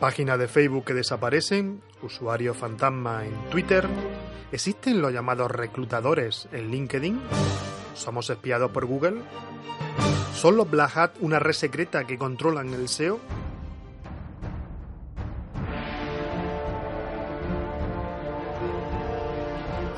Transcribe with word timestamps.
Páginas 0.00 0.38
de 0.38 0.46
Facebook 0.46 0.84
que 0.84 0.94
desaparecen, 0.94 1.82
usuarios 2.02 2.56
fantasma 2.56 3.26
en 3.26 3.34
Twitter, 3.50 3.84
¿existen 4.52 5.02
los 5.02 5.12
llamados 5.12 5.50
reclutadores 5.50 6.48
en 6.52 6.70
LinkedIn? 6.70 7.20
¿Somos 7.94 8.30
espiados 8.30 8.70
por 8.70 8.86
Google? 8.86 9.22
¿Son 10.34 10.56
los 10.56 10.70
Black 10.70 10.96
Hat 10.96 11.10
una 11.20 11.40
red 11.40 11.52
secreta 11.52 12.04
que 12.04 12.16
controlan 12.16 12.72
el 12.74 12.88
SEO? 12.88 13.18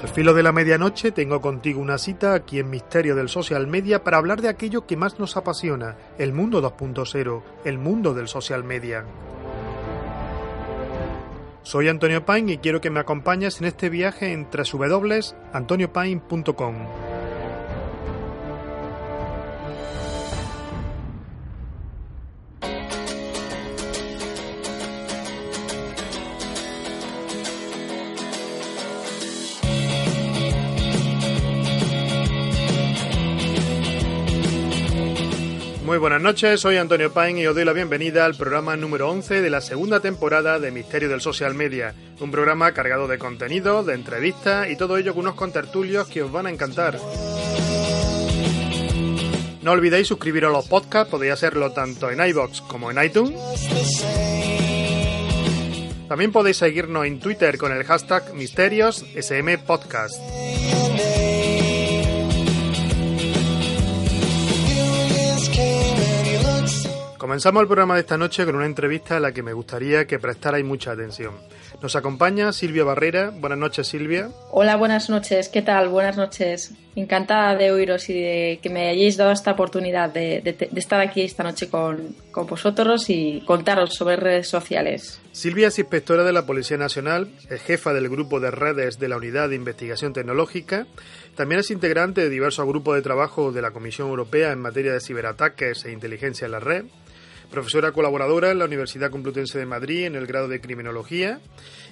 Al 0.01 0.09
filo 0.09 0.32
de 0.32 0.42
la 0.42 0.52
medianoche 0.52 1.12
tengo 1.12 1.42
contigo 1.42 1.78
una 1.78 1.98
cita 1.98 2.32
aquí 2.32 2.59
en 2.59 2.71
Misterio 2.71 3.15
del 3.15 3.28
Social 3.28 3.66
Media 3.66 4.02
para 4.02 4.16
hablar 4.16 4.40
de 4.40 4.48
aquello 4.48 4.87
que 4.87 4.96
más 4.96 5.18
nos 5.18 5.37
apasiona, 5.37 5.98
el 6.16 6.32
mundo 6.32 6.62
2.0, 6.62 7.43
el 7.66 7.76
mundo 7.76 8.15
del 8.15 8.28
social 8.28 8.65
media. 8.65 9.04
Soy 11.62 11.88
Antonio 11.88 12.24
Paine 12.24 12.54
y 12.54 12.58
quiero 12.58 12.80
que 12.80 12.90
me 12.90 13.00
acompañes 13.00 13.60
en 13.60 13.66
este 13.66 13.90
viaje 13.90 14.32
en 14.32 14.48
www.antoniopaine.com. 14.50 17.09
Muy 35.91 35.99
buenas 35.99 36.23
noches, 36.23 36.60
soy 36.60 36.77
Antonio 36.77 37.13
Paine 37.13 37.43
y 37.43 37.49
os 37.49 37.55
doy 37.57 37.65
la 37.65 37.73
bienvenida 37.73 38.24
al 38.24 38.37
programa 38.37 38.77
número 38.77 39.10
11 39.10 39.43
de 39.43 39.51
la 39.51 39.60
segunda 39.60 39.99
temporada 39.99 40.60
de 40.60 40.71
Misterio 40.71 41.09
del 41.09 41.21
Social 41.21 41.52
Media, 41.52 41.96
un 42.21 42.30
programa 42.30 42.71
cargado 42.71 43.09
de 43.09 43.19
contenido, 43.19 43.83
de 43.83 43.95
entrevistas 43.95 44.71
y 44.71 44.77
todo 44.77 44.99
ello 44.99 45.15
con 45.15 45.23
unos 45.23 45.35
contertulios 45.35 46.07
que 46.07 46.23
os 46.23 46.30
van 46.30 46.46
a 46.46 46.51
encantar. 46.51 46.96
No 49.63 49.73
olvidéis 49.73 50.07
suscribiros 50.07 50.51
a 50.51 50.52
los 50.59 50.68
podcasts, 50.68 51.11
podéis 51.11 51.33
hacerlo 51.33 51.73
tanto 51.73 52.09
en 52.09 52.24
iBox 52.24 52.61
como 52.61 52.93
en 52.93 53.02
iTunes. 53.02 53.35
También 56.09 56.30
podéis 56.30 56.59
seguirnos 56.59 57.05
en 57.05 57.18
Twitter 57.18 57.59
con 57.59 57.73
el 57.73 57.83
hashtag 57.83 58.33
Misterios. 58.35 59.05
Comenzamos 67.31 67.61
el 67.61 67.69
programa 67.69 67.95
de 67.95 68.01
esta 68.01 68.19
noche 68.19 68.45
con 68.45 68.57
una 68.57 68.67
entrevista 68.67 69.19
a 69.19 69.21
la 69.21 69.31
que 69.31 69.45
me 69.45 69.53
gustaría 69.53 70.05
que 70.05 70.19
prestarais 70.19 70.65
mucha 70.65 70.91
atención. 70.91 71.37
Nos 71.81 71.95
acompaña 71.95 72.53
Silvia 72.53 72.83
Barrera. 72.83 73.31
Buenas 73.31 73.57
noches, 73.57 73.87
Silvia. 73.87 74.31
Hola, 74.51 74.75
buenas 74.75 75.09
noches. 75.09 75.49
¿Qué 75.49 75.63
tal? 75.63 75.91
Buenas 75.91 76.17
noches. 76.17 76.73
Encantada 76.97 77.55
de 77.55 77.71
oíros 77.71 78.11
y 78.11 78.15
de 78.15 78.59
que 78.61 78.69
me 78.69 78.89
hayáis 78.89 79.17
dado 79.17 79.31
esta 79.31 79.53
oportunidad 79.53 80.13
de, 80.13 80.41
de, 80.41 80.55
de 80.55 80.81
estar 80.81 81.01
aquí 81.01 81.23
esta 81.23 81.45
noche 81.45 81.71
con, 81.71 82.17
con, 82.33 82.49
vosotros 82.49 83.09
y 83.09 83.45
contaros 83.47 83.95
sobre 83.95 84.17
redes 84.17 84.49
sociales. 84.49 85.21
Silvia 85.31 85.69
es 85.69 85.79
inspectora 85.79 86.25
de 86.25 86.33
la 86.33 86.47
Policía 86.47 86.79
Nacional, 86.79 87.31
es 87.49 87.62
jefa 87.62 87.93
del 87.93 88.09
grupo 88.09 88.41
de 88.41 88.51
redes 88.51 88.99
de 88.99 89.07
la 89.07 89.17
Unidad 89.17 89.51
de 89.51 89.55
Investigación 89.55 90.12
Tecnológica, 90.12 90.89
también 91.37 91.61
es 91.61 91.71
integrante 91.71 92.23
de 92.23 92.29
diversos 92.29 92.67
grupos 92.67 92.97
de 92.97 93.03
trabajo 93.03 93.53
de 93.53 93.62
la 93.62 93.71
Comisión 93.71 94.09
Europea 94.09 94.51
en 94.51 94.59
materia 94.59 94.93
de 94.93 95.01
ciberataques 95.01 95.85
e 95.85 95.93
inteligencia 95.93 96.47
en 96.47 96.53
la 96.53 96.59
red, 96.59 96.87
profesora 97.50 97.93
colaboradora 97.93 98.50
en 98.50 98.59
la 98.59 98.65
Universidad 98.65 99.11
Complutense 99.11 99.59
de 99.59 99.66
Madrid 99.66 100.06
en 100.06 100.15
el 100.15 100.27
grado 100.27 100.49
de 100.49 100.61
Criminología 100.61 101.41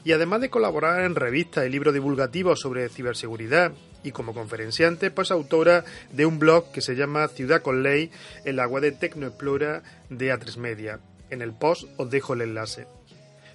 y 0.04 0.12
además 0.12 0.40
de 0.40 0.50
colaborar 0.50 1.02
en 1.02 1.14
revistas 1.14 1.66
y 1.66 1.70
libros 1.70 1.94
divulgativos 1.94 2.60
sobre 2.60 2.88
ciberseguridad 2.88 3.72
y 4.02 4.12
como 4.12 4.34
conferenciante, 4.34 5.10
pues 5.10 5.30
autora 5.30 5.84
de 6.12 6.26
un 6.26 6.38
blog 6.38 6.70
que 6.72 6.80
se 6.80 6.94
llama 6.94 7.26
Ciudad 7.28 7.62
con 7.62 7.82
Ley 7.82 8.10
en 8.44 8.56
la 8.56 8.66
web 8.66 8.82
de 8.82 8.92
Tecnoexplora 8.92 9.82
de 10.08 10.32
A3 10.32 10.56
Media. 10.56 11.00
En 11.30 11.42
el 11.42 11.52
post 11.52 11.88
os 11.96 12.08
dejo 12.10 12.34
el 12.34 12.42
enlace. 12.42 12.86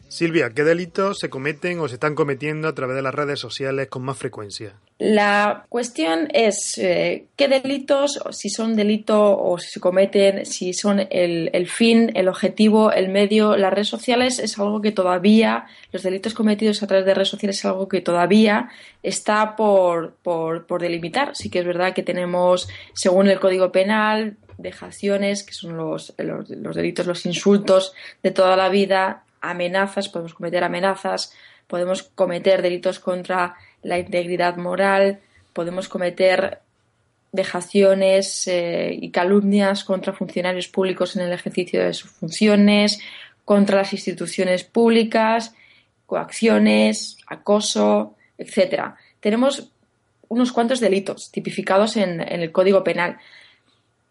Silvia, 0.10 0.52
¿qué 0.52 0.64
delitos 0.64 1.18
se 1.18 1.30
cometen 1.30 1.80
o 1.80 1.88
se 1.88 1.96
están 1.96 2.14
cometiendo 2.14 2.68
a 2.68 2.76
través 2.76 2.96
de 2.96 3.02
las 3.02 3.16
redes 3.16 3.40
sociales 3.40 3.88
con 3.88 4.04
más 4.04 4.18
frecuencia? 4.18 4.76
La 5.06 5.66
cuestión 5.68 6.30
es 6.34 6.78
eh, 6.78 7.26
qué 7.36 7.50
delitos, 7.50 8.24
si 8.32 8.50
son 8.50 8.78
delitos 8.78 9.36
o 9.38 9.58
si 9.58 9.70
se 9.72 9.82
cometen, 9.82 10.46
si 10.46 10.72
son 10.72 11.06
el, 11.10 11.68
fin, 11.68 12.10
el 12.16 12.30
objetivo, 12.30 12.90
el 12.90 13.10
medio. 13.10 13.58
Las 13.58 13.74
redes 13.74 13.90
sociales 13.90 14.40
es 14.40 14.58
algo 14.58 14.82
que 14.82 14.94
todavía, 14.94 15.66
los 15.92 16.04
delitos 16.04 16.34
cometidos 16.34 16.84
a 16.84 16.88
través 16.88 17.06
de 17.06 17.16
redes 17.16 17.28
sociales 17.28 17.60
es 17.60 17.66
algo 17.66 17.90
que 17.90 18.00
todavía 18.00 18.70
está 19.02 19.58
por, 19.58 20.14
por, 20.24 20.66
por 20.68 20.82
delimitar. 20.82 21.36
Sí 21.36 21.50
que 21.50 21.60
es 21.60 21.66
verdad 21.66 21.94
que 21.94 22.04
tenemos, 22.04 22.70
según 22.94 23.28
el 23.28 23.42
Código 23.42 23.74
Penal, 23.74 24.38
dejaciones, 24.58 25.44
que 25.44 25.52
son 25.52 25.76
los, 25.76 26.14
los 26.18 26.76
delitos, 26.78 27.06
los 27.06 27.26
insultos 27.26 27.92
de 28.22 28.32
toda 28.32 28.56
la 28.56 28.70
vida, 28.70 29.26
amenazas, 29.42 30.08
podemos 30.08 30.34
cometer 30.34 30.64
amenazas, 30.64 31.34
podemos 31.68 32.04
cometer 32.04 32.62
delitos 32.62 33.00
contra 33.00 33.58
la 33.84 34.00
integridad 34.00 34.58
moral, 34.58 35.20
podemos 35.54 35.88
cometer 35.88 36.60
dejaciones 37.32 38.48
eh, 38.48 38.98
y 39.00 39.10
calumnias 39.10 39.84
contra 39.84 40.14
funcionarios 40.14 40.68
públicos 40.68 41.16
en 41.16 41.24
el 41.24 41.34
ejercicio 41.34 41.84
de 41.84 41.94
sus 41.94 42.12
funciones, 42.12 43.00
contra 43.44 43.78
las 43.78 43.92
instituciones 43.92 44.64
públicas, 44.64 45.54
coacciones, 46.06 47.18
acoso, 47.28 48.16
etc. 48.38 48.94
Tenemos 49.20 49.72
unos 50.30 50.52
cuantos 50.52 50.80
delitos 50.80 51.32
tipificados 51.32 51.98
en, 51.98 52.22
en 52.22 52.42
el 52.42 52.52
Código 52.52 52.84
Penal 52.84 53.18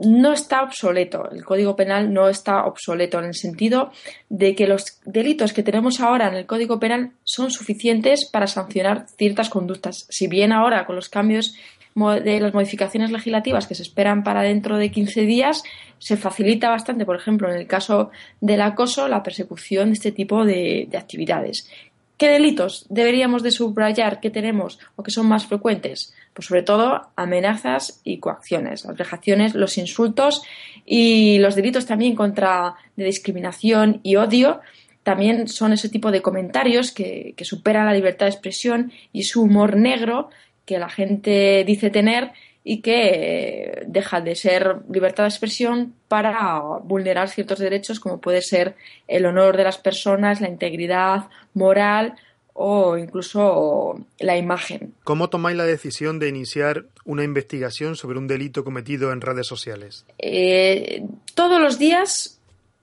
no 0.05 0.33
está 0.33 0.63
obsoleto, 0.63 1.31
el 1.31 1.45
Código 1.45 1.77
Penal 1.77 2.13
no 2.13 2.29
está 2.29 2.65
obsoleto 2.65 3.19
en 3.19 3.27
el 3.27 3.35
sentido 3.35 3.93
de 4.29 4.55
que 4.55 4.67
los 4.67 5.01
delitos 5.05 5.53
que 5.53 5.63
tenemos 5.63 6.01
ahora 6.01 6.29
en 6.29 6.35
el 6.35 6.47
Código 6.47 6.79
Penal 6.81 7.13
son 7.25 7.51
suficientes 7.51 8.29
para 8.31 8.47
sancionar 8.47 9.07
ciertas 9.17 9.49
conductas. 9.49 10.07
Si 10.09 10.27
bien 10.27 10.53
ahora 10.53 10.87
con 10.87 10.97
los 10.97 11.09
cambios 11.09 11.55
de 11.95 12.41
las 12.41 12.55
modificaciones 12.55 13.11
legislativas 13.11 13.67
que 13.67 13.75
se 13.75 13.83
esperan 13.83 14.25
para 14.25 14.43
dentro 14.43 14.79
de 14.79 14.91
15 14.91 15.23
días, 15.23 15.63
se 15.99 16.17
facilita 16.17 16.71
bastante, 16.71 17.05
por 17.05 17.17
ejemplo, 17.17 17.51
en 17.51 17.57
el 17.57 17.67
caso 17.67 18.11
del 18.41 18.63
acoso, 18.63 19.09
la 19.09 19.23
persecución 19.23 19.89
de 19.89 19.95
este 19.95 20.11
tipo 20.11 20.45
de, 20.45 20.87
de 20.91 20.99
actividades. 20.99 21.69
¿Qué 22.17 22.29
delitos 22.29 22.87
deberíamos 22.89 23.43
de 23.43 23.51
subrayar 23.51 24.21
que 24.21 24.31
tenemos 24.31 24.79
o 24.97 25.03
que 25.03 25.11
son 25.11 25.27
más 25.27 25.47
frecuentes? 25.47 26.15
Pues 26.33 26.47
sobre 26.47 26.63
todo 26.63 27.09
amenazas 27.17 28.01
y 28.05 28.19
coacciones, 28.19 28.85
las 28.85 28.97
vejaciones, 28.97 29.55
los 29.55 29.77
insultos 29.77 30.43
y 30.87 31.39
los 31.39 31.55
delitos 31.55 31.87
también 31.87 32.15
contra 32.15 32.77
de 32.97 33.05
discriminación 33.05 34.01
y 34.03 34.17
odio 34.17 34.61
también 35.03 35.49
son 35.49 35.73
ese 35.73 35.89
tipo 35.89 36.13
de 36.13 36.23
comentarios 36.23 36.93
que, 36.93 37.35
que 37.37 37.45
superan 37.45 37.87
la 37.87 37.93
libertad 37.93 38.27
de 38.27 38.33
expresión 38.33 38.93
y 39.13 39.25
su 39.25 39.43
humor 39.43 39.77
negro 39.77 40.31
que 40.65 40.79
la 40.79 40.89
gente 40.89 41.65
dice 41.67 41.91
tener 41.91 42.33
y 42.65 42.81
que 42.81 43.83
deja 43.87 44.21
de 44.21 44.35
ser 44.35 44.77
libertad 44.91 45.25
de 45.25 45.31
expresión 45.31 45.95
para 46.09 46.61
vulnerar 46.85 47.29
ciertos 47.29 47.59
derechos 47.59 47.99
como 47.99 48.21
puede 48.21 48.43
ser 48.43 48.77
el 49.09 49.27
honor 49.27 49.57
de 49.57 49.65
las 49.65 49.79
personas, 49.79 50.41
la 50.41 50.49
integridad 50.49 51.29
moral 51.55 52.15
o 52.55 52.97
incluso 52.99 53.99
la 54.19 54.37
imagen. 54.37 54.95
¿Cómo 55.05 55.31
tomáis 55.31 55.57
la 55.57 55.65
decisión 55.65 56.19
de 56.19 56.29
iniciar 56.29 56.85
una 57.05 57.25
investigación 57.25 57.97
sobre 57.97 58.19
un 58.19 58.29
delito 58.29 58.63
cometido 58.63 59.13
en 59.13 59.21
redes 59.21 59.47
sociales? 59.47 60.05
Eh, 60.19 61.03
todos 61.35 61.61
los 61.61 61.79
días 61.79 62.39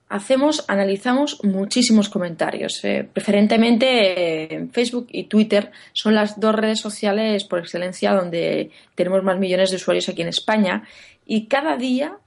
hacemos, 0.09 0.65
analizamos 0.67 1.43
muchísimos 1.43 2.09
comentarios. 2.09 2.83
Eh, 2.83 3.07
preferentemente 3.11 4.53
en 4.53 4.71
Facebook 4.71 5.07
y 5.11 5.25
Twitter 5.25 5.71
son 5.93 6.15
las 6.15 6.39
dos 6.39 6.55
redes 6.55 6.79
sociales 6.79 7.43
por 7.43 7.59
excelencia 7.59 8.13
donde 8.13 8.71
tenemos 8.95 9.23
más 9.23 9.37
millones 9.37 9.69
de 9.69 9.77
usuarios 9.77 10.09
aquí 10.09 10.23
en 10.23 10.29
España. 10.29 10.83
Y 11.25 11.45
cada 11.45 11.77
día, 11.77 12.17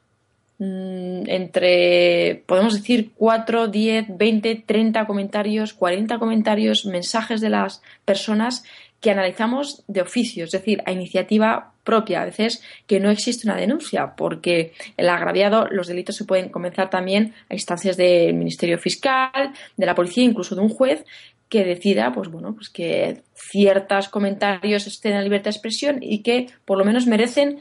mm, 0.59 1.25
entre, 1.27 2.45
podemos 2.47 2.75
decir, 2.75 3.11
4, 3.17 3.67
10, 3.67 4.07
20, 4.17 4.63
30 4.65 5.07
comentarios, 5.07 5.75
40 5.75 6.19
comentarios, 6.19 6.87
mensajes 6.87 7.41
de 7.41 7.51
las 7.51 7.83
personas 8.05 8.63
que 9.01 9.11
analizamos 9.11 9.83
de 9.89 10.01
oficio, 10.01 10.45
es 10.45 10.53
decir, 10.53 10.81
a 10.87 10.93
iniciativa 10.93 11.72
propia. 11.85 12.23
A 12.23 12.25
veces 12.25 12.63
que 12.87 13.01
no 13.01 13.11
existe 13.11 13.47
una 13.47 13.57
denuncia, 13.57 14.15
porque 14.17 14.73
el 14.97 15.09
agraviado, 15.09 15.69
los 15.71 15.87
delitos 15.87 16.17
se 16.17 16.25
pueden 16.25 16.49
comenzar 16.49 16.91
también 16.91 17.35
a 17.49 17.55
instancias 17.55 17.97
del 17.97 18.35
Ministerio 18.35 18.79
Fiscal, 18.79 19.53
de 19.77 19.87
la 19.87 19.95
policía, 19.95 20.25
incluso 20.25 20.55
de 20.55 20.63
un 20.63 20.69
juez 20.69 21.05
que 21.49 21.65
decida, 21.65 22.13
pues 22.13 22.31
bueno, 22.31 22.55
pues 22.55 22.71
que 22.71 23.23
ciertos 23.35 24.09
comentarios 24.09 24.87
estén 24.87 25.13
en 25.13 25.23
libertad 25.23 25.51
de 25.51 25.51
expresión 25.51 25.99
y 26.01 26.23
que 26.23 26.47
por 26.65 26.79
lo 26.79 26.85
menos 26.87 27.07
merecen 27.07 27.61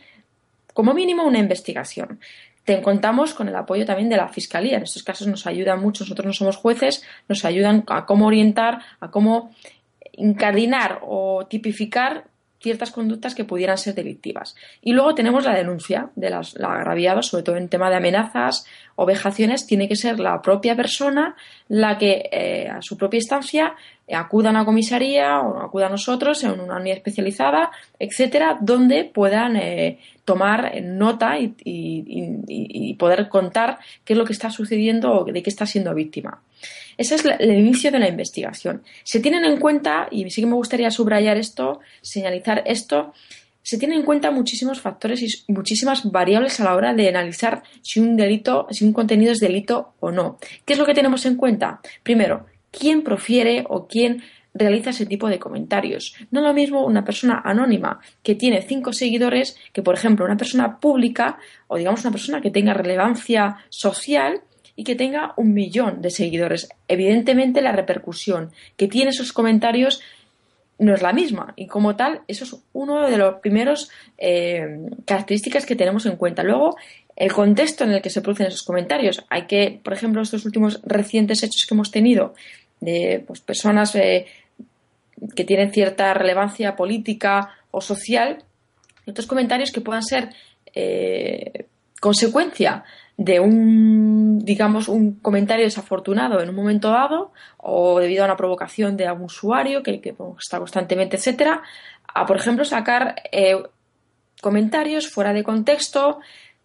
como 0.74 0.94
mínimo 0.94 1.26
una 1.26 1.40
investigación. 1.40 2.22
Te 2.64 2.82
contamos 2.82 3.34
con 3.34 3.50
el 3.50 3.56
apoyo 3.56 3.86
también 3.86 4.08
de 4.08 4.16
la 4.16 4.30
Fiscalía. 4.30 4.78
En 4.78 4.84
estos 4.84 5.04
casos 5.04 5.28
nos 5.28 5.46
ayudan 5.46 5.82
mucho, 5.82 6.06
nosotros 6.06 6.26
no 6.26 6.32
somos 6.32 6.56
jueces, 6.56 7.04
nos 7.28 7.44
ayudan 7.44 7.84
a 7.88 8.06
cómo 8.06 8.28
orientar, 8.28 8.80
a 9.02 9.12
cómo 9.12 9.54
incardinar 10.14 11.00
o 11.02 11.46
tipificar 11.50 12.31
ciertas 12.62 12.92
conductas 12.92 13.36
que 13.36 13.44
pudieran 13.44 13.78
ser 13.78 13.96
delictivas. 13.96 14.56
Y 14.82 14.94
luego 14.94 15.16
tenemos 15.16 15.44
la 15.46 15.56
denuncia 15.56 16.10
de 16.16 16.30
las 16.30 16.56
agraviados, 16.56 17.28
sobre 17.28 17.44
todo 17.44 17.58
en 17.58 17.70
tema 17.70 17.90
de 17.90 17.98
amenazas 17.98 18.66
o 18.96 19.06
vejaciones, 19.06 19.66
tiene 19.66 19.88
que 19.88 19.96
ser 19.96 20.20
la 20.20 20.42
propia 20.42 20.76
persona 20.76 21.36
la 21.68 21.98
que 21.98 22.30
eh, 22.32 22.70
a 22.70 22.82
su 22.82 22.98
propia 22.98 23.18
instancia 23.18 23.76
acuda 24.14 24.58
a 24.58 24.66
comisaría 24.66 25.40
o 25.40 25.62
acuda 25.62 25.88
a 25.88 25.90
nosotros 25.90 26.44
en 26.44 26.60
una 26.60 26.78
unidad 26.78 26.98
especializada, 26.98 27.72
etcétera, 28.00 28.58
donde 28.62 29.06
puedan 29.06 29.56
eh, 29.56 30.00
tomar 30.26 30.74
nota 30.82 31.38
y, 31.40 31.56
y, 31.64 32.94
poder 32.96 33.30
contar 33.30 33.80
qué 34.04 34.14
es 34.14 34.20
lo 34.20 34.26
que 34.26 34.34
está 34.34 34.50
sucediendo 34.52 35.12
o 35.14 35.26
de 35.26 35.42
qué 35.42 35.50
está 35.50 35.66
siendo 35.66 35.94
víctima. 35.96 36.42
Ese 36.98 37.16
es 37.16 37.26
el 37.26 37.52
inicio 37.52 37.92
de 37.92 38.00
la 38.00 38.08
investigación. 38.08 38.84
Se 39.04 39.20
tienen 39.20 39.44
en 39.44 39.58
cuenta, 39.58 40.08
y 40.12 40.30
sí 40.30 40.42
que 40.42 40.48
me 40.48 40.54
gustaría 40.54 40.92
subrayar 40.92 41.38
esto, 41.38 41.80
señalizar 42.02 42.62
esto, 42.66 43.14
se 43.64 43.78
tienen 43.78 44.00
en 44.00 44.06
cuenta 44.06 44.32
muchísimos 44.32 44.82
factores 44.82 45.22
y 45.22 45.52
muchísimas 45.52 46.12
variables 46.12 46.60
a 46.60 46.64
la 46.64 46.76
hora 46.76 46.94
de 46.94 47.10
analizar 47.10 47.64
si 47.82 48.00
un 48.00 48.16
delito, 48.16 48.68
si 48.72 48.86
un 48.86 48.94
contenido 48.94 49.32
es 49.32 49.40
delito 49.40 49.94
o 50.00 50.12
no. 50.12 50.38
¿Qué 50.66 50.74
es 50.74 50.80
lo 50.80 50.86
que 50.86 50.94
tenemos 50.94 51.26
en 51.26 51.36
cuenta? 51.36 51.80
Primero, 52.04 52.48
quién 52.72 53.04
profiere 53.04 53.66
o 53.70 53.88
quién 53.88 54.24
realiza 54.54 54.90
ese 54.90 55.06
tipo 55.06 55.30
de 55.30 55.40
comentarios. 55.40 56.16
No 56.32 56.42
lo 56.42 56.54
mismo 56.54 56.86
una 56.86 57.06
persona 57.06 57.42
anónima 57.44 58.00
que 58.24 58.36
tiene 58.36 58.62
cinco 58.62 58.94
seguidores 58.94 59.58
que, 59.74 59.82
por 59.82 59.96
ejemplo, 59.96 60.26
una 60.26 60.38
persona 60.38 60.80
pública 60.80 61.38
o 61.68 61.78
digamos 61.78 62.02
una 62.02 62.12
persona 62.12 62.42
que 62.42 62.52
tenga 62.52 62.74
relevancia 62.74 63.58
social 63.70 64.42
y 64.76 64.84
que 64.84 64.96
tenga 64.96 65.34
un 65.38 65.54
millón 65.54 66.02
de 66.02 66.10
seguidores. 66.10 66.70
Evidentemente 66.88 67.62
la 67.62 67.72
repercusión 67.72 68.52
que 68.78 68.88
tiene 68.88 69.12
esos 69.12 69.34
comentarios 69.34 70.02
no 70.80 70.96
es 70.96 71.04
la 71.04 71.14
misma 71.14 71.54
y 71.56 71.68
como 71.68 71.96
tal 71.96 72.22
eso 72.28 72.44
es 72.44 72.56
uno 72.74 73.08
de 73.08 73.16
los 73.16 73.36
primeros 73.36 73.92
eh, 74.18 74.80
características 75.06 75.66
que 75.66 75.76
tenemos 75.76 76.06
en 76.08 76.16
cuenta. 76.16 76.42
Luego 76.44 76.76
el 77.16 77.32
contexto 77.32 77.84
en 77.84 77.92
el 77.92 78.02
que 78.02 78.10
se 78.10 78.22
producen 78.22 78.48
esos 78.48 78.64
comentarios. 78.64 79.24
Hay 79.30 79.46
que, 79.46 79.80
por 79.84 79.94
ejemplo, 79.94 80.22
estos 80.22 80.46
últimos 80.46 80.82
recientes 80.84 81.44
hechos 81.44 81.66
que 81.68 81.76
hemos 81.76 81.92
tenido 81.92 82.34
de 82.82 83.24
pues, 83.26 83.40
personas 83.40 83.96
eh, 83.96 84.26
que 85.36 85.46
tienen 85.46 85.72
cierta 85.72 86.14
relevancia 86.14 86.76
política 86.76 87.56
o 87.70 87.80
social, 87.80 88.44
estos 89.06 89.28
comentarios 89.28 89.72
que 89.72 89.82
puedan 89.82 90.04
ser 90.04 90.30
eh, 90.74 91.68
consecuencia 92.02 92.84
de 93.18 93.40
un, 93.40 94.40
digamos, 94.40 94.88
un 94.88 95.20
comentario 95.20 95.64
desafortunado 95.64 96.42
en 96.42 96.50
un 96.50 96.56
momento 96.56 96.90
dado 96.90 97.32
o 97.58 98.00
debido 98.00 98.24
a 98.24 98.26
una 98.26 98.36
provocación 98.36 98.98
de 98.98 99.06
algún 99.06 99.26
usuario 99.26 99.84
que, 99.84 100.02
está 100.40 100.58
constantemente, 100.58 101.18
etcétera, 101.18 101.62
a, 102.14 102.26
por 102.26 102.38
ejemplo, 102.38 102.66
sacar 102.66 103.16
eh, 103.32 103.62
comentarios 104.42 105.08
fuera 105.08 105.34
de 105.34 105.44
contexto 105.44 106.20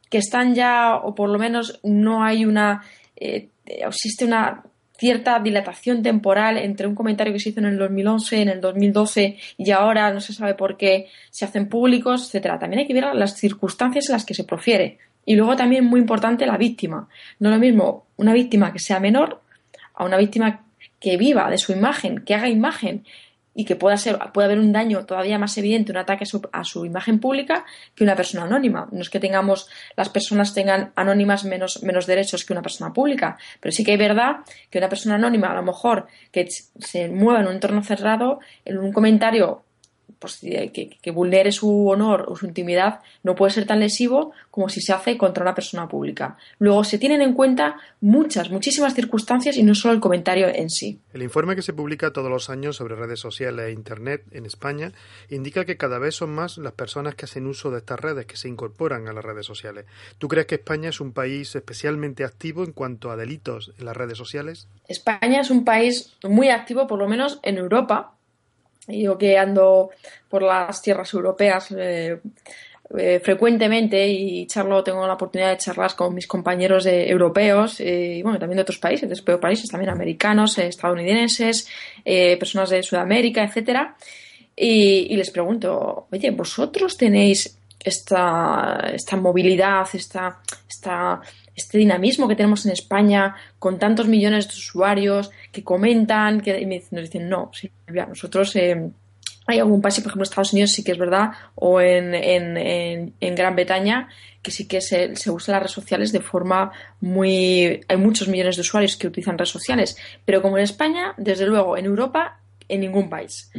que 0.09 0.19
están 0.19 0.55
ya, 0.55 0.97
o 0.97 1.15
por 1.15 1.29
lo 1.29 1.39
menos 1.39 1.79
no 1.83 2.25
hay 2.25 2.47
una, 2.47 2.85
existe 3.17 4.25
una 4.25 4.63
cierta 4.99 5.39
dilatación 5.39 6.03
temporal 6.03 6.59
entre 6.59 6.87
un 6.87 6.95
comentario 6.95 7.33
que 7.33 7.41
se 7.41 7.51
hizo 7.51 7.61
en 7.61 7.67
el 7.67 7.79
2011, 7.79 8.43
en 8.43 8.49
el 8.49 8.61
2012 8.61 9.37
y 9.59 9.71
ahora 9.71 10.13
no 10.13 10.21
se 10.21 10.33
sabe 10.33 10.55
por 10.55 10.77
qué 10.77 11.09
se 11.31 11.45
hacen 11.45 11.69
públicos, 11.69 12.27
etcétera. 12.27 12.59
También 12.59 12.81
hay 12.81 12.87
que 12.87 12.95
ver 12.95 13.15
las 13.15 13.37
circunstancias 13.37 14.09
en 14.09 14.15
las 14.15 14.25
que 14.25 14.35
se 14.35 14.45
profiere. 14.45 14.99
Y 15.25 15.35
luego 15.35 15.57
también 15.57 15.85
muy 15.85 16.01
importante 16.01 16.47
la 16.47 16.57
víctima. 16.57 17.09
No 17.41 17.49
es 17.49 17.55
lo 17.55 17.61
mismo 17.61 18.07
una 18.17 18.33
víctima 18.33 18.73
que 18.73 18.79
sea 18.79 19.01
menor 19.01 19.43
a 19.95 20.05
una 20.05 20.17
víctima 20.17 20.65
que 21.01 21.17
viva 21.17 21.51
de 21.51 21.59
su 21.59 21.73
imagen, 21.73 22.25
que 22.25 22.35
haga 22.35 22.49
imagen 22.49 23.05
y 23.57 23.65
que 23.65 23.75
pueda 23.75 23.97
ser, 23.97 24.19
puede 24.35 24.45
haber 24.45 24.59
un 24.59 24.71
daño 24.71 25.07
todavía 25.07 25.39
más 25.39 25.57
evidente, 25.57 25.91
un 25.91 25.97
ataque 25.97 26.25
a 26.53 26.65
su, 26.65 26.85
imagen 26.85 27.19
pública 27.19 27.65
que 27.95 28.05
una 28.05 28.15
persona 28.15 28.45
anónima. 28.45 28.87
No 28.93 29.01
es 29.01 29.09
que 29.09 29.19
tengamos, 29.19 29.69
las 29.97 30.11
personas 30.11 30.53
tengan 30.53 30.93
anónimas 30.95 31.45
menos, 31.45 31.83
menos 31.83 32.07
derechos 32.07 32.45
que 32.45 32.53
una 32.53 32.61
persona 32.61 32.93
pública, 32.93 33.39
pero 33.59 33.73
sí 33.73 33.83
que 33.83 33.95
es 33.95 33.99
verdad 33.99 34.41
que 34.71 34.77
una 34.77 34.91
persona 34.91 35.15
anónima, 35.15 35.51
a 35.51 35.55
lo 35.55 35.63
mejor, 35.63 36.07
que 36.31 36.47
se 36.51 37.09
mueva 37.09 37.41
en 37.41 37.47
un 37.47 37.55
entorno 37.55 37.83
cerrado, 37.83 38.41
en 38.65 38.77
un 38.77 38.93
comentario 38.93 39.65
pues, 40.19 40.41
que, 40.41 41.11
vulnere 41.11 41.53
su 41.53 41.89
honor 41.89 42.27
o 42.29 42.37
su 42.37 42.47
intimidad 42.47 43.01
no 43.23 43.35
puede 43.35 43.53
ser 43.53 43.67
tan 43.67 43.81
lesivo 43.81 44.33
como 44.51 44.69
si 44.69 44.81
se 44.81 44.93
hace 44.93 45.19
contra 45.19 45.43
una 45.43 45.55
persona 45.55 45.89
pública. 45.89 46.37
Luego 46.59 46.85
se 46.85 46.99
tienen 46.99 47.21
en 47.23 47.35
cuenta 47.35 47.77
muchas, 48.01 48.51
muchísimas 48.51 48.95
circunstancias 48.95 49.57
y 49.57 49.63
no 49.63 49.75
solo 49.75 49.95
el 49.95 50.01
comentario 50.01 50.49
en 50.49 50.71
sí. 50.71 51.01
El 51.13 51.23
informe 51.23 51.55
que 51.55 51.63
se 51.63 51.73
publica 51.73 52.13
todos 52.13 52.31
los 52.31 52.51
años 52.51 52.77
sobre 52.77 52.97
redes 52.97 53.21
sociales 53.21 53.67
e 53.67 53.73
Internet 53.73 54.25
en 54.31 54.47
España 54.47 54.93
indica 55.29 55.65
que 55.65 55.77
cada 55.77 55.99
vez 55.99 56.15
son 56.15 56.35
más 56.35 56.59
las 56.59 56.73
personas 56.73 57.15
que 57.15 57.27
hacen 57.27 57.47
uso 57.47 57.71
de 57.71 57.79
estas 57.79 58.01
redes, 58.01 58.27
que 58.27 58.37
se 58.37 58.49
incorporan 58.49 59.09
a 59.09 59.13
las 59.13 59.25
redes 59.25 59.47
sociales. 59.47 59.87
¿Tú 60.19 60.29
crees 60.29 60.47
que 60.47 60.57
España 60.57 60.89
es 60.89 61.01
un 61.01 61.13
país 61.13 61.55
especialmente 61.55 62.25
activo 62.25 62.65
en 62.65 62.73
cuanto 62.73 63.11
a 63.11 63.17
delitos 63.17 63.73
en 63.79 63.85
las 63.85 63.97
redes 63.97 64.19
sociales? 64.19 64.69
España 64.89 65.41
es 65.41 65.51
un 65.51 65.65
país 65.65 66.15
muy 66.25 66.49
activo, 66.49 66.87
por 66.87 66.99
lo 66.99 67.09
menos 67.09 67.41
en 67.43 67.59
Europa, 67.59 68.16
yo 68.89 69.19
que 69.19 69.39
ando 69.39 69.91
por 70.29 70.43
las 70.43 70.81
tierras 70.83 71.13
europeas 71.15 71.73
eh, 71.77 72.19
eh, 72.97 73.21
frecuentemente 73.23 74.07
y 74.07 74.47
charlo, 74.47 74.85
tengo 74.85 75.07
la 75.07 75.15
oportunidad 75.15 75.51
de 75.51 75.57
charlar 75.57 75.95
con 75.97 76.15
mis 76.15 76.27
compañeros 76.27 76.85
de, 76.85 77.09
europeos 77.09 77.81
eh, 77.81 78.17
y 78.19 78.23
bueno, 78.23 78.39
también 78.39 78.57
de 78.57 78.63
otros 78.63 78.79
países, 78.79 79.09
de 79.09 79.15
otros 79.21 79.41
países, 79.41 79.69
también 79.69 79.91
americanos, 79.91 80.57
estadounidenses, 80.59 81.69
personas 82.05 82.71
de 82.71 82.83
Sudamérica, 82.83 83.43
etcétera. 83.43 83.97
Y, 84.55 85.13
y, 85.13 85.17
les 85.17 85.31
pregunto, 85.31 86.07
oye, 86.11 86.31
¿vosotros 86.31 86.97
tenéis 86.97 87.59
esta, 87.79 88.91
esta 88.95 89.17
movilidad, 89.17 89.87
esta, 89.93 90.41
esta 90.69 91.21
este 91.57 91.79
dinamismo 91.79 92.29
que 92.29 92.37
tenemos 92.37 92.67
en 92.67 92.73
España 92.73 93.35
con 93.59 93.79
tantos 93.79 94.07
millones 94.07 94.47
de 94.47 94.55
usuarios 94.55 95.31
que 95.51 95.65
comentan, 95.65 96.41
que 96.43 96.65
nos 96.91 97.03
dicen, 97.03 97.29
no, 97.29 97.51
nosotros 98.09 98.55
eh, 98.57 98.91
hay 99.47 99.59
algún 99.59 99.81
país, 99.81 99.95
por 99.97 100.09
ejemplo, 100.09 100.25
Estados 100.25 100.53
Unidos 100.53 100.73
sí 100.73 100.85
que 100.85 100.93
es 100.93 100.99
verdad, 100.99 101.31
o 101.55 101.81
en, 101.81 102.15
en, 102.15 103.15
en, 103.19 103.35
Gran 103.35 103.55
Bretaña, 103.55 104.09
que 104.43 104.51
sí 104.51 104.67
que 104.67 104.81
se, 104.81 105.17
se 105.17 105.31
usan 105.31 105.55
las 105.55 105.63
redes 105.63 105.73
sociales 105.73 106.13
de 106.13 106.21
forma 106.21 106.73
muy... 107.01 107.81
Hay 107.89 107.97
muchos 107.97 108.29
millones 108.29 108.57
de 108.57 108.63
usuarios 108.63 108.97
que 108.97 109.07
utilizan 109.07 109.39
redes 109.39 109.51
sociales, 109.51 109.97
pero 110.25 110.43
como 110.43 110.59
en 110.59 110.65
España, 110.65 111.15
desde 111.17 111.47
luego, 111.47 111.77
en 111.77 111.87
Europa, 111.87 112.41
en 112.69 112.81
ningún 112.81 113.09
país. 113.09 113.51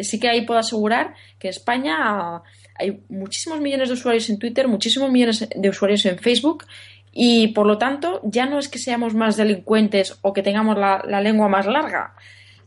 Sí 0.00 0.18
que 0.18 0.28
ahí 0.28 0.46
puedo 0.46 0.58
asegurar 0.58 1.14
que 1.38 1.48
en 1.48 1.50
España 1.50 2.42
hay 2.76 3.02
muchísimos 3.08 3.60
millones 3.60 3.88
de 3.88 3.94
usuarios 3.94 4.28
en 4.30 4.38
Twitter, 4.38 4.66
muchísimos 4.66 5.10
millones 5.10 5.46
de 5.54 5.68
usuarios 5.68 6.04
en 6.06 6.18
Facebook 6.18 6.64
y 7.16 7.48
por 7.48 7.66
lo 7.66 7.78
tanto, 7.78 8.20
ya 8.24 8.44
no 8.44 8.58
es 8.58 8.68
que 8.68 8.80
seamos 8.80 9.14
más 9.14 9.36
delincuentes 9.36 10.18
o 10.22 10.32
que 10.32 10.42
tengamos 10.42 10.76
la, 10.76 11.20
lengua 11.20 11.46
más 11.46 11.64
larga, 11.64 12.16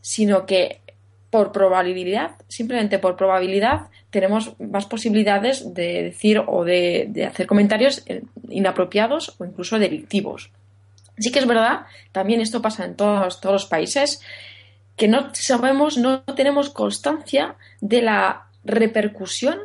sino 0.00 0.46
que 0.46 0.80
por 1.28 1.52
probabilidad, 1.52 2.30
simplemente 2.48 2.98
por 2.98 3.14
probabilidad, 3.14 3.88
tenemos 4.08 4.58
más 4.58 4.86
posibilidades 4.86 5.74
de 5.74 6.02
decir 6.02 6.42
o 6.46 6.64
de, 6.64 7.28
hacer 7.28 7.46
comentarios 7.46 8.02
inapropiados 8.48 9.36
o 9.38 9.44
incluso 9.44 9.78
delictivos. 9.78 10.50
Sí 11.18 11.30
que 11.30 11.40
es 11.40 11.46
verdad, 11.46 11.80
también 12.12 12.40
esto 12.40 12.62
pasa 12.62 12.86
en 12.86 12.96
todos, 12.96 13.42
todos 13.42 13.52
los 13.52 13.66
países, 13.66 14.22
que 14.96 15.08
no 15.08 15.28
sabemos, 15.34 15.98
no 15.98 16.22
tenemos 16.22 16.70
constancia 16.70 17.56
de 17.82 18.00
la 18.00 18.46
repercusión 18.64 19.58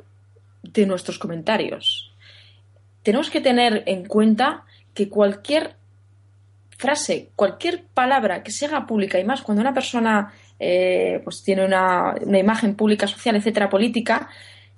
de 0.61 0.85
nuestros 0.85 1.19
comentarios. 1.19 2.13
Tenemos 3.01 3.29
que 3.29 3.39
tener 3.39 3.83
en 3.85 4.05
cuenta 4.05 4.65
que 4.93 5.09
cualquier 5.09 5.75
frase, 6.77 7.29
cualquier 7.35 7.85
palabra 7.93 8.43
que 8.43 8.51
se 8.51 8.65
haga 8.65 8.85
pública, 8.85 9.19
y 9.19 9.23
más 9.23 9.41
cuando 9.41 9.61
una 9.61 9.73
persona 9.73 10.33
eh, 10.59 11.21
pues 11.23 11.43
tiene 11.43 11.65
una, 11.65 12.15
una, 12.21 12.39
imagen 12.39 12.75
pública, 12.75 13.07
social, 13.07 13.35
etcétera, 13.35 13.69
política, 13.69 14.29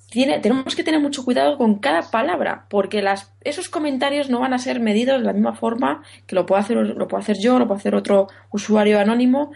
tiene, 0.10 0.40
tenemos 0.40 0.76
que 0.76 0.84
tener 0.84 1.02
mucho 1.02 1.26
cuidado 1.26 1.58
con 1.58 1.80
cada 1.80 2.10
palabra, 2.12 2.66
porque 2.70 3.02
las, 3.02 3.34
esos 3.42 3.70
comentarios 3.70 4.30
no 4.30 4.40
van 4.40 4.54
a 4.54 4.60
ser 4.60 4.80
medidos 4.80 5.20
de 5.20 5.26
la 5.26 5.34
misma 5.34 5.56
forma 5.56 6.04
que 6.28 6.36
lo 6.36 6.46
puedo 6.46 6.62
hacer, 6.62 6.78
lo 6.78 7.08
puedo 7.08 7.22
hacer 7.22 7.38
yo, 7.40 7.60
lo 7.60 7.68
puedo 7.68 7.80
hacer 7.80 7.96
otro 7.96 8.28
usuario 8.52 9.00
anónimo, 9.00 9.52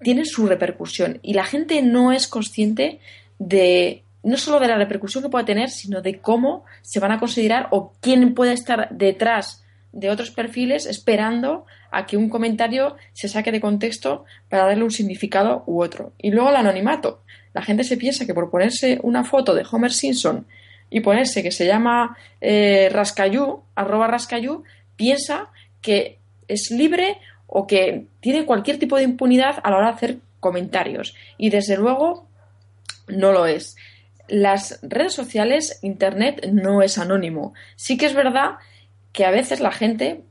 tienen 0.00 0.26
su 0.26 0.46
repercusión. 0.46 1.20
Y 1.22 1.34
la 1.34 1.44
gente 1.44 1.82
no 1.82 2.10
es 2.12 2.26
consciente 2.26 3.00
de 3.38 4.02
no 4.22 4.36
solo 4.36 4.60
de 4.60 4.68
la 4.68 4.76
repercusión 4.76 5.22
que 5.22 5.30
puede 5.30 5.44
tener, 5.44 5.70
sino 5.70 6.02
de 6.02 6.20
cómo 6.20 6.64
se 6.82 7.00
van 7.00 7.12
a 7.12 7.18
considerar 7.18 7.68
o 7.70 7.92
quién 8.00 8.34
puede 8.34 8.52
estar 8.52 8.88
detrás 8.90 9.64
de 9.92 10.10
otros 10.10 10.30
perfiles 10.30 10.86
esperando 10.86 11.66
a 11.90 12.06
que 12.06 12.16
un 12.16 12.28
comentario 12.28 12.96
se 13.12 13.28
saque 13.28 13.50
de 13.50 13.60
contexto 13.60 14.24
para 14.48 14.66
darle 14.66 14.84
un 14.84 14.90
significado 14.90 15.64
u 15.66 15.82
otro. 15.82 16.12
Y 16.18 16.30
luego 16.30 16.50
el 16.50 16.56
anonimato. 16.56 17.22
La 17.52 17.62
gente 17.62 17.82
se 17.82 17.96
piensa 17.96 18.26
que 18.26 18.34
por 18.34 18.50
ponerse 18.50 19.00
una 19.02 19.24
foto 19.24 19.54
de 19.54 19.66
Homer 19.70 19.92
Simpson 19.92 20.46
y 20.88 21.00
ponerse 21.00 21.42
que 21.42 21.50
se 21.50 21.66
llama 21.66 22.16
eh, 22.40 22.88
Rascayú, 22.92 23.62
arroba 23.74 24.06
Rascayú, 24.06 24.62
piensa 24.96 25.48
que 25.80 26.18
es 26.46 26.70
libre 26.70 27.18
o 27.46 27.66
que 27.66 28.06
tiene 28.20 28.44
cualquier 28.44 28.78
tipo 28.78 28.96
de 28.96 29.02
impunidad 29.02 29.56
a 29.62 29.70
la 29.70 29.78
hora 29.78 29.86
de 29.88 29.94
hacer 29.94 30.18
comentarios. 30.38 31.16
Y 31.36 31.50
desde 31.50 31.76
luego 31.76 32.28
no 33.08 33.32
lo 33.32 33.46
es. 33.46 33.76
Las 34.30 34.78
redes 34.82 35.12
sociales, 35.12 35.80
Internet 35.82 36.48
no 36.52 36.82
es 36.82 36.98
anónimo. 36.98 37.52
Sí 37.76 37.98
que 37.98 38.06
es 38.06 38.14
verdad 38.14 38.52
que 39.12 39.24
a 39.24 39.30
veces 39.30 39.60
la 39.60 39.72
gente, 39.72 40.22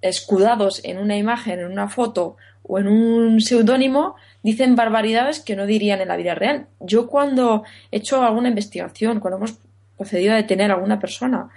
escudados 0.00 0.80
en 0.84 0.98
una 0.98 1.16
imagen, 1.16 1.60
en 1.60 1.70
una 1.70 1.88
foto 1.88 2.36
o 2.62 2.78
en 2.78 2.88
un 2.88 3.40
seudónimo, 3.40 4.16
dicen 4.42 4.74
barbaridades 4.74 5.40
que 5.40 5.54
no 5.54 5.66
dirían 5.66 6.00
en 6.00 6.08
la 6.08 6.16
vida 6.16 6.34
real. 6.34 6.66
Yo 6.80 7.08
cuando 7.08 7.64
he 7.90 7.98
hecho 7.98 8.22
alguna 8.22 8.48
investigación, 8.48 9.20
cuando 9.20 9.36
hemos 9.36 9.58
procedido 9.96 10.32
a 10.32 10.36
detener 10.36 10.70
a 10.70 10.74
alguna 10.74 10.98
persona 10.98 11.50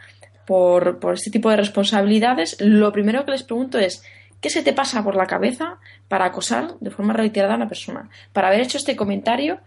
por, 0.45 0.99
este 1.13 1.31
tipo 1.31 1.49
de 1.49 1.57
responsabilidades, 1.57 2.57
lo 2.59 2.91
primero 2.91 3.25
que 3.25 3.31
les 3.31 3.43
pregunto 3.43 3.79
es 3.79 4.03
¿qué 4.41 4.49
se 4.49 4.61
te 4.61 4.73
pasa 4.73 5.03
por 5.03 5.15
la 5.15 5.25
cabeza 5.25 5.77
para 6.07 6.25
acosar 6.25 6.75
de 6.79 6.91
forma 6.91 7.13
reiterada 7.13 7.53
a 7.53 7.57
una 7.57 7.67
persona? 7.67 8.09
Para 8.31 8.49
haber 8.49 8.61
hecho 8.61 8.77
este 8.77 8.95
comentario 8.95 9.59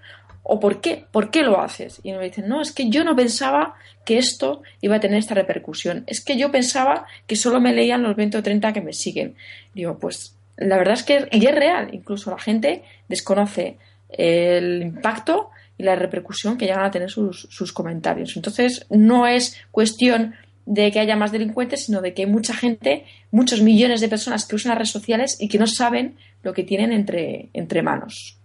¿O 0.50 0.58
por 0.60 0.80
qué? 0.80 1.04
¿Por 1.12 1.30
qué 1.30 1.42
lo 1.42 1.60
haces? 1.60 2.00
Y 2.02 2.12
me 2.12 2.24
dicen, 2.24 2.48
no, 2.48 2.62
es 2.62 2.72
que 2.72 2.88
yo 2.88 3.04
no 3.04 3.14
pensaba 3.14 3.74
que 4.06 4.16
esto 4.16 4.62
iba 4.80 4.96
a 4.96 5.00
tener 5.00 5.18
esta 5.18 5.34
repercusión. 5.34 6.04
Es 6.06 6.24
que 6.24 6.38
yo 6.38 6.50
pensaba 6.50 7.04
que 7.26 7.36
solo 7.36 7.60
me 7.60 7.74
leían 7.74 8.02
los 8.02 8.16
20 8.16 8.38
o 8.38 8.42
30 8.42 8.72
que 8.72 8.80
me 8.80 8.94
siguen. 8.94 9.34
Digo, 9.74 9.98
pues 9.98 10.36
la 10.56 10.78
verdad 10.78 10.94
es 10.94 11.02
que 11.02 11.28
y 11.32 11.44
es 11.44 11.54
real. 11.54 11.90
Incluso 11.92 12.30
la 12.30 12.38
gente 12.38 12.82
desconoce 13.08 13.76
el 14.08 14.80
impacto 14.80 15.50
y 15.76 15.82
la 15.82 15.96
repercusión 15.96 16.56
que 16.56 16.64
llegan 16.64 16.86
a 16.86 16.90
tener 16.90 17.10
sus, 17.10 17.46
sus 17.50 17.74
comentarios. 17.74 18.34
Entonces, 18.34 18.86
no 18.88 19.26
es 19.26 19.54
cuestión 19.70 20.34
de 20.64 20.90
que 20.90 21.00
haya 21.00 21.14
más 21.14 21.30
delincuentes, 21.30 21.84
sino 21.84 22.00
de 22.00 22.14
que 22.14 22.22
hay 22.22 22.30
mucha 22.30 22.54
gente, 22.54 23.04
muchos 23.30 23.60
millones 23.60 24.00
de 24.00 24.08
personas 24.08 24.46
que 24.46 24.56
usan 24.56 24.70
las 24.70 24.78
redes 24.78 24.92
sociales 24.92 25.36
y 25.38 25.48
que 25.48 25.58
no 25.58 25.66
saben 25.66 26.16
lo 26.42 26.54
que 26.54 26.64
tienen 26.64 26.90
entre, 26.92 27.50
entre 27.52 27.82
manos. 27.82 28.37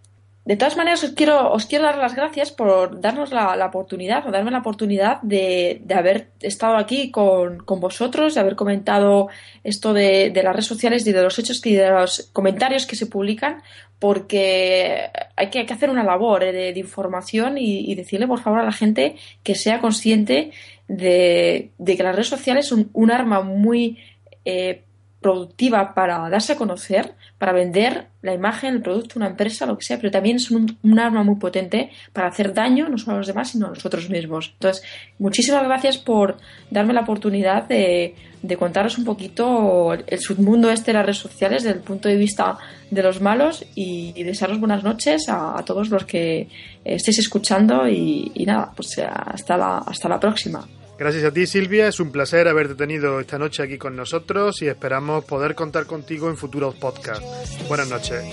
De 0.46 0.58
todas 0.58 0.76
maneras, 0.76 1.02
os 1.06 1.12
quiero, 1.12 1.54
os 1.54 1.66
quiero 1.66 1.86
dar 1.86 1.98
las 1.98 2.16
gracias 2.16 2.52
por 2.52 3.00
darnos 3.00 3.32
la, 3.32 3.66
oportunidad, 3.66 4.28
o 4.28 4.32
darme 4.32 4.52
la 4.52 4.60
oportunidad 4.60 5.22
de, 5.22 5.82
haber 5.96 6.32
estado 6.42 6.76
aquí 6.76 7.12
con, 7.12 7.64
vosotros, 7.66 8.36
de 8.36 8.42
haber 8.42 8.58
comentado 8.58 9.30
esto 9.64 9.94
de, 9.94 10.34
las 10.36 10.54
redes 10.54 10.66
sociales 10.66 11.08
y 11.08 11.14
de 11.14 11.24
los 11.24 11.40
hechos 11.40 11.66
y 11.66 11.76
de 11.76 11.90
los 11.90 12.30
comentarios 12.34 12.86
que 12.86 12.98
se 12.98 13.06
publican, 13.06 13.64
porque 14.00 15.12
hay 15.38 15.50
que, 15.50 15.62
hacer 15.62 15.90
una 15.90 16.04
labor 16.04 16.44
eh, 16.44 16.74
de, 16.74 16.80
información 16.80 17.58
y, 17.58 17.96
decirle, 17.96 18.28
por 18.28 18.42
favor, 18.42 18.60
a 18.60 18.66
la 18.66 18.74
gente 18.74 19.16
que 19.44 19.56
sea 19.56 19.80
consciente 19.80 20.52
de, 20.90 21.72
que 21.86 22.04
las 22.04 22.16
redes 22.16 22.28
sociales 22.28 22.68
son 22.68 22.90
un 22.92 23.12
arma 23.12 23.44
muy 23.44 23.98
eh, 24.44 24.84
productiva 25.24 25.96
para 25.96 26.30
darse 26.30 26.54
a 26.54 26.56
conocer, 26.56 27.16
para 27.40 27.52
vender 27.52 28.10
la 28.22 28.34
imagen, 28.34 28.76
el 28.76 28.82
producto, 28.84 29.18
una 29.18 29.28
empresa, 29.28 29.66
lo 29.66 29.78
que 29.78 29.84
sea, 29.84 29.98
pero 29.98 30.12
también 30.12 30.36
es 30.36 30.52
un, 30.52 30.78
arma 31.00 31.24
muy 31.24 31.38
potente 31.38 31.90
para 32.14 32.28
hacer 32.28 32.54
daño 32.54 32.88
no 32.88 33.00
solo 33.00 33.16
a 33.16 33.18
los 33.18 33.28
demás, 33.28 33.50
sino 33.50 33.66
a 33.66 33.70
nosotros 33.70 34.10
mismos. 34.10 34.52
Entonces, 34.54 34.84
muchísimas 35.18 35.64
gracias 35.64 35.98
por 35.98 36.38
darme 36.70 36.94
la 36.94 37.02
oportunidad 37.02 37.64
de, 37.64 38.14
contaros 38.60 39.00
un 39.00 39.06
poquito 39.06 39.94
el 39.94 40.20
submundo 40.20 40.70
este 40.70 40.92
de 40.92 40.98
las 40.98 41.06
redes 41.06 41.18
sociales 41.18 41.64
desde 41.64 41.78
el 41.78 41.84
punto 41.84 42.08
de 42.08 42.18
vista 42.18 42.58
de 42.92 43.02
los 43.02 43.20
malos 43.20 43.66
y, 43.74 44.22
desearos 44.24 44.60
buenas 44.60 44.84
noches 44.84 45.28
a, 45.28 45.64
todos 45.66 45.90
los 45.90 46.06
que 46.06 46.48
estéis 46.86 47.18
escuchando 47.18 47.88
y, 47.88 48.32
y 48.36 48.46
nada, 48.46 48.72
pues 48.76 49.00
hasta 49.00 49.58
la, 49.58 49.78
hasta 49.80 50.08
la 50.08 50.20
próxima. 50.20 50.68
Gracias 50.98 51.24
a 51.24 51.32
ti 51.32 51.48
Silvia, 51.48 51.88
es 51.88 52.00
un 52.00 52.12
placer 52.12 52.48
haberte 52.48 52.76
tenido 52.76 53.20
esta 53.20 53.38
noche 53.38 53.64
aquí 53.64 53.78
con 53.78 53.96
nosotros 53.96 54.62
y 54.62 54.68
esperamos 54.68 55.26
poder 55.26 55.56
contar 55.56 55.86
contigo 55.86 56.30
en 56.30 56.38
futuros 56.38 56.76
podcasts. 56.76 57.26
Buenas 57.68 57.90
noches. 57.90 58.24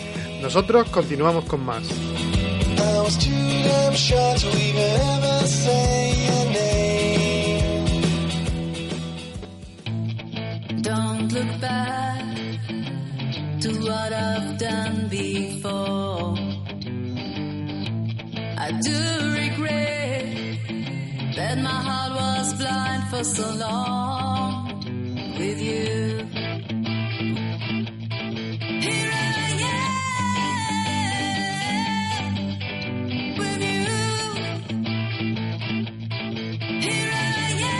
Nosotros 0.42 0.88
continuamos 0.90 1.44
con 1.46 1.64
más. 1.64 1.82
I 18.62 18.72
do 18.72 19.32
regret 19.32 19.99
that 21.36 21.58
my 21.58 21.68
heart 21.70 22.12
was 22.14 22.54
blind 22.54 23.04
for 23.10 23.24
so 23.24 23.50
long 23.54 24.80
with 25.38 25.60
you. 25.60 26.26
Here 28.80 29.10
I 29.12 29.52
am 29.70 29.86
with 33.38 33.60
you. 33.60 33.86
Here 36.80 37.12
I 37.12 37.52
am 37.62 37.78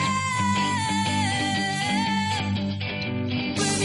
with 3.58 3.80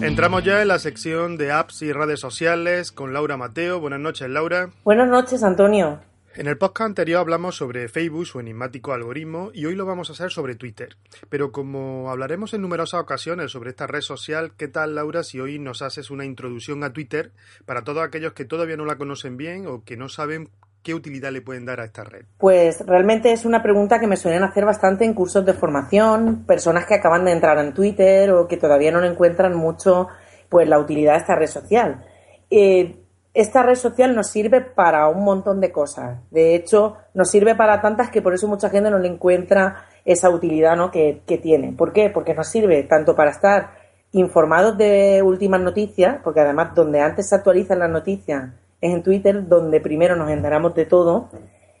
you. 0.00 0.06
Entramos 0.06 0.42
ya 0.44 0.62
en 0.62 0.68
la 0.68 0.78
sección 0.78 1.36
de 1.36 1.52
apps 1.52 1.82
y 1.82 1.92
redes 1.92 2.20
sociales 2.20 2.92
con 2.92 3.12
Laura 3.12 3.36
Mateo. 3.36 3.80
Buenas 3.80 4.00
noches, 4.00 4.28
Laura. 4.28 4.70
Buenas 4.84 5.08
noches, 5.08 5.42
Antonio. 5.42 6.11
En 6.34 6.46
el 6.46 6.56
podcast 6.56 6.88
anterior 6.88 7.20
hablamos 7.20 7.56
sobre 7.56 7.88
Facebook, 7.88 8.24
su 8.24 8.40
enigmático 8.40 8.94
algoritmo, 8.94 9.50
y 9.52 9.66
hoy 9.66 9.74
lo 9.74 9.84
vamos 9.84 10.08
a 10.08 10.14
hacer 10.14 10.30
sobre 10.30 10.54
Twitter. 10.54 10.96
Pero 11.28 11.52
como 11.52 12.10
hablaremos 12.10 12.54
en 12.54 12.62
numerosas 12.62 13.00
ocasiones 13.00 13.52
sobre 13.52 13.68
esta 13.68 13.86
red 13.86 14.00
social, 14.00 14.52
¿qué 14.56 14.66
tal 14.66 14.94
Laura 14.94 15.24
si 15.24 15.40
hoy 15.40 15.58
nos 15.58 15.82
haces 15.82 16.10
una 16.10 16.24
introducción 16.24 16.84
a 16.84 16.92
Twitter 16.94 17.32
para 17.66 17.84
todos 17.84 18.02
aquellos 18.02 18.32
que 18.32 18.46
todavía 18.46 18.78
no 18.78 18.86
la 18.86 18.96
conocen 18.96 19.36
bien 19.36 19.66
o 19.66 19.84
que 19.84 19.98
no 19.98 20.08
saben 20.08 20.48
qué 20.82 20.94
utilidad 20.94 21.32
le 21.32 21.42
pueden 21.42 21.66
dar 21.66 21.80
a 21.80 21.84
esta 21.84 22.02
red? 22.02 22.24
Pues 22.38 22.80
realmente 22.86 23.30
es 23.30 23.44
una 23.44 23.62
pregunta 23.62 24.00
que 24.00 24.06
me 24.06 24.16
suelen 24.16 24.42
hacer 24.42 24.64
bastante 24.64 25.04
en 25.04 25.12
cursos 25.12 25.44
de 25.44 25.52
formación, 25.52 26.46
personas 26.46 26.86
que 26.86 26.94
acaban 26.94 27.26
de 27.26 27.32
entrar 27.32 27.58
en 27.58 27.74
Twitter 27.74 28.30
o 28.30 28.48
que 28.48 28.56
todavía 28.56 28.90
no 28.90 29.04
encuentran 29.04 29.54
mucho 29.54 30.08
pues 30.48 30.66
la 30.66 30.78
utilidad 30.78 31.12
de 31.12 31.18
esta 31.18 31.36
red 31.36 31.46
social. 31.46 32.06
Eh, 32.48 33.01
esta 33.34 33.62
red 33.62 33.76
social 33.76 34.14
nos 34.14 34.28
sirve 34.28 34.60
para 34.60 35.08
un 35.08 35.24
montón 35.24 35.60
de 35.60 35.72
cosas. 35.72 36.18
De 36.30 36.54
hecho, 36.54 36.96
nos 37.14 37.30
sirve 37.30 37.54
para 37.54 37.80
tantas 37.80 38.10
que 38.10 38.20
por 38.20 38.34
eso 38.34 38.46
mucha 38.46 38.68
gente 38.68 38.90
no 38.90 38.98
le 38.98 39.08
encuentra 39.08 39.86
esa 40.04 40.28
utilidad 40.28 40.76
¿no? 40.76 40.90
que, 40.90 41.22
tiene. 41.42 41.72
¿Por 41.72 41.92
qué? 41.92 42.10
Porque 42.10 42.34
nos 42.34 42.48
sirve 42.48 42.82
tanto 42.82 43.16
para 43.16 43.30
estar 43.30 43.70
informados 44.12 44.76
de 44.76 45.22
últimas 45.22 45.62
noticias, 45.62 46.18
porque 46.22 46.40
además 46.40 46.74
donde 46.74 47.00
antes 47.00 47.30
se 47.30 47.36
actualizan 47.36 47.78
las 47.78 47.90
noticias 47.90 48.50
es 48.80 48.92
en 48.92 49.02
Twitter, 49.02 49.46
donde 49.46 49.80
primero 49.80 50.16
nos 50.16 50.28
enteramos 50.28 50.74
de 50.74 50.84
todo, 50.84 51.30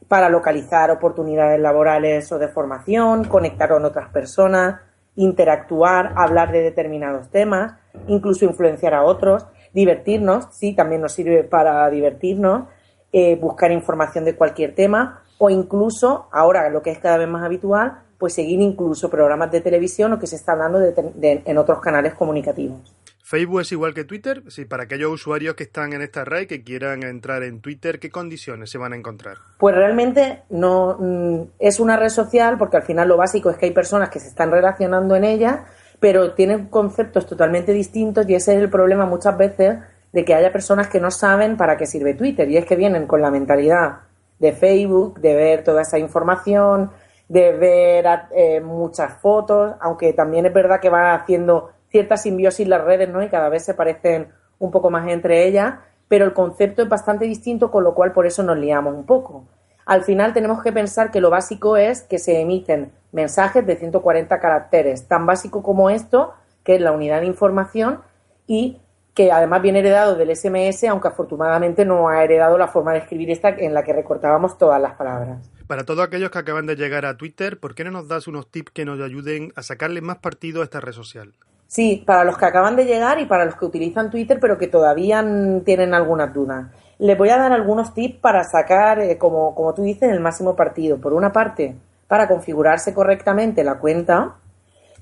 para 0.08 0.28
localizar 0.28 0.90
oportunidades 0.90 1.60
laborales 1.60 2.30
o 2.32 2.38
de 2.38 2.48
formación, 2.48 3.24
conectar 3.24 3.68
con 3.68 3.84
otras 3.84 4.08
personas, 4.10 4.80
interactuar, 5.16 6.12
hablar 6.16 6.52
de 6.52 6.62
determinados 6.62 7.28
temas, 7.30 7.74
incluso 8.06 8.44
influenciar 8.44 8.94
a 8.94 9.02
otros 9.02 9.46
divertirnos, 9.72 10.48
sí, 10.52 10.74
también 10.74 11.00
nos 11.00 11.12
sirve 11.12 11.44
para 11.44 11.88
divertirnos, 11.90 12.68
eh, 13.12 13.36
buscar 13.36 13.70
información 13.72 14.24
de 14.24 14.36
cualquier 14.36 14.74
tema 14.74 15.22
o 15.38 15.50
incluso, 15.50 16.28
ahora 16.30 16.70
lo 16.70 16.82
que 16.82 16.90
es 16.90 16.98
cada 16.98 17.18
vez 17.18 17.28
más 17.28 17.44
habitual, 17.44 17.98
pues 18.16 18.34
seguir 18.34 18.60
incluso 18.60 19.10
programas 19.10 19.50
de 19.50 19.60
televisión 19.60 20.12
o 20.12 20.18
que 20.20 20.28
se 20.28 20.36
está 20.36 20.52
hablando 20.52 20.78
de, 20.78 21.42
en 21.44 21.58
otros 21.58 21.80
canales 21.80 22.14
comunicativos. 22.14 22.94
Facebook 23.32 23.62
es 23.62 23.72
igual 23.72 23.94
que 23.94 24.04
Twitter. 24.04 24.44
Sí, 24.48 24.64
para 24.64 24.84
aquellos 24.84 25.10
usuarios 25.10 25.54
que 25.54 25.64
están 25.64 25.92
en 25.94 26.02
esta 26.02 26.24
red 26.24 26.46
que 26.46 26.62
quieran 26.62 27.02
entrar 27.02 27.42
en 27.42 27.60
Twitter, 27.60 27.98
¿qué 27.98 28.10
condiciones 28.10 28.70
se 28.70 28.78
van 28.78 28.92
a 28.92 28.96
encontrar? 28.96 29.38
Pues 29.58 29.74
realmente 29.74 30.42
no 30.50 30.98
mm, 31.00 31.40
es 31.58 31.80
una 31.80 31.96
red 31.96 32.10
social 32.10 32.58
porque 32.58 32.76
al 32.76 32.82
final 32.84 33.08
lo 33.08 33.16
básico 33.16 33.50
es 33.50 33.56
que 33.56 33.66
hay 33.66 33.72
personas 33.72 34.10
que 34.10 34.20
se 34.20 34.28
están 34.28 34.50
relacionando 34.50 35.16
en 35.16 35.24
ella, 35.24 35.64
pero 36.02 36.32
tienen 36.32 36.66
conceptos 36.66 37.26
totalmente 37.26 37.72
distintos 37.72 38.28
y 38.28 38.34
ese 38.34 38.56
es 38.56 38.60
el 38.60 38.68
problema 38.68 39.06
muchas 39.06 39.38
veces 39.38 39.78
de 40.12 40.24
que 40.24 40.34
haya 40.34 40.50
personas 40.50 40.88
que 40.88 40.98
no 40.98 41.12
saben 41.12 41.56
para 41.56 41.76
qué 41.76 41.86
sirve 41.86 42.14
Twitter 42.14 42.50
y 42.50 42.56
es 42.56 42.66
que 42.66 42.74
vienen 42.74 43.06
con 43.06 43.22
la 43.22 43.30
mentalidad 43.30 44.00
de 44.40 44.50
Facebook, 44.50 45.20
de 45.20 45.36
ver 45.36 45.62
toda 45.62 45.82
esa 45.82 46.00
información, 46.00 46.90
de 47.28 47.52
ver 47.52 48.04
eh, 48.34 48.60
muchas 48.60 49.12
fotos, 49.18 49.76
aunque 49.80 50.12
también 50.12 50.44
es 50.44 50.52
verdad 50.52 50.80
que 50.80 50.90
va 50.90 51.14
haciendo 51.14 51.70
cierta 51.88 52.16
simbiosis 52.16 52.66
las 52.66 52.82
redes, 52.82 53.08
¿no? 53.08 53.22
Y 53.22 53.28
cada 53.28 53.48
vez 53.48 53.64
se 53.64 53.74
parecen 53.74 54.26
un 54.58 54.72
poco 54.72 54.90
más 54.90 55.08
entre 55.08 55.46
ellas, 55.46 55.74
pero 56.08 56.24
el 56.24 56.32
concepto 56.32 56.82
es 56.82 56.88
bastante 56.88 57.26
distinto, 57.26 57.70
con 57.70 57.84
lo 57.84 57.94
cual 57.94 58.10
por 58.10 58.26
eso 58.26 58.42
nos 58.42 58.58
liamos 58.58 58.92
un 58.92 59.06
poco. 59.06 59.44
Al 59.86 60.02
final 60.02 60.32
tenemos 60.32 60.64
que 60.64 60.72
pensar 60.72 61.12
que 61.12 61.20
lo 61.20 61.30
básico 61.30 61.76
es 61.76 62.02
que 62.02 62.18
se 62.18 62.40
emiten 62.40 62.90
mensajes 63.12 63.66
de 63.66 63.76
140 63.76 64.40
caracteres, 64.40 65.06
tan 65.06 65.26
básico 65.26 65.62
como 65.62 65.90
esto, 65.90 66.32
que 66.64 66.74
es 66.76 66.80
la 66.80 66.92
unidad 66.92 67.20
de 67.20 67.26
información, 67.26 68.00
y 68.46 68.80
que 69.14 69.30
además 69.30 69.60
viene 69.60 69.80
heredado 69.80 70.16
del 70.16 70.34
SMS, 70.34 70.84
aunque 70.84 71.08
afortunadamente 71.08 71.84
no 71.84 72.08
ha 72.08 72.24
heredado 72.24 72.56
la 72.56 72.68
forma 72.68 72.92
de 72.92 73.00
escribir 73.00 73.30
esta 73.30 73.50
en 73.50 73.74
la 73.74 73.84
que 73.84 73.92
recortábamos 73.92 74.56
todas 74.56 74.80
las 74.80 74.94
palabras. 74.94 75.50
Para 75.66 75.84
todos 75.84 76.04
aquellos 76.04 76.30
que 76.30 76.38
acaban 76.38 76.66
de 76.66 76.76
llegar 76.76 77.04
a 77.04 77.16
Twitter, 77.16 77.60
¿por 77.60 77.74
qué 77.74 77.84
no 77.84 77.90
nos 77.90 78.08
das 78.08 78.26
unos 78.26 78.50
tips 78.50 78.72
que 78.72 78.84
nos 78.84 79.00
ayuden 79.00 79.52
a 79.54 79.62
sacarle 79.62 80.00
más 80.00 80.18
partido 80.18 80.62
a 80.62 80.64
esta 80.64 80.80
red 80.80 80.92
social? 80.92 81.34
Sí, 81.66 82.02
para 82.06 82.24
los 82.24 82.36
que 82.36 82.44
acaban 82.44 82.76
de 82.76 82.84
llegar 82.84 83.20
y 83.20 83.26
para 83.26 83.46
los 83.46 83.54
que 83.54 83.64
utilizan 83.64 84.10
Twitter 84.10 84.38
pero 84.40 84.58
que 84.58 84.68
todavía 84.68 85.24
tienen 85.64 85.94
algunas 85.94 86.32
dudas. 86.32 86.66
Les 86.98 87.16
voy 87.16 87.30
a 87.30 87.38
dar 87.38 87.52
algunos 87.52 87.94
tips 87.94 88.20
para 88.20 88.44
sacar, 88.44 89.00
eh, 89.00 89.18
como, 89.18 89.54
como 89.54 89.72
tú 89.74 89.82
dices, 89.82 90.10
el 90.10 90.20
máximo 90.20 90.54
partido. 90.54 90.98
Por 90.98 91.14
una 91.14 91.32
parte, 91.32 91.76
para 92.12 92.28
configurarse 92.28 92.92
correctamente 92.92 93.64
la 93.64 93.78
cuenta, 93.78 94.34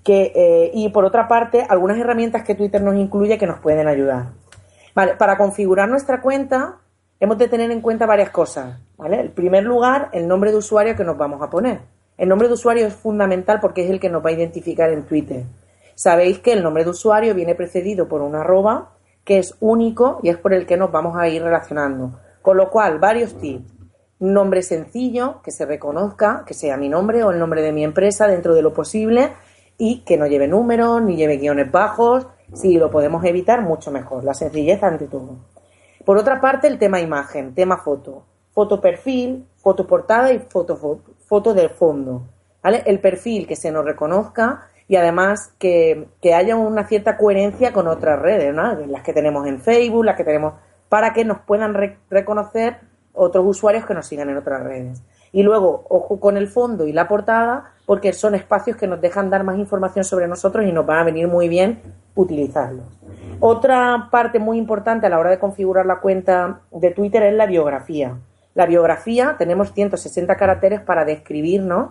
que, 0.04 0.30
eh, 0.32 0.70
y 0.72 0.90
por 0.90 1.04
otra 1.04 1.26
parte, 1.26 1.66
algunas 1.68 1.98
herramientas 1.98 2.44
que 2.44 2.54
Twitter 2.54 2.80
nos 2.80 2.94
incluye 2.94 3.36
que 3.36 3.48
nos 3.48 3.58
pueden 3.58 3.88
ayudar. 3.88 4.26
Vale, 4.94 5.16
para 5.16 5.36
configurar 5.36 5.88
nuestra 5.88 6.20
cuenta, 6.20 6.76
hemos 7.18 7.36
de 7.36 7.48
tener 7.48 7.72
en 7.72 7.80
cuenta 7.80 8.06
varias 8.06 8.30
cosas. 8.30 8.78
¿vale? 8.96 9.22
En 9.22 9.32
primer 9.32 9.64
lugar, 9.64 10.10
el 10.12 10.28
nombre 10.28 10.52
de 10.52 10.58
usuario 10.58 10.94
que 10.94 11.02
nos 11.02 11.18
vamos 11.18 11.42
a 11.42 11.50
poner. 11.50 11.80
El 12.16 12.28
nombre 12.28 12.46
de 12.46 12.54
usuario 12.54 12.86
es 12.86 12.94
fundamental 12.94 13.58
porque 13.58 13.82
es 13.82 13.90
el 13.90 13.98
que 13.98 14.08
nos 14.08 14.24
va 14.24 14.30
a 14.30 14.34
identificar 14.34 14.88
en 14.90 15.02
Twitter. 15.02 15.42
Sabéis 15.96 16.38
que 16.38 16.52
el 16.52 16.62
nombre 16.62 16.84
de 16.84 16.90
usuario 16.90 17.34
viene 17.34 17.56
precedido 17.56 18.06
por 18.06 18.22
un 18.22 18.36
arroba 18.36 18.92
que 19.24 19.38
es 19.38 19.56
único 19.58 20.20
y 20.22 20.28
es 20.28 20.36
por 20.36 20.54
el 20.54 20.64
que 20.64 20.76
nos 20.76 20.92
vamos 20.92 21.16
a 21.18 21.26
ir 21.26 21.42
relacionando. 21.42 22.20
Con 22.40 22.56
lo 22.56 22.70
cual, 22.70 23.00
varios 23.00 23.36
tips. 23.36 23.79
Nombre 24.20 24.62
sencillo, 24.62 25.40
que 25.42 25.50
se 25.50 25.64
reconozca, 25.64 26.44
que 26.46 26.52
sea 26.52 26.76
mi 26.76 26.90
nombre 26.90 27.24
o 27.24 27.30
el 27.30 27.38
nombre 27.38 27.62
de 27.62 27.72
mi 27.72 27.84
empresa 27.84 28.28
dentro 28.28 28.54
de 28.54 28.60
lo 28.60 28.74
posible 28.74 29.32
y 29.78 30.04
que 30.04 30.18
no 30.18 30.26
lleve 30.26 30.46
números 30.46 31.00
ni 31.00 31.16
lleve 31.16 31.38
guiones 31.38 31.72
bajos. 31.72 32.26
Si 32.52 32.76
lo 32.76 32.90
podemos 32.90 33.24
evitar, 33.24 33.62
mucho 33.62 33.90
mejor. 33.90 34.22
La 34.22 34.34
sencillez 34.34 34.82
ante 34.82 35.06
todo. 35.06 35.38
Por 36.04 36.18
otra 36.18 36.38
parte, 36.38 36.68
el 36.68 36.78
tema 36.78 37.00
imagen, 37.00 37.54
tema 37.54 37.78
foto. 37.78 38.26
Foto 38.52 38.78
perfil, 38.78 39.46
foto 39.56 39.86
portada 39.86 40.30
y 40.34 40.38
foto, 40.40 40.76
foto, 41.26 41.54
del 41.54 41.70
fondo. 41.70 42.28
¿vale? 42.62 42.82
El 42.84 43.00
perfil 43.00 43.46
que 43.46 43.56
se 43.56 43.70
nos 43.70 43.86
reconozca 43.86 44.68
y 44.86 44.96
además 44.96 45.54
que, 45.58 46.08
haya 46.34 46.56
una 46.56 46.86
cierta 46.86 47.16
coherencia 47.16 47.72
con 47.72 47.88
otras 47.88 48.20
redes, 48.20 48.54
las 48.54 49.02
que 49.02 49.14
tenemos 49.14 49.46
en 49.46 49.62
Facebook, 49.62 50.04
las 50.04 50.16
que 50.16 50.24
tenemos, 50.24 50.54
para 50.90 51.14
que 51.14 51.24
nos 51.24 51.38
puedan 51.40 51.74
reconocer 52.10 52.89
otros 53.20 53.44
usuarios 53.46 53.84
que 53.84 53.92
nos 53.92 54.06
sigan 54.06 54.30
en 54.30 54.38
otras 54.38 54.62
redes. 54.62 55.02
Y 55.30 55.42
luego, 55.42 55.84
ojo 55.88 56.18
con 56.18 56.36
el 56.36 56.48
fondo 56.48 56.86
y 56.86 56.92
la 56.92 57.06
portada, 57.06 57.72
porque 57.86 58.12
son 58.12 58.34
espacios 58.34 58.76
que 58.76 58.86
nos 58.86 59.00
dejan 59.00 59.30
dar 59.30 59.44
más 59.44 59.58
información 59.58 60.04
sobre 60.04 60.26
nosotros 60.26 60.64
y 60.66 60.72
nos 60.72 60.86
van 60.86 61.00
a 61.00 61.04
venir 61.04 61.28
muy 61.28 61.48
bien 61.48 61.80
utilizarlos. 62.14 62.86
Otra 63.38 64.08
parte 64.10 64.38
muy 64.38 64.58
importante 64.58 65.06
a 65.06 65.10
la 65.10 65.18
hora 65.18 65.30
de 65.30 65.38
configurar 65.38 65.86
la 65.86 66.00
cuenta 66.00 66.60
de 66.70 66.90
Twitter 66.90 67.22
es 67.24 67.34
la 67.34 67.46
biografía. 67.46 68.16
La 68.54 68.66
biografía, 68.66 69.36
tenemos 69.38 69.72
160 69.72 70.34
caracteres 70.36 70.80
para 70.80 71.04
describirnos, 71.04 71.90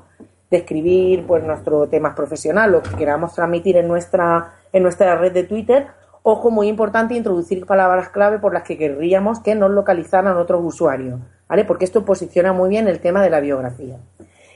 describir 0.50 1.26
pues 1.28 1.44
nuestro 1.44 1.88
tema 1.88 2.16
profesional, 2.16 2.72
lo 2.72 2.82
que 2.82 2.96
queramos 2.96 3.34
transmitir 3.34 3.78
en 3.78 3.88
nuestra, 3.88 4.54
en 4.74 4.84
nuestra 4.84 5.16
red 5.16 5.32
de 5.32 5.44
Twitter. 5.44 5.88
Ojo, 6.24 6.52
muy 6.52 6.68
importante, 6.68 7.16
introducir 7.16 7.66
palabras 7.66 8.10
clave 8.10 8.40
por 8.40 8.54
las 8.54 8.64
que 8.64 8.78
querríamos 8.78 9.40
que 9.40 9.56
nos 9.56 9.72
localizaran 9.72 10.38
otros 10.38 10.62
usuarios 10.64 11.20
¿vale? 11.50 11.66
Porque 11.66 11.84
esto 11.84 12.06
posiciona 12.06 12.54
muy 12.54 12.70
bien 12.70 12.88
el 12.88 13.02
tema 13.02 13.22
de 13.22 13.32
la 13.32 13.42
biografía. 13.42 13.98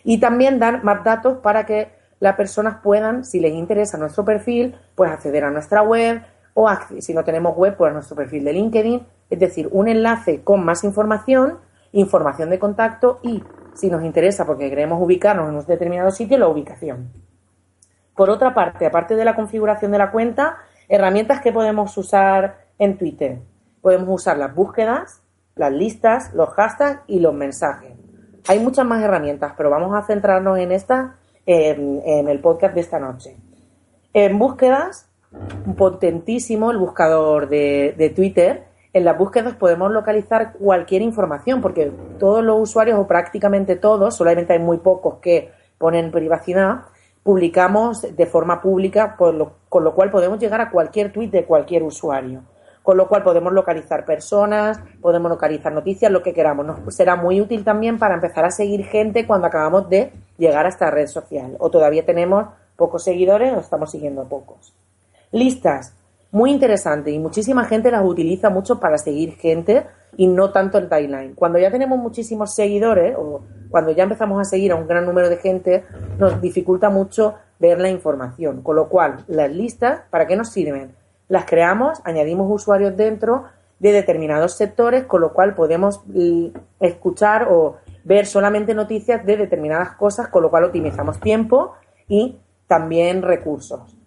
Y 0.05 0.19
también 0.19 0.59
dar 0.59 0.83
más 0.83 1.03
datos 1.03 1.39
para 1.39 1.65
que 1.65 1.89
las 2.19 2.35
personas 2.35 2.77
puedan, 2.81 3.25
si 3.25 3.39
les 3.39 3.53
interesa 3.53 3.97
nuestro 3.97 4.23
perfil, 4.23 4.75
pues 4.95 5.11
acceder 5.11 5.43
a 5.43 5.51
nuestra 5.51 5.81
web 5.81 6.21
o 6.53 6.69
si 6.99 7.13
no 7.13 7.23
tenemos 7.23 7.57
web, 7.57 7.75
pues 7.75 7.89
a 7.89 7.93
nuestro 7.93 8.15
perfil 8.15 8.45
de 8.45 8.53
LinkedIn, 8.53 9.01
es 9.29 9.39
decir, 9.39 9.67
un 9.71 9.87
enlace 9.87 10.43
con 10.43 10.63
más 10.63 10.83
información, 10.83 11.57
información 11.91 12.51
de 12.51 12.59
contacto 12.59 13.19
y, 13.23 13.43
si 13.73 13.89
nos 13.89 14.03
interesa 14.03 14.45
porque 14.45 14.69
queremos 14.69 15.01
ubicarnos 15.01 15.49
en 15.49 15.55
un 15.55 15.65
determinado 15.65 16.11
sitio, 16.11 16.37
la 16.37 16.47
ubicación. 16.47 17.11
Por 18.15 18.29
otra 18.29 18.53
parte, 18.53 18.85
aparte 18.85 19.15
de 19.15 19.25
la 19.25 19.35
configuración 19.35 19.91
de 19.91 19.97
la 19.97 20.11
cuenta, 20.11 20.57
herramientas 20.93 21.41
que 21.41 21.51
podemos 21.51 21.97
usar 21.97 22.67
en 22.77 22.99
Twitter. 22.99 23.39
Podemos 23.81 24.09
usar 24.09 24.37
las 24.37 24.53
búsquedas, 24.53 25.23
las 25.55 25.71
listas, 25.71 26.31
los 26.35 26.49
hashtags 26.49 27.01
y 27.07 27.19
los 27.19 27.33
mensajes. 27.33 27.93
Hay 28.47 28.59
muchas 28.59 28.85
más 28.85 29.01
herramientas, 29.01 29.53
pero 29.57 29.71
vamos 29.71 29.95
a 29.95 30.03
centrarnos 30.05 30.59
en 30.59 30.71
esta 30.71 31.15
en, 31.47 32.27
el 32.27 32.39
podcast 32.41 32.75
de 32.75 32.81
esta 32.81 32.99
noche. 32.99 33.35
En 34.13 34.37
búsquedas, 34.37 35.09
potentísimo 35.75 36.69
el 36.69 36.77
buscador 36.77 37.49
de, 37.49 37.95
de 37.97 38.11
Twitter. 38.11 38.65
En 38.93 39.03
las 39.03 39.17
búsquedas 39.17 39.55
podemos 39.55 39.91
localizar 39.91 40.53
cualquier 40.53 41.01
información, 41.01 41.59
porque 41.59 41.91
todos 42.19 42.43
los 42.43 42.61
usuarios, 42.61 42.99
o 42.99 43.07
prácticamente 43.07 43.77
todos, 43.77 44.15
solamente 44.15 44.53
hay 44.53 44.59
muy 44.59 44.77
pocos 44.77 45.15
que 45.15 45.51
ponen 45.79 46.11
privacidad, 46.11 46.81
publicamos 47.23 48.01
de 48.01 48.25
forma 48.25 48.61
pública, 48.61 49.15
con 49.15 49.37
lo 49.37 49.95
cual 49.95 50.11
podemos 50.11 50.39
llegar 50.39 50.61
a 50.61 50.69
cualquier 50.69 51.11
tweet 51.11 51.29
de 51.29 51.45
cualquier 51.45 51.83
usuario 51.83 52.43
con 52.83 52.97
lo 52.97 53.07
cual 53.07 53.23
podemos 53.23 53.53
localizar 53.53 54.05
personas, 54.05 54.79
podemos 55.01 55.31
localizar 55.31 55.71
noticias, 55.71 56.11
lo 56.11 56.21
que 56.21 56.33
queramos. 56.33 56.65
Nos 56.65 56.93
será 56.93 57.15
muy 57.15 57.39
útil 57.39 57.63
también 57.63 57.97
para 57.97 58.15
empezar 58.15 58.43
a 58.43 58.51
seguir 58.51 58.85
gente 58.85 59.25
cuando 59.25 59.47
acabamos 59.47 59.89
de 59.89 60.11
llegar 60.37 60.65
a 60.65 60.69
esta 60.69 60.91
red 60.91 61.07
social 61.07 61.55
o 61.59 61.71
todavía 61.71 62.05
tenemos 62.05 62.47
pocos 62.75 63.03
seguidores 63.03 63.53
o 63.53 63.59
estamos 63.61 63.89
siguiendo 63.89 64.25
pocos. 64.25 64.75
Listas, 65.31 65.95
muy 66.31 66.51
interesante 66.51 67.11
y 67.11 67.19
muchísima 67.19 67.63
gente 67.63 67.89
las 67.89 68.03
utiliza 68.03 68.49
mucho 68.49 68.79
para 68.79 68.97
seguir 68.97 69.35
gente 69.35 69.85
y 70.17 70.27
no 70.27 70.51
tanto 70.51 70.77
en 70.77 70.89
timeline. 70.89 71.35
Cuando 71.35 71.59
ya 71.59 71.71
tenemos 71.71 71.97
muchísimos 71.97 72.53
seguidores 72.53 73.15
o 73.17 73.41
cuando 73.69 73.91
ya 73.91 74.03
empezamos 74.03 74.41
a 74.41 74.43
seguir 74.43 74.73
a 74.73 74.75
un 74.75 74.87
gran 74.87 75.05
número 75.05 75.29
de 75.29 75.37
gente, 75.37 75.83
nos 76.17 76.41
dificulta 76.41 76.89
mucho 76.89 77.35
ver 77.59 77.79
la 77.79 77.89
información. 77.89 78.61
Con 78.61 78.75
lo 78.75 78.89
cual, 78.89 79.23
las 79.27 79.51
listas, 79.51 80.01
¿para 80.09 80.27
qué 80.27 80.35
nos 80.35 80.49
sirven? 80.49 80.91
las 81.33 81.45
creamos, 81.45 81.99
añadimos 82.03 82.47
usuarios 82.49 82.95
dentro 82.95 83.45
de 83.79 83.91
determinados 83.91 84.55
sectores, 84.55 85.05
con 85.05 85.21
lo 85.21 85.33
cual 85.33 85.55
podemos 85.55 86.01
mm, 86.05 86.47
escuchar 86.79 87.47
o 87.49 87.77
ver 88.03 88.25
solamente 88.25 88.73
noticias 88.73 89.25
de 89.25 89.37
determinadas 89.37 89.93
cosas, 89.95 90.27
con 90.27 90.43
lo 90.43 90.49
cual 90.49 90.65
optimizamos 90.65 91.19
tiempo 91.19 91.73
y 92.07 92.37
también 92.67 93.21
recursos. 93.23 93.97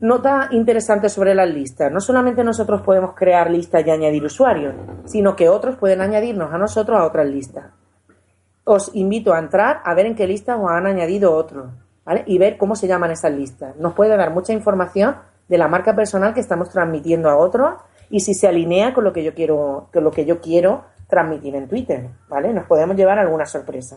Nota 0.00 0.48
interesante 0.52 1.10
sobre 1.10 1.34
las 1.34 1.50
listas. 1.50 1.92
No 1.92 2.00
solamente 2.00 2.42
nosotros 2.42 2.80
podemos 2.80 3.14
crear 3.14 3.50
listas 3.50 3.86
y 3.86 3.90
añadir 3.90 4.24
usuarios, 4.24 4.74
sino 5.04 5.36
que 5.36 5.50
otros 5.50 5.76
pueden 5.76 6.00
añadirnos 6.00 6.52
a 6.52 6.58
nosotros 6.58 6.98
a 6.98 7.04
otras 7.04 7.26
listas. 7.26 7.66
Os 8.72 8.92
invito 8.94 9.34
a 9.34 9.40
entrar 9.40 9.80
a 9.84 9.94
ver 9.94 10.06
en 10.06 10.14
qué 10.14 10.28
listas 10.28 10.56
os 10.56 10.70
han 10.70 10.86
añadido 10.86 11.34
otros, 11.34 11.72
¿vale? 12.04 12.22
Y 12.26 12.38
ver 12.38 12.56
cómo 12.56 12.76
se 12.76 12.86
llaman 12.86 13.10
esas 13.10 13.32
listas. 13.32 13.74
Nos 13.74 13.94
puede 13.94 14.16
dar 14.16 14.30
mucha 14.30 14.52
información 14.52 15.16
de 15.48 15.58
la 15.58 15.66
marca 15.66 15.96
personal 15.96 16.34
que 16.34 16.38
estamos 16.38 16.70
transmitiendo 16.70 17.28
a 17.28 17.36
otros 17.36 17.74
y 18.10 18.20
si 18.20 18.32
se 18.32 18.46
alinea 18.46 18.94
con 18.94 19.02
lo 19.02 19.12
que 19.12 19.24
yo 19.24 19.34
quiero, 19.34 19.88
con 19.92 20.04
lo 20.04 20.12
que 20.12 20.24
yo 20.24 20.40
quiero 20.40 20.84
transmitir 21.08 21.56
en 21.56 21.66
Twitter, 21.66 22.10
¿vale? 22.28 22.52
Nos 22.52 22.66
podemos 22.66 22.94
llevar 22.94 23.18
alguna 23.18 23.44
sorpresa. 23.44 23.96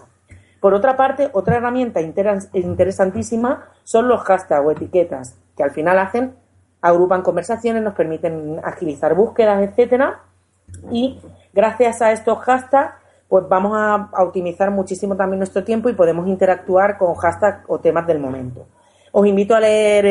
Por 0.59 0.73
otra 0.73 0.97
parte, 0.97 1.29
otra 1.33 1.57
herramienta 1.57 2.01
interesantísima 2.01 3.65
son 3.83 4.07
los 4.07 4.21
hashtags 4.21 4.65
o 4.65 4.71
etiquetas, 4.71 5.37
que 5.55 5.61
al 5.61 5.69
final 5.69 5.99
hacen, 5.99 6.33
agrupan 6.81 7.21
conversaciones, 7.21 7.83
nos 7.83 7.93
permiten 7.93 8.59
agilizar 8.63 9.13
búsquedas, 9.13 9.61
etcétera, 9.61 10.21
y 10.89 11.21
gracias 11.53 12.01
a 12.01 12.11
estos 12.11 12.39
hashtags, 12.39 13.02
pues 13.33 13.49
vamos 13.49 13.71
a, 13.75 14.11
optimizar 14.21 14.69
muchísimo 14.69 15.15
también 15.15 15.39
nuestro 15.39 15.63
tiempo 15.63 15.89
y 15.89 15.93
podemos 15.93 16.27
interactuar 16.27 16.99
con 16.99 17.15
hashtags 17.15 17.63
o 17.67 17.79
temas 17.79 18.05
del 18.05 18.19
momento. 18.19 18.67
Os 19.11 19.25
invito 19.25 19.55
a 19.55 19.59
leer 19.59 20.05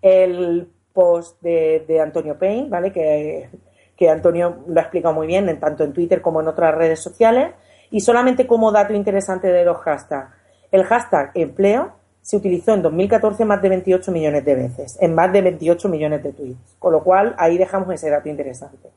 el, 0.00 0.72
post 0.94 1.38
de, 1.42 2.00
Antonio 2.02 2.38
Payne, 2.38 2.70
¿vale? 2.70 2.90
Que, 2.90 4.08
Antonio 4.08 4.64
lo 4.68 4.80
ha 4.80 4.84
explicado 4.84 5.14
muy 5.14 5.26
bien, 5.26 5.50
en, 5.50 5.60
tanto 5.60 5.84
en 5.84 5.92
Twitter 5.92 6.22
como 6.22 6.40
en 6.40 6.48
otras 6.48 6.74
redes 6.74 6.98
sociales. 6.98 7.52
Y 7.90 8.00
solamente 8.00 8.46
como 8.46 8.72
dato 8.72 8.94
interesante 8.94 9.48
de 9.48 9.62
los 9.62 9.76
hashtags. 9.76 10.30
El 10.72 10.84
hashtag 10.84 11.32
empleo 11.34 11.92
se 12.22 12.38
utilizó 12.38 12.72
en 12.72 12.80
2014 12.80 13.44
más 13.44 13.60
de 13.60 13.68
28 13.68 14.10
millones 14.12 14.46
de 14.46 14.54
veces, 14.54 14.96
en 15.02 15.14
más 15.14 15.30
de 15.30 15.42
28 15.42 15.90
millones 15.90 16.22
de 16.22 16.32
tweets. 16.32 16.76
Con 16.78 16.94
lo 16.94 17.04
cual, 17.04 17.34
ahí 17.36 17.58
dejamos 17.58 17.92
ese 17.92 18.08
dato 18.08 18.30
interesante. 18.30 18.88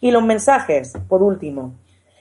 Y 0.00 0.12
los 0.12 0.22
mensajes, 0.22 0.92
por 1.08 1.24
último. 1.24 1.74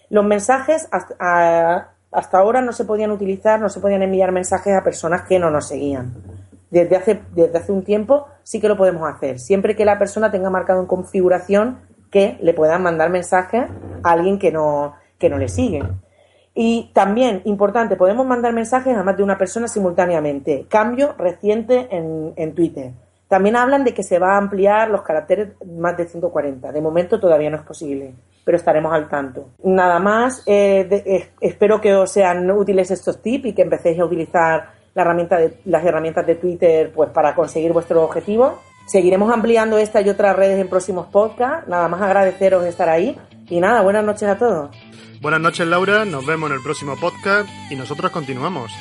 Los 0.09 0.25
mensajes 0.25 0.87
hasta, 0.91 2.37
ahora 2.37 2.61
no 2.61 2.71
se 2.71 2.85
podían 2.85 3.11
utilizar, 3.11 3.59
no 3.59 3.69
se 3.69 3.79
podían 3.79 4.03
enviar 4.03 4.31
mensajes 4.31 4.75
a 4.75 4.83
personas 4.83 5.23
que 5.23 5.39
no 5.39 5.49
nos 5.49 5.67
seguían. 5.67 6.13
Desde 6.69 6.95
hace, 6.95 7.21
desde 7.33 7.57
hace 7.57 7.71
un 7.71 7.83
tiempo 7.83 8.27
sí 8.43 8.59
que 8.59 8.67
lo 8.67 8.77
podemos 8.77 9.09
hacer, 9.09 9.39
siempre 9.39 9.75
que 9.75 9.85
la 9.85 9.97
persona 9.97 10.31
tenga 10.31 10.49
marcado 10.49 10.81
en 10.81 10.85
configuración 10.85 11.79
que 12.11 12.37
le 12.41 12.53
puedan 12.53 12.83
mandar 12.83 13.09
mensajes 13.09 13.65
a 14.03 14.11
alguien 14.11 14.39
que 14.39 14.51
no, 14.51 14.95
que 15.17 15.29
no 15.29 15.37
le 15.37 15.49
sigue. 15.49 15.83
Y 16.53 16.91
también, 16.93 17.41
importante, 17.45 17.95
podemos 17.95 18.25
mandar 18.25 18.51
mensajes 18.51 18.97
a 18.97 19.03
más 19.03 19.15
de 19.15 19.23
una 19.23 19.37
persona 19.37 19.67
simultáneamente. 19.67 20.65
Cambio 20.67 21.13
reciente 21.17 21.87
en, 21.91 22.33
en 22.35 22.55
Twitter. 22.55 22.93
También 23.27 23.57
hablan 23.57 23.83
de 23.83 23.93
que 23.93 24.03
se 24.03 24.19
va 24.19 24.35
a 24.35 24.37
ampliar 24.37 24.89
los 24.89 25.01
caracteres 25.01 25.49
más 25.65 25.97
de 25.97 26.07
140. 26.07 26.71
De 26.71 26.81
momento 26.81 27.19
todavía 27.19 27.49
no 27.49 27.57
es 27.57 27.63
posible, 27.63 28.13
pero 28.45 28.57
estaremos 28.57 28.93
al 28.93 29.09
tanto. 29.09 29.49
Nada 29.63 29.99
más, 29.99 30.43
eh, 30.45 30.87
eh, 30.89 31.29
espero 31.41 31.81
que 31.81 31.93
os 31.93 32.09
sean 32.09 32.49
útiles 32.51 32.89
estos 32.91 33.21
tips 33.21 33.47
y 33.47 33.53
que 33.53 33.63
empecéis 33.63 33.99
a 33.99 34.05
utilizar 34.05 34.69
la 34.93 35.01
herramienta 35.01 35.37
de, 35.37 35.59
las 35.65 35.85
herramientas 35.85 36.25
de 36.25 36.35
Twitter 36.35 36.91
pues, 36.95 37.09
para 37.09 37.35
conseguir 37.35 37.73
vuestros 37.73 38.03
objetivos. 38.03 38.53
Seguiremos 38.87 39.31
ampliando 39.31 39.77
esta 39.77 39.99
y 39.99 40.09
otras 40.09 40.35
redes 40.35 40.59
en 40.59 40.69
próximos 40.69 41.07
podcasts. 41.07 41.67
Nada 41.67 41.89
más 41.89 42.01
agradeceros 42.01 42.63
estar 42.63 42.87
ahí. 42.87 43.17
Y 43.49 43.59
nada, 43.59 43.81
buenas 43.81 44.05
noches 44.05 44.29
a 44.29 44.37
todos. 44.37 44.69
Buenas 45.21 45.41
noches 45.41 45.67
Laura, 45.67 46.05
nos 46.05 46.25
vemos 46.25 46.49
en 46.49 46.57
el 46.57 46.63
próximo 46.63 46.95
podcast 46.99 47.49
y 47.69 47.75
nosotros 47.75 48.11
continuamos. 48.11 48.71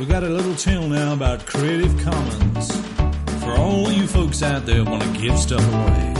We 0.00 0.06
got 0.06 0.22
a 0.22 0.30
little 0.30 0.54
tale 0.54 0.88
now 0.88 1.12
about 1.12 1.44
Creative 1.44 1.94
Commons. 2.02 2.74
For 3.44 3.52
all 3.58 3.92
you 3.92 4.06
folks 4.06 4.42
out 4.42 4.64
there 4.64 4.82
want 4.82 5.02
to 5.02 5.20
give 5.20 5.38
stuff 5.38 5.60
away. 5.60 6.14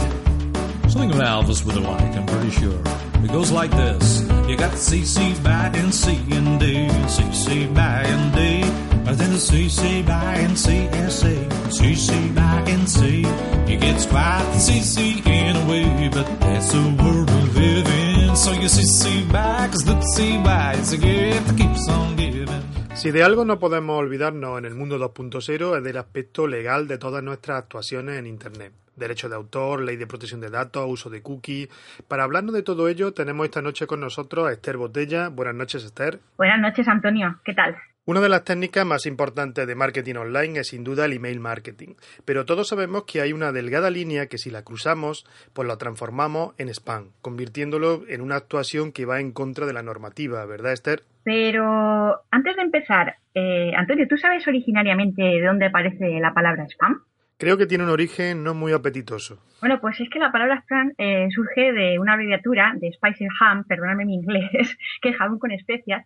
Something 0.87 1.09
about 1.09 1.45
Elvis 1.45 1.65
with 1.65 1.77
a 1.77 1.81
mic, 1.81 2.15
I'm 2.15 2.27
pretty 2.27 2.51
sure. 2.51 2.79
It 3.23 3.31
goes 3.31 3.49
like 3.49 3.71
this. 3.71 4.21
You 4.47 4.55
got 4.55 4.73
CC 4.73 5.43
by 5.43 5.71
and 5.73 5.91
C 5.91 6.11
and 6.29 6.59
D, 6.59 6.89
CC 7.07 7.73
by 7.73 8.03
and 8.03 8.35
D. 8.35 8.61
But 9.03 9.17
then 9.17 9.31
the 9.31 9.39
CC 9.39 10.05
by 10.05 10.35
and 10.35 10.55
CSA, 10.55 11.49
CC 11.71 12.35
by 12.35 12.69
and 12.69 12.87
C. 12.87 13.23
It 13.65 13.81
gets 13.81 14.05
quite 14.05 14.43
the 14.53 14.59
CC 14.59 15.25
in 15.25 15.55
a 15.55 15.65
way, 15.67 16.07
but 16.13 16.27
that's 16.39 16.71
the 16.71 16.83
world 17.01 17.31
we 17.31 17.59
live 17.59 17.87
in. 17.87 18.35
So 18.35 18.51
you 18.51 18.67
CC 18.67 19.31
by, 19.31 19.67
cause 19.69 19.85
the 19.85 19.99
CY 20.01 20.73
is 20.73 20.93
a 20.93 20.97
gift 20.97 21.47
that 21.47 21.57
keeps 21.57 21.89
on 21.89 22.15
giving. 22.15 22.80
Si 22.93 23.09
de 23.09 23.23
algo 23.23 23.45
no 23.45 23.57
podemos 23.57 23.97
olvidarnos 23.97 24.59
en 24.59 24.65
el 24.65 24.75
mundo 24.75 24.99
2.0 24.99 25.77
es 25.77 25.83
del 25.83 25.97
aspecto 25.97 26.45
legal 26.45 26.87
de 26.87 26.97
todas 26.97 27.23
nuestras 27.23 27.57
actuaciones 27.57 28.19
en 28.19 28.27
Internet. 28.27 28.73
Derecho 28.95 29.27
de 29.27 29.35
autor, 29.35 29.81
ley 29.81 29.95
de 29.95 30.05
protección 30.05 30.39
de 30.39 30.49
datos, 30.49 30.85
uso 30.87 31.09
de 31.09 31.23
cookies. 31.23 31.69
Para 32.07 32.23
hablarnos 32.23 32.53
de 32.53 32.61
todo 32.61 32.89
ello, 32.89 33.13
tenemos 33.13 33.45
esta 33.45 33.61
noche 33.61 33.87
con 33.87 34.01
nosotros 34.01 34.47
a 34.47 34.51
Esther 34.51 34.77
Botella. 34.77 35.29
Buenas 35.29 35.55
noches, 35.55 35.83
Esther. 35.83 36.19
Buenas 36.37 36.59
noches, 36.59 36.87
Antonio. 36.87 37.39
¿Qué 37.43 37.53
tal? 37.53 37.75
Una 38.03 38.19
de 38.19 38.29
las 38.29 38.43
técnicas 38.43 38.83
más 38.83 39.05
importantes 39.05 39.67
de 39.67 39.75
marketing 39.75 40.15
online 40.15 40.61
es 40.61 40.69
sin 40.69 40.83
duda 40.83 41.05
el 41.05 41.13
email 41.13 41.39
marketing, 41.39 41.93
pero 42.25 42.45
todos 42.45 42.67
sabemos 42.67 43.03
que 43.03 43.21
hay 43.21 43.31
una 43.31 43.51
delgada 43.51 43.91
línea 43.91 44.25
que 44.25 44.39
si 44.39 44.49
la 44.49 44.63
cruzamos, 44.63 45.23
pues 45.53 45.67
la 45.67 45.77
transformamos 45.77 46.55
en 46.57 46.69
spam, 46.69 47.11
convirtiéndolo 47.21 48.01
en 48.09 48.21
una 48.21 48.37
actuación 48.37 48.91
que 48.91 49.05
va 49.05 49.19
en 49.19 49.31
contra 49.31 49.67
de 49.67 49.73
la 49.73 49.83
normativa, 49.83 50.43
¿verdad, 50.47 50.73
Esther? 50.73 51.03
Pero 51.23 52.23
antes 52.31 52.55
de 52.55 52.61
empezar, 52.63 53.17
eh, 53.35 53.71
Antonio, 53.77 54.07
¿tú 54.07 54.17
sabes 54.17 54.47
originariamente 54.47 55.21
de 55.21 55.41
dónde 55.43 55.67
aparece 55.67 56.19
la 56.19 56.33
palabra 56.33 56.65
spam? 56.65 57.03
Creo 57.37 57.55
que 57.59 57.67
tiene 57.67 57.83
un 57.83 57.91
origen 57.91 58.43
no 58.43 58.55
muy 58.55 58.71
apetitoso. 58.71 59.43
Bueno, 59.59 59.79
pues 59.79 59.99
es 59.99 60.09
que 60.09 60.17
la 60.17 60.31
palabra 60.31 60.59
spam 60.61 60.93
eh, 60.97 61.27
surge 61.29 61.71
de 61.71 61.99
una 61.99 62.13
abreviatura 62.13 62.73
de 62.77 62.91
spicy 62.93 63.27
ham, 63.39 63.63
perdóname 63.65 64.05
mi 64.05 64.15
inglés, 64.15 64.75
que 65.03 65.09
es 65.09 65.17
jamón 65.17 65.37
con 65.37 65.51
especias, 65.51 66.03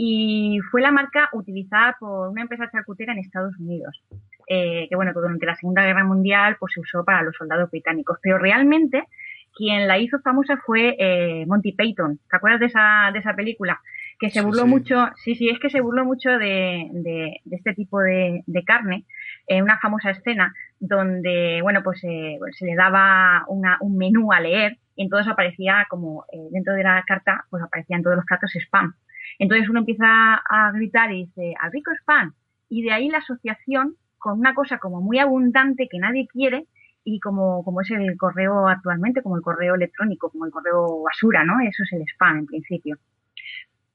y 0.00 0.60
fue 0.70 0.80
la 0.80 0.92
marca 0.92 1.28
utilizada 1.32 1.96
por 1.98 2.28
una 2.28 2.42
empresa 2.42 2.70
charcutera 2.70 3.12
en 3.12 3.18
Estados 3.18 3.58
Unidos, 3.58 4.00
eh, 4.46 4.86
que 4.88 4.94
bueno, 4.94 5.12
durante 5.12 5.44
la 5.44 5.56
Segunda 5.56 5.82
Guerra 5.82 6.04
Mundial 6.04 6.56
pues 6.60 6.72
se 6.72 6.80
usó 6.80 7.04
para 7.04 7.22
los 7.22 7.34
soldados 7.34 7.68
británicos, 7.68 8.16
pero 8.22 8.38
realmente 8.38 9.02
quien 9.56 9.88
la 9.88 9.98
hizo 9.98 10.20
famosa 10.20 10.56
fue 10.64 10.94
eh, 11.00 11.44
Monty 11.48 11.72
Python. 11.72 12.20
¿Te 12.30 12.36
acuerdas 12.36 12.60
de 12.60 12.66
esa, 12.66 13.10
de 13.12 13.18
esa 13.18 13.34
película? 13.34 13.80
Que 14.20 14.30
se 14.30 14.40
burló 14.40 14.68
mucho, 14.68 15.08
sí, 15.16 15.34
sí, 15.34 15.48
es 15.48 15.58
que 15.58 15.68
se 15.68 15.80
burló 15.80 16.04
mucho 16.04 16.30
de, 16.30 16.88
de, 16.92 17.40
este 17.50 17.74
tipo 17.74 17.98
de, 17.98 18.44
de 18.46 18.62
carne, 18.62 19.04
en 19.48 19.64
una 19.64 19.80
famosa 19.80 20.10
escena 20.10 20.54
donde, 20.78 21.58
bueno, 21.60 21.82
pues 21.82 22.04
eh, 22.04 22.38
se 22.52 22.66
le 22.66 22.76
daba 22.76 23.44
una, 23.48 23.78
un 23.80 23.96
menú 23.96 24.32
a 24.32 24.38
leer 24.38 24.78
y 24.94 25.02
entonces 25.02 25.32
aparecía 25.32 25.86
como 25.90 26.24
eh, 26.32 26.38
dentro 26.52 26.74
de 26.74 26.84
la 26.84 27.02
carta, 27.04 27.46
pues 27.50 27.64
aparecían 27.64 28.04
todos 28.04 28.14
los 28.14 28.26
platos 28.26 28.52
spam. 28.54 28.94
Entonces 29.38 29.68
uno 29.68 29.80
empieza 29.80 30.06
a 30.34 30.72
gritar 30.72 31.12
y 31.12 31.26
dice, 31.26 31.54
al 31.60 31.72
rico 31.72 31.90
es. 31.92 32.00
Y 32.68 32.82
de 32.82 32.92
ahí 32.92 33.08
la 33.08 33.18
asociación 33.18 33.96
con 34.18 34.38
una 34.38 34.54
cosa 34.54 34.78
como 34.78 35.00
muy 35.00 35.18
abundante 35.18 35.88
que 35.90 35.98
nadie 35.98 36.26
quiere 36.26 36.66
y 37.04 37.20
como, 37.20 37.64
como 37.64 37.80
es 37.80 37.90
el 37.90 38.16
correo 38.16 38.68
actualmente, 38.68 39.22
como 39.22 39.36
el 39.36 39.42
correo 39.42 39.74
electrónico, 39.74 40.30
como 40.30 40.44
el 40.44 40.52
correo 40.52 41.02
basura, 41.02 41.44
¿no? 41.44 41.60
Eso 41.60 41.82
es 41.84 41.92
el 41.92 42.02
spam 42.02 42.38
en 42.38 42.46
principio. 42.46 42.98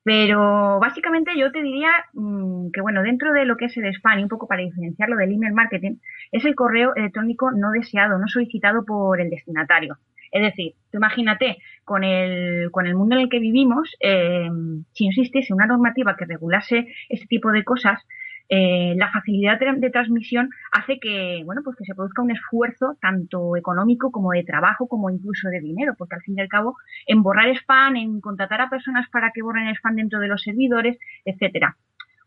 Pero 0.04 0.80
básicamente 0.80 1.32
yo 1.38 1.52
te 1.52 1.62
diría 1.62 1.92
mm, 2.14 2.72
que, 2.72 2.82
bueno, 2.82 3.04
dentro 3.04 3.32
de 3.32 3.46
lo 3.46 3.56
que 3.56 3.66
es 3.66 3.78
el 3.78 3.86
spam, 3.94 4.20
y 4.20 4.24
un 4.24 4.30
poco 4.30 4.48
para 4.48 4.62
diferenciarlo 4.62 5.16
del 5.16 5.32
email 5.32 5.54
marketing, 5.54 5.98
es 6.32 6.44
el 6.46 6.56
correo 6.56 6.94
electrónico 6.96 7.52
no 7.52 7.72
deseado, 7.72 8.18
no 8.18 8.28
solicitado 8.28 8.84
por 8.84 9.22
el 9.22 9.30
destinatario. 9.30 9.98
Es 10.34 10.42
decir, 10.42 10.74
tú 10.92 10.98
imagínate, 10.98 11.60
con 11.86 12.04
el, 12.04 12.72
con 12.72 12.88
el 12.88 12.96
mundo 12.96 13.16
en 13.16 13.22
el 13.22 13.30
que 13.30 13.40
vivimos, 13.40 13.96
eh, 14.00 14.50
si 14.92 15.08
existiese 15.08 15.54
una 15.54 15.68
normativa 15.68 16.16
que 16.18 16.26
regulase 16.26 16.88
este 17.08 17.28
tipo 17.28 17.52
de 17.52 17.64
cosas, 17.64 18.02
eh, 18.50 18.96
la 18.98 19.12
facilidad 19.12 19.60
de, 19.60 19.90
transmisión 19.92 20.50
hace 20.72 21.00
que, 21.00 21.44
bueno, 21.46 21.62
pues 21.64 21.78
que 21.78 21.86
se 21.86 21.94
produzca 21.94 22.24
un 22.24 22.32
esfuerzo 22.32 22.98
tanto 23.00 23.56
económico 23.56 24.12
como 24.12 24.32
de 24.32 24.44
trabajo, 24.44 24.88
como 24.88 25.12
incluso 25.12 25.50
de 25.50 25.60
dinero, 25.60 25.94
porque 25.96 26.16
al 26.16 26.24
fin 26.24 26.36
y 26.36 26.42
al 26.42 26.50
cabo, 26.50 26.78
en 27.06 27.22
borrar 27.22 27.50
spam, 27.50 27.96
en 27.96 28.20
contratar 28.20 28.60
a 28.60 28.72
personas 28.72 29.08
para 29.12 29.30
que 29.32 29.44
borren 29.44 29.70
spam 29.76 29.96
dentro 29.96 30.20
de 30.20 30.30
los 30.30 30.42
servidores, 30.42 30.98
etcétera. 31.26 31.78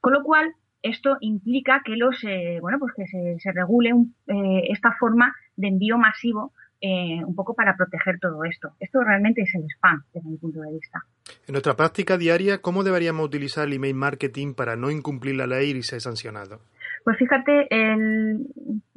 Con 0.00 0.12
lo 0.12 0.22
cual, 0.22 0.52
esto 0.80 1.16
implica 1.20 1.82
que 1.84 1.96
los, 1.96 2.22
eh, 2.22 2.58
bueno, 2.60 2.78
pues 2.78 2.92
que 2.94 3.06
se, 3.08 3.40
se 3.40 3.50
regule 3.50 3.92
esta 4.68 4.92
forma 4.92 5.34
de 5.56 5.68
envío 5.68 5.98
masivo 5.98 6.52
eh, 6.80 7.22
un 7.24 7.34
poco 7.34 7.54
para 7.54 7.76
proteger 7.76 8.18
todo 8.20 8.44
esto. 8.44 8.72
Esto 8.80 9.02
realmente 9.02 9.42
es 9.42 9.54
el 9.54 9.64
spam, 9.64 10.02
desde 10.12 10.28
mi 10.28 10.36
punto 10.36 10.60
de 10.60 10.72
vista. 10.72 11.04
En 11.46 11.52
nuestra 11.52 11.74
práctica 11.74 12.18
diaria, 12.18 12.58
¿cómo 12.58 12.84
deberíamos 12.84 13.26
utilizar 13.26 13.66
el 13.66 13.74
email 13.74 13.94
marketing 13.94 14.54
para 14.54 14.76
no 14.76 14.90
incumplir 14.90 15.36
la 15.36 15.46
ley 15.46 15.70
y 15.70 15.82
ser 15.82 16.00
sancionado? 16.00 16.60
Pues 17.04 17.16
fíjate, 17.18 17.66
el, 17.70 18.46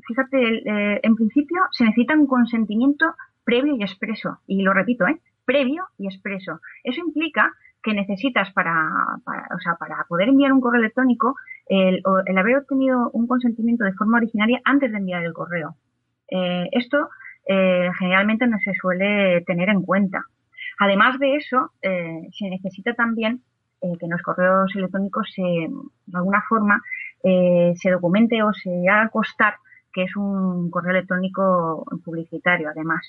fíjate 0.07 0.37
eh, 0.37 0.99
en 1.03 1.15
principio 1.15 1.57
se 1.71 1.85
necesita 1.85 2.15
un 2.15 2.27
consentimiento 2.27 3.05
previo 3.43 3.75
y 3.75 3.83
expreso. 3.83 4.39
Y 4.47 4.61
lo 4.61 4.73
repito, 4.73 5.07
¿eh? 5.07 5.19
previo 5.45 5.85
y 5.97 6.07
expreso. 6.07 6.59
Eso 6.83 7.01
implica 7.01 7.53
que 7.81 7.93
necesitas 7.93 8.51
para, 8.53 8.89
o 9.25 9.59
sea, 9.63 9.75
para 9.75 10.05
poder 10.07 10.29
enviar 10.29 10.51
un 10.51 10.61
correo 10.61 10.81
electrónico 10.81 11.35
el, 11.65 12.03
el, 12.25 12.37
haber 12.37 12.57
obtenido 12.57 13.09
un 13.13 13.25
consentimiento 13.25 13.85
de 13.85 13.93
forma 13.93 14.17
originaria 14.17 14.59
antes 14.65 14.91
de 14.91 14.97
enviar 14.97 15.23
el 15.23 15.33
correo. 15.33 15.75
Eh, 16.29 16.67
esto 16.71 17.09
eh, 17.47 17.89
generalmente 17.97 18.47
no 18.47 18.57
se 18.59 18.73
suele 18.73 19.41
tener 19.41 19.69
en 19.69 19.81
cuenta. 19.81 20.23
Además 20.79 21.19
de 21.19 21.35
eso, 21.35 21.71
eh, 21.81 22.27
se 22.37 22.49
necesita 22.49 22.93
también 22.93 23.41
eh, 23.81 23.97
que 23.99 24.05
en 24.05 24.11
los 24.11 24.21
correos 24.21 24.71
electrónicos 24.75 25.31
se, 25.33 25.41
de 25.41 26.17
alguna 26.17 26.43
forma 26.47 26.81
se 27.21 27.91
documente 27.91 28.41
o 28.43 28.53
se 28.53 28.87
haga 28.87 29.09
constar 29.09 29.55
que 29.91 30.03
es 30.03 30.15
un 30.15 30.69
correo 30.69 30.91
electrónico 30.91 31.83
publicitario, 32.05 32.69
además. 32.69 33.01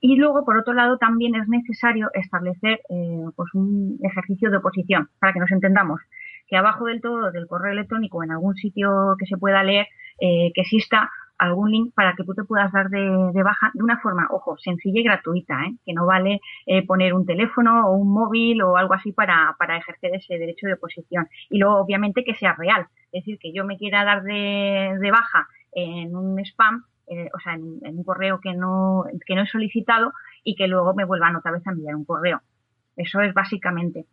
Y 0.00 0.16
luego, 0.16 0.44
por 0.44 0.56
otro 0.56 0.72
lado, 0.72 0.96
también 0.96 1.34
es 1.34 1.48
necesario 1.48 2.08
establecer 2.14 2.80
pues 2.88 3.52
un 3.52 3.98
ejercicio 4.02 4.50
de 4.50 4.56
oposición, 4.56 5.10
para 5.18 5.34
que 5.34 5.40
nos 5.40 5.50
entendamos, 5.50 6.00
que 6.46 6.56
abajo 6.56 6.86
del 6.86 7.02
todo 7.02 7.30
del 7.32 7.48
correo 7.48 7.72
electrónico, 7.72 8.22
en 8.22 8.30
algún 8.30 8.54
sitio 8.54 9.16
que 9.18 9.26
se 9.26 9.36
pueda 9.36 9.62
leer, 9.64 9.88
que 10.18 10.52
exista 10.54 11.10
algún 11.38 11.70
link 11.70 11.94
para 11.94 12.14
que 12.14 12.24
tú 12.24 12.34
te 12.34 12.44
puedas 12.44 12.70
dar 12.72 12.88
de, 12.90 13.42
baja 13.42 13.70
de 13.74 13.82
una 13.82 13.98
forma, 14.00 14.26
ojo, 14.30 14.56
sencilla 14.58 15.00
y 15.00 15.04
gratuita, 15.04 15.64
¿eh? 15.64 15.76
que 15.84 15.92
no 15.92 16.06
vale 16.06 16.40
eh, 16.66 16.84
poner 16.84 17.14
un 17.14 17.24
teléfono 17.24 17.88
o 17.88 17.92
un 17.92 18.12
móvil 18.12 18.62
o 18.62 18.76
algo 18.76 18.94
así 18.94 19.12
para, 19.12 19.54
para 19.58 19.76
ejercer 19.76 20.14
ese 20.14 20.38
derecho 20.38 20.66
de 20.66 20.74
oposición. 20.74 21.28
Y 21.48 21.58
luego, 21.58 21.76
obviamente, 21.76 22.24
que 22.24 22.34
sea 22.34 22.54
real. 22.54 22.86
Es 23.12 23.24
decir, 23.24 23.38
que 23.38 23.52
yo 23.52 23.64
me 23.64 23.78
quiera 23.78 24.04
dar 24.04 24.22
de, 24.22 25.10
baja 25.10 25.48
en 25.72 26.14
un 26.14 26.38
spam 26.40 26.84
eh, 27.10 27.30
o 27.34 27.40
sea, 27.40 27.54
en, 27.54 27.80
un 27.82 28.04
correo 28.04 28.38
que 28.40 28.52
no, 28.52 29.04
que 29.24 29.34
no 29.34 29.42
he 29.42 29.46
solicitado 29.46 30.12
y 30.44 30.56
que 30.56 30.68
luego 30.68 30.92
me 30.94 31.06
vuelvan 31.06 31.36
otra 31.36 31.52
vez 31.52 31.66
a 31.66 31.70
enviar 31.70 31.94
un 31.94 32.04
correo. 32.04 32.42
Eso 32.96 33.20
es 33.20 33.32
básicamente. 33.32 34.04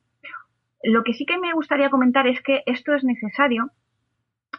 Lo 0.84 1.04
que 1.04 1.14
sí 1.14 1.26
que 1.26 1.40
me 1.40 1.52
gustaría 1.54 1.90
comentar 1.90 2.28
es 2.28 2.42
que 2.42 2.62
esto 2.66 2.94
es 2.94 3.04
necesario 3.04 3.72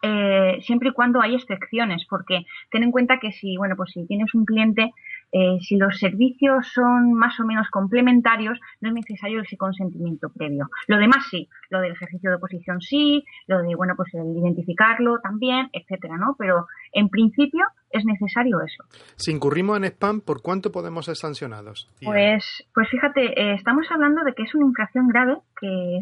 eh, 0.03 0.59
siempre 0.63 0.91
y 0.91 0.93
cuando 0.93 1.21
hay 1.21 1.35
excepciones, 1.35 2.07
porque 2.09 2.47
ten 2.71 2.83
en 2.83 2.93
cuenta 2.93 3.19
que 3.19 3.33
si, 3.33 3.57
bueno, 3.57 3.77
pues 3.77 3.91
si 3.93 4.07
tienes 4.07 4.35
un 4.35 4.45
cliente, 4.45 4.93
eh, 5.33 5.59
si 5.61 5.77
los 5.77 5.99
servicios 5.99 6.69
son 6.73 7.13
más 7.13 7.39
o 7.41 7.45
menos 7.45 7.69
complementarios, 7.71 8.59
no 8.81 8.89
es 8.89 8.95
necesario 8.95 9.43
ese 9.43 9.57
consentimiento 9.57 10.29
previo. 10.31 10.69
Lo 10.87 10.99
demás 10.99 11.27
sí, 11.31 11.49
lo 11.71 11.81
del 11.81 11.93
ejercicio 11.93 12.31
de 12.31 12.37
oposición 12.37 12.81
sí, 12.81 13.25
lo 13.47 13.63
de, 13.63 13.75
bueno, 13.75 13.95
pues 13.97 14.15
el 14.15 14.37
identificarlo 14.37 15.19
también, 15.21 15.69
etcétera, 15.73 16.17
¿no? 16.17 16.37
Pero 16.39 16.67
en 16.93 17.09
principio 17.09 17.67
es 17.91 18.05
necesario 18.05 18.61
eso. 18.61 18.85
Si 19.17 19.31
incurrimos 19.31 19.77
en 19.79 19.85
spam, 19.85 20.21
¿por 20.21 20.43
cuánto 20.43 20.71
podemos 20.71 21.07
ser 21.07 21.17
sancionados? 21.17 21.89
Pues, 22.03 22.65
pues 22.75 22.89
fíjate, 22.89 23.41
eh, 23.41 23.55
estamos 23.55 23.87
hablando 23.91 24.25
de 24.25 24.35
que 24.35 24.43
es 24.43 24.55
una 24.55 24.67
infracción 24.67 25.09
grave 25.09 25.39
que, 25.61 25.99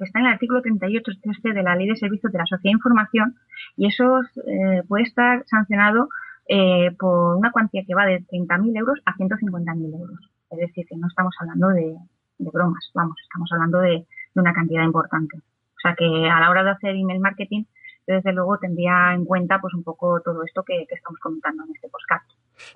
está 0.00 0.20
en 0.20 0.26
el 0.26 0.32
artículo 0.32 0.62
38 0.62 1.12
de 1.42 1.62
la 1.62 1.76
Ley 1.76 1.88
de 1.88 1.96
Servicios 1.96 2.32
de 2.32 2.38
la 2.38 2.46
Sociedad 2.46 2.72
de 2.72 2.76
Información 2.76 3.36
y 3.76 3.86
eso 3.86 4.20
eh, 4.46 4.82
puede 4.86 5.04
estar 5.04 5.44
sancionado 5.46 6.08
eh, 6.48 6.90
por 6.98 7.36
una 7.36 7.52
cuantía 7.52 7.84
que 7.86 7.94
va 7.94 8.06
de 8.06 8.20
30.000 8.22 8.78
euros 8.78 8.98
a 9.04 9.14
150.000 9.14 9.92
euros. 9.92 10.18
Es 10.50 10.58
decir, 10.58 10.86
que 10.86 10.96
no 10.96 11.06
estamos 11.06 11.34
hablando 11.38 11.68
de, 11.68 11.94
bromas, 12.38 12.90
vamos, 12.94 13.16
estamos 13.22 13.50
hablando 13.52 13.80
de, 13.80 14.06
una 14.34 14.52
cantidad 14.52 14.84
importante. 14.84 15.36
O 15.36 15.80
sea 15.82 15.94
que 15.96 16.04
a 16.04 16.40
la 16.40 16.50
hora 16.50 16.62
de 16.62 16.70
hacer 16.70 16.94
email 16.94 17.20
marketing 17.20 17.64
desde 18.06 18.32
luego 18.32 18.56
tendría 18.58 19.12
en 19.12 19.24
cuenta 19.24 19.60
pues 19.60 19.74
un 19.74 19.82
poco 19.82 20.20
todo 20.24 20.42
esto 20.44 20.62
que, 20.62 20.86
estamos 20.88 21.18
comentando 21.20 21.64
en 21.64 21.74
este 21.74 21.88
podcast. 21.88 22.24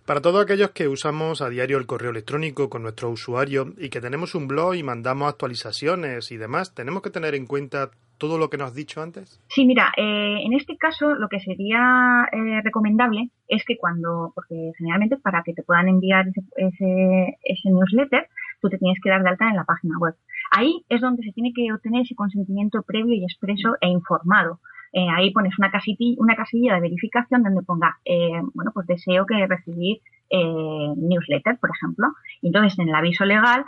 Para 0.04 0.20
todos 0.20 0.42
aquellos 0.42 0.70
que 0.70 0.88
usamos 0.88 1.40
a 1.40 1.48
diario 1.48 1.78
el 1.78 1.86
correo 1.86 2.10
electrónico 2.10 2.68
con 2.68 2.82
nuestro 2.82 3.10
usuario 3.10 3.72
y 3.78 3.88
que 3.88 4.00
tenemos 4.00 4.34
un 4.34 4.48
blog 4.48 4.74
y 4.74 4.82
mandamos 4.82 5.28
actualizaciones 5.28 6.32
y 6.32 6.36
demás, 6.36 6.74
¿tenemos 6.74 7.00
que 7.00 7.10
tener 7.10 7.34
en 7.34 7.46
cuenta 7.46 7.90
todo 8.22 8.38
lo 8.38 8.48
que 8.48 8.56
nos 8.56 8.68
has 8.68 8.76
dicho 8.76 9.02
antes? 9.02 9.42
Sí, 9.48 9.66
mira, 9.66 9.92
eh, 9.96 10.36
en 10.46 10.52
este 10.52 10.76
caso 10.76 11.12
lo 11.16 11.28
que 11.28 11.40
sería 11.40 12.28
eh, 12.30 12.60
recomendable 12.62 13.30
es 13.48 13.64
que 13.64 13.76
cuando, 13.76 14.30
porque 14.32 14.70
generalmente 14.78 15.16
para 15.16 15.42
que 15.42 15.54
te 15.54 15.64
puedan 15.64 15.88
enviar 15.88 16.26
ese, 16.56 17.38
ese 17.42 17.68
newsletter, 17.68 18.28
tú 18.60 18.68
te 18.70 18.78
tienes 18.78 19.00
que 19.02 19.10
dar 19.10 19.24
de 19.24 19.30
alta 19.30 19.48
en 19.48 19.56
la 19.56 19.64
página 19.64 19.98
web. 19.98 20.14
Ahí 20.52 20.84
es 20.88 21.00
donde 21.00 21.24
se 21.24 21.32
tiene 21.32 21.52
que 21.52 21.72
obtener 21.72 22.02
ese 22.02 22.14
consentimiento 22.14 22.82
previo 22.82 23.12
y 23.12 23.24
expreso 23.24 23.74
e 23.80 23.88
informado. 23.88 24.60
Eh, 24.92 25.06
ahí 25.16 25.30
pones 25.30 25.58
una, 25.58 25.70
casilla, 25.70 26.14
una 26.18 26.36
casilla 26.36 26.74
de 26.74 26.80
verificación 26.80 27.42
donde 27.42 27.62
ponga, 27.62 27.98
eh, 28.04 28.40
bueno, 28.52 28.72
pues 28.74 28.86
deseo 28.86 29.24
que 29.24 29.46
recibir 29.46 30.00
eh, 30.28 30.92
newsletter, 30.96 31.58
por 31.58 31.70
ejemplo. 31.70 32.08
Y 32.42 32.48
entonces 32.48 32.78
en 32.78 32.88
el 32.88 32.94
aviso 32.94 33.24
legal 33.24 33.64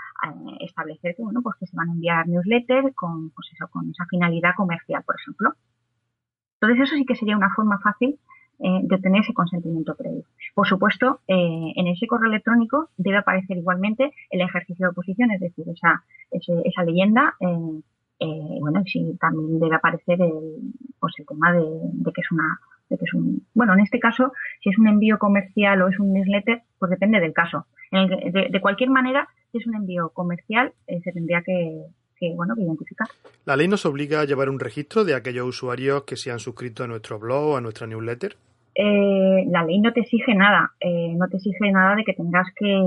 establecer 0.61 1.15
que, 1.17 1.23
bueno, 1.23 1.41
pues 1.43 1.57
que 1.59 1.67
se 1.67 1.77
van 1.77 1.89
a 1.89 1.93
enviar 1.93 2.29
newsletters 2.29 2.95
con, 2.95 3.31
pues 3.31 3.49
eso, 3.53 3.69
con 3.69 3.91
esa 3.91 4.05
finalidad 4.07 4.55
comercial, 4.57 5.03
por 5.05 5.17
ejemplo. 5.19 5.53
Entonces 6.61 6.85
eso 6.85 6.97
sí 6.97 7.05
que 7.07 7.17
sería 7.17 7.37
una 7.37 7.53
forma 7.55 7.79
fácil 7.79 8.19
de 8.57 8.95
obtener 8.95 9.21
ese 9.23 9.35
consentimiento 9.35 9.97
previo. 9.97 10.25
Por 10.55 10.67
supuesto, 10.67 11.21
en 11.27 11.87
ese 11.89 12.07
correo 12.07 12.31
electrónico 12.31 12.89
debe 12.97 13.19
aparecer 13.19 13.59
igualmente 13.59 14.13
el 14.31 14.41
ejercicio 14.41 14.87
de 14.87 14.91
oposición, 14.93 15.33
es 15.33 15.41
decir, 15.41 15.67
esa, 15.69 16.05
esa 16.31 16.85
leyenda 16.85 17.35
eh, 18.20 18.59
bueno, 18.61 18.83
sí 18.87 19.16
también 19.20 19.59
debe 19.59 19.74
aparecer 19.74 20.20
el, 20.20 20.72
pues 21.00 21.14
el 21.18 21.27
tema 21.27 21.53
de, 21.53 21.62
que 22.14 22.20
es 22.20 22.31
una 22.31 22.61
de 22.88 22.96
que 22.96 23.05
es 23.05 23.14
un 23.14 23.44
bueno 23.55 23.72
en 23.74 23.81
este 23.81 23.98
caso 23.98 24.33
si 24.62 24.70
es 24.70 24.79
un 24.79 24.87
envío 24.87 25.18
comercial 25.18 25.83
o 25.83 25.88
es 25.88 25.98
un 25.98 26.12
newsletter 26.12 26.62
pues 26.79 26.90
depende 26.90 27.18
del 27.18 27.33
caso 27.33 27.66
de, 27.90 28.61
cualquier 28.61 28.90
manera 28.90 29.29
si 29.50 29.59
es 29.59 29.66
un 29.66 29.74
envío 29.74 30.11
comercial 30.11 30.72
eh, 30.87 31.00
se 31.03 31.12
tendría 31.12 31.42
que, 31.42 31.87
bueno, 32.35 32.55
que 32.55 32.62
identificar. 32.62 33.07
¿La 33.44 33.57
ley 33.57 33.68
nos 33.68 33.85
obliga 33.85 34.20
a 34.20 34.24
llevar 34.24 34.48
un 34.48 34.59
registro 34.59 35.05
de 35.05 35.14
aquellos 35.14 35.46
usuarios 35.46 36.05
que 36.05 36.16
se 36.16 36.31
han 36.31 36.38
suscrito 36.38 36.83
a 36.83 36.87
nuestro 36.87 37.18
blog 37.18 37.44
o 37.44 37.57
a 37.57 37.61
nuestra 37.61 37.87
newsletter? 37.87 38.37
Eh, 38.74 39.44
la 39.50 39.62
ley 39.62 39.79
no 39.81 39.92
te 39.92 40.00
exige 40.00 40.35
nada, 40.35 40.72
no 40.83 41.29
te 41.29 41.37
exige 41.37 41.70
nada 41.70 41.94
de 41.96 42.05
que 42.05 42.14
tengas 42.14 42.46
que, 42.57 42.81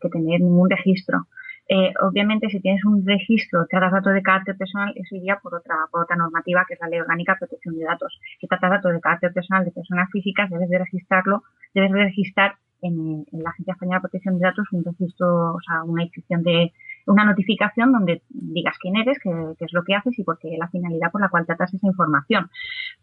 que 0.00 0.08
tener 0.08 0.40
ningún 0.40 0.68
registro. 0.68 1.26
Eh, 1.74 1.94
obviamente, 2.02 2.50
si 2.50 2.60
tienes 2.60 2.84
un 2.84 3.02
registro 3.06 3.64
de 3.64 3.80
datos 3.80 4.12
de 4.12 4.22
carácter 4.22 4.58
personal, 4.58 4.92
eso 4.94 5.16
iría 5.16 5.38
por 5.42 5.54
otra, 5.54 5.74
por 5.90 6.02
otra 6.02 6.16
normativa, 6.16 6.66
que 6.68 6.74
es 6.74 6.80
la 6.80 6.88
Ley 6.88 7.00
Orgánica 7.00 7.32
de 7.32 7.38
Protección 7.38 7.78
de 7.78 7.84
Datos. 7.84 8.20
Si 8.38 8.46
tratas 8.46 8.72
datos 8.72 8.92
de 8.92 9.00
carácter 9.00 9.32
personal 9.32 9.64
de 9.64 9.70
personas 9.70 10.10
físicas, 10.12 10.50
debes 10.50 10.68
de 10.68 10.78
registrarlo, 10.78 11.44
debes 11.72 11.90
de 11.92 12.04
registrar 12.04 12.56
en, 12.82 13.24
la 13.32 13.48
Agencia 13.48 13.72
Española 13.72 13.96
de 13.96 14.00
Protección 14.02 14.38
de 14.38 14.44
Datos 14.44 14.68
un 14.72 14.84
registro, 14.84 15.54
o 15.54 15.60
sea, 15.66 15.82
una 15.84 16.02
inscripción 16.02 16.42
de, 16.42 16.74
una 17.06 17.24
notificación 17.24 17.92
donde 17.92 18.22
digas 18.28 18.76
quién 18.80 18.96
eres, 18.96 19.18
qué, 19.22 19.30
es 19.58 19.72
lo 19.72 19.84
que 19.84 19.94
haces 19.94 20.18
y 20.18 20.24
por 20.24 20.38
qué 20.38 20.56
la 20.58 20.68
finalidad 20.68 21.10
por 21.10 21.20
la 21.20 21.28
cual 21.28 21.46
tratas 21.46 21.72
esa 21.74 21.86
información. 21.86 22.50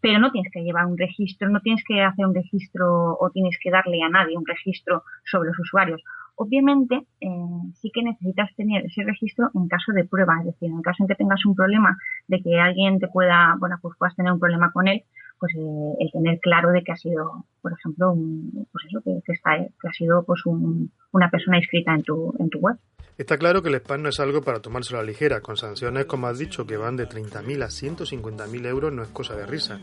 Pero 0.00 0.18
no 0.18 0.30
tienes 0.30 0.52
que 0.52 0.62
llevar 0.62 0.86
un 0.86 0.98
registro, 0.98 1.48
no 1.48 1.60
tienes 1.60 1.84
que 1.86 2.02
hacer 2.02 2.26
un 2.26 2.34
registro 2.34 3.16
o 3.18 3.30
tienes 3.30 3.58
que 3.62 3.70
darle 3.70 4.02
a 4.02 4.08
nadie 4.08 4.36
un 4.36 4.46
registro 4.46 5.04
sobre 5.24 5.48
los 5.48 5.58
usuarios. 5.58 6.02
Obviamente, 6.36 7.06
eh, 7.20 7.28
sí 7.74 7.90
que 7.92 8.02
necesitas 8.02 8.54
tener 8.56 8.86
ese 8.86 9.02
registro 9.04 9.50
en 9.54 9.68
caso 9.68 9.92
de 9.92 10.04
prueba, 10.04 10.36
es 10.40 10.46
decir, 10.46 10.70
en 10.70 10.80
caso 10.80 11.02
en 11.02 11.08
que 11.08 11.14
tengas 11.14 11.44
un 11.44 11.54
problema 11.54 11.98
de 12.28 12.40
que 12.40 12.58
alguien 12.58 12.98
te 12.98 13.08
pueda, 13.08 13.56
bueno, 13.58 13.78
pues 13.82 13.94
puedas 13.98 14.16
tener 14.16 14.32
un 14.32 14.40
problema 14.40 14.72
con 14.72 14.88
él, 14.88 15.04
pues 15.38 15.54
eh, 15.54 15.94
el 15.98 16.10
tener 16.12 16.38
claro 16.40 16.70
de 16.70 16.82
que 16.82 16.92
ha 16.92 16.96
sido, 16.96 17.44
por 17.60 17.72
ejemplo, 17.72 18.12
un, 18.12 18.66
pues 18.72 18.84
eso, 18.86 19.02
que, 19.02 19.32
está, 19.32 19.58
que 19.58 19.88
ha 19.88 19.92
sido 19.92 20.22
pues 20.24 20.42
una 20.46 21.30
persona 21.30 21.58
inscrita 21.58 21.94
en 21.94 22.02
tu, 22.02 22.34
en 22.38 22.48
tu 22.48 22.58
web. 22.58 22.76
Está 23.20 23.36
claro 23.36 23.62
que 23.62 23.68
el 23.68 23.74
spam 23.74 24.00
no 24.00 24.08
es 24.08 24.18
algo 24.18 24.40
para 24.40 24.60
tomárselo 24.60 24.98
a 24.98 25.02
la 25.02 25.08
ligera, 25.08 25.42
con 25.42 25.54
sanciones, 25.54 26.06
como 26.06 26.26
has 26.26 26.38
dicho, 26.38 26.66
que 26.66 26.78
van 26.78 26.96
de 26.96 27.06
30.000 27.06 27.62
a 27.62 27.66
150.000 27.66 28.66
euros, 28.66 28.94
no 28.94 29.02
es 29.02 29.10
cosa 29.10 29.36
de 29.36 29.44
risa. 29.44 29.78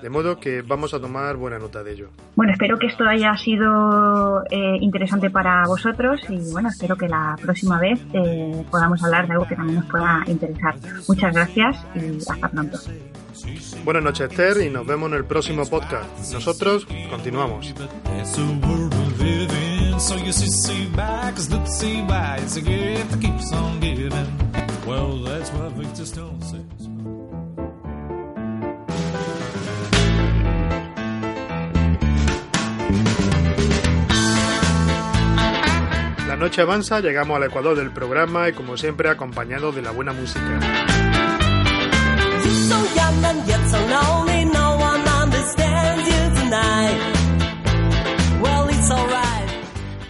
De 0.00 0.08
modo 0.08 0.40
que 0.40 0.62
vamos 0.62 0.94
a 0.94 0.98
tomar 0.98 1.36
buena 1.36 1.58
nota 1.58 1.82
de 1.82 1.92
ello. 1.92 2.08
Bueno, 2.34 2.54
espero 2.54 2.78
que 2.78 2.86
esto 2.86 3.04
haya 3.04 3.36
sido 3.36 4.42
eh, 4.50 4.78
interesante 4.80 5.28
para 5.28 5.64
vosotros 5.66 6.22
y 6.30 6.50
bueno, 6.50 6.70
espero 6.70 6.96
que 6.96 7.08
la 7.08 7.36
próxima 7.38 7.78
vez 7.78 8.00
eh, 8.14 8.64
podamos 8.70 9.04
hablar 9.04 9.26
de 9.26 9.34
algo 9.34 9.46
que 9.46 9.54
también 9.54 9.80
nos 9.80 9.90
pueda 9.90 10.24
interesar. 10.26 10.74
Muchas 11.06 11.34
gracias 11.34 11.76
y 11.94 12.16
hasta 12.26 12.48
pronto. 12.48 12.78
Buenas 13.84 14.02
noches, 14.02 14.30
Esther, 14.30 14.64
y 14.64 14.70
nos 14.70 14.86
vemos 14.86 15.10
en 15.12 15.18
el 15.18 15.26
próximo 15.26 15.66
podcast. 15.66 16.32
Nosotros 16.32 16.86
continuamos. 17.10 17.74
So 19.98 20.14
you 20.16 20.32
see, 20.32 20.46
see 20.46 20.86
back, 20.94 21.34
cause 21.34 21.50
look, 21.50 21.66
see 21.66 22.00
why 22.02 22.38
it's 22.40 22.56
a 22.56 22.60
gift 22.60 23.10
that 23.10 23.20
keeps 23.20 23.52
on 23.52 23.80
giving. 23.80 24.12
Well, 24.86 25.18
that's 25.18 25.50
what 25.50 25.72
Victor 25.72 26.06
Stone 26.06 26.40
says. 26.40 26.88
La 36.28 36.36
noche 36.36 36.62
avanza, 36.62 37.00
llegamos 37.00 37.36
al 37.36 37.44
ecuador 37.44 37.76
del 37.76 37.90
programa 37.90 38.48
y 38.48 38.52
como 38.52 38.76
siempre 38.76 39.08
acompañado 39.08 39.72
de 39.72 39.82
la 39.82 39.90
buena 39.90 40.12
música. 40.12 40.60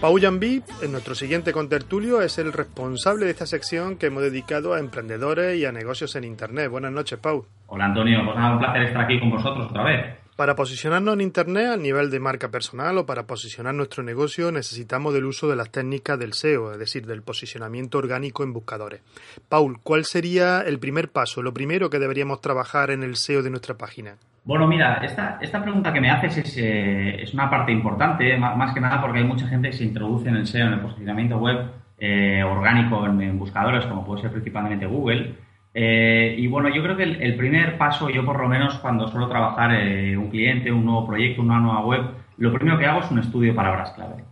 Pau 0.01 0.17
Yambi, 0.17 0.63
en 0.81 0.93
nuestro 0.93 1.13
siguiente 1.13 1.51
contertulio, 1.51 2.21
es 2.21 2.37
el 2.37 2.53
responsable 2.53 3.25
de 3.25 3.31
esta 3.31 3.45
sección 3.45 3.97
que 3.97 4.05
hemos 4.05 4.23
dedicado 4.23 4.73
a 4.73 4.79
emprendedores 4.79 5.59
y 5.59 5.65
a 5.65 5.73
negocios 5.73 6.15
en 6.15 6.23
Internet. 6.23 6.71
Buenas 6.71 6.93
noches, 6.93 7.19
Pau. 7.19 7.45
Hola, 7.67 7.87
Antonio. 7.87 8.21
Pues 8.23 8.37
nada, 8.37 8.53
un 8.53 8.59
placer 8.59 8.83
estar 8.83 9.01
aquí 9.03 9.19
con 9.19 9.31
vosotros 9.31 9.67
otra 9.69 9.83
vez. 9.83 10.15
Para 10.39 10.55
posicionarnos 10.55 11.15
en 11.15 11.19
Internet 11.19 11.71
a 11.73 11.75
nivel 11.75 12.09
de 12.09 12.21
marca 12.21 12.47
personal 12.47 12.97
o 12.97 13.05
para 13.05 13.23
posicionar 13.23 13.73
nuestro 13.73 14.03
negocio 14.03 14.53
necesitamos 14.53 15.13
del 15.13 15.25
uso 15.25 15.49
de 15.49 15.57
las 15.57 15.69
técnicas 15.69 16.17
del 16.17 16.31
SEO, 16.31 16.71
es 16.71 16.79
decir, 16.79 17.05
del 17.05 17.23
posicionamiento 17.23 17.97
orgánico 17.97 18.45
en 18.45 18.53
buscadores. 18.53 19.01
Paul, 19.49 19.81
¿cuál 19.83 20.05
sería 20.05 20.61
el 20.61 20.79
primer 20.79 21.11
paso, 21.11 21.41
lo 21.41 21.53
primero 21.53 21.89
que 21.89 21.99
deberíamos 21.99 22.39
trabajar 22.39 22.89
en 22.89 23.03
el 23.03 23.17
SEO 23.17 23.43
de 23.43 23.49
nuestra 23.49 23.75
página? 23.75 24.15
Bueno, 24.45 24.65
mira, 24.65 25.01
esta, 25.03 25.39
esta 25.41 25.61
pregunta 25.61 25.91
que 25.91 25.99
me 25.99 26.09
haces 26.09 26.37
es, 26.37 26.57
eh, 26.57 27.21
es 27.21 27.33
una 27.33 27.49
parte 27.49 27.73
importante, 27.73 28.37
más, 28.37 28.73
que 28.73 28.79
nada 28.79 29.01
porque 29.01 29.19
hay 29.19 29.25
mucha 29.25 29.45
gente 29.45 29.71
que 29.71 29.75
se 29.75 29.83
introduce 29.83 30.29
en 30.29 30.37
el 30.37 30.47
SEO, 30.47 30.67
en 30.67 30.73
el 30.75 30.79
posicionamiento 30.79 31.37
web 31.37 31.69
eh, 31.97 32.45
orgánico 32.45 33.05
en, 33.05 33.37
buscadores, 33.37 33.85
como 33.87 34.05
puede 34.05 34.21
ser 34.21 34.31
principalmente 34.31 34.85
Google. 34.85 35.35
Eh, 35.73 36.35
y 36.37 36.47
bueno, 36.47 36.69
yo 36.69 36.81
creo 36.81 36.97
que 36.97 37.03
el, 37.03 37.35
primer 37.35 37.77
paso, 37.77 38.09
yo 38.09 38.25
por 38.25 38.39
lo 38.41 38.47
menos 38.47 38.79
cuando 38.79 39.07
suelo 39.07 39.27
trabajar 39.27 39.71
un 40.17 40.29
cliente, 40.29 40.71
un 40.71 40.85
nuevo 40.85 41.05
proyecto, 41.05 41.41
una 41.41 41.59
nueva 41.59 41.85
web, 41.85 42.01
lo 42.37 42.53
primero 42.53 42.77
que 42.77 42.85
hago 42.85 43.01
es 43.01 43.11
un 43.11 43.19
estudio 43.19 43.51
de 43.51 43.55
palabras 43.55 43.91
clave. 43.91 44.23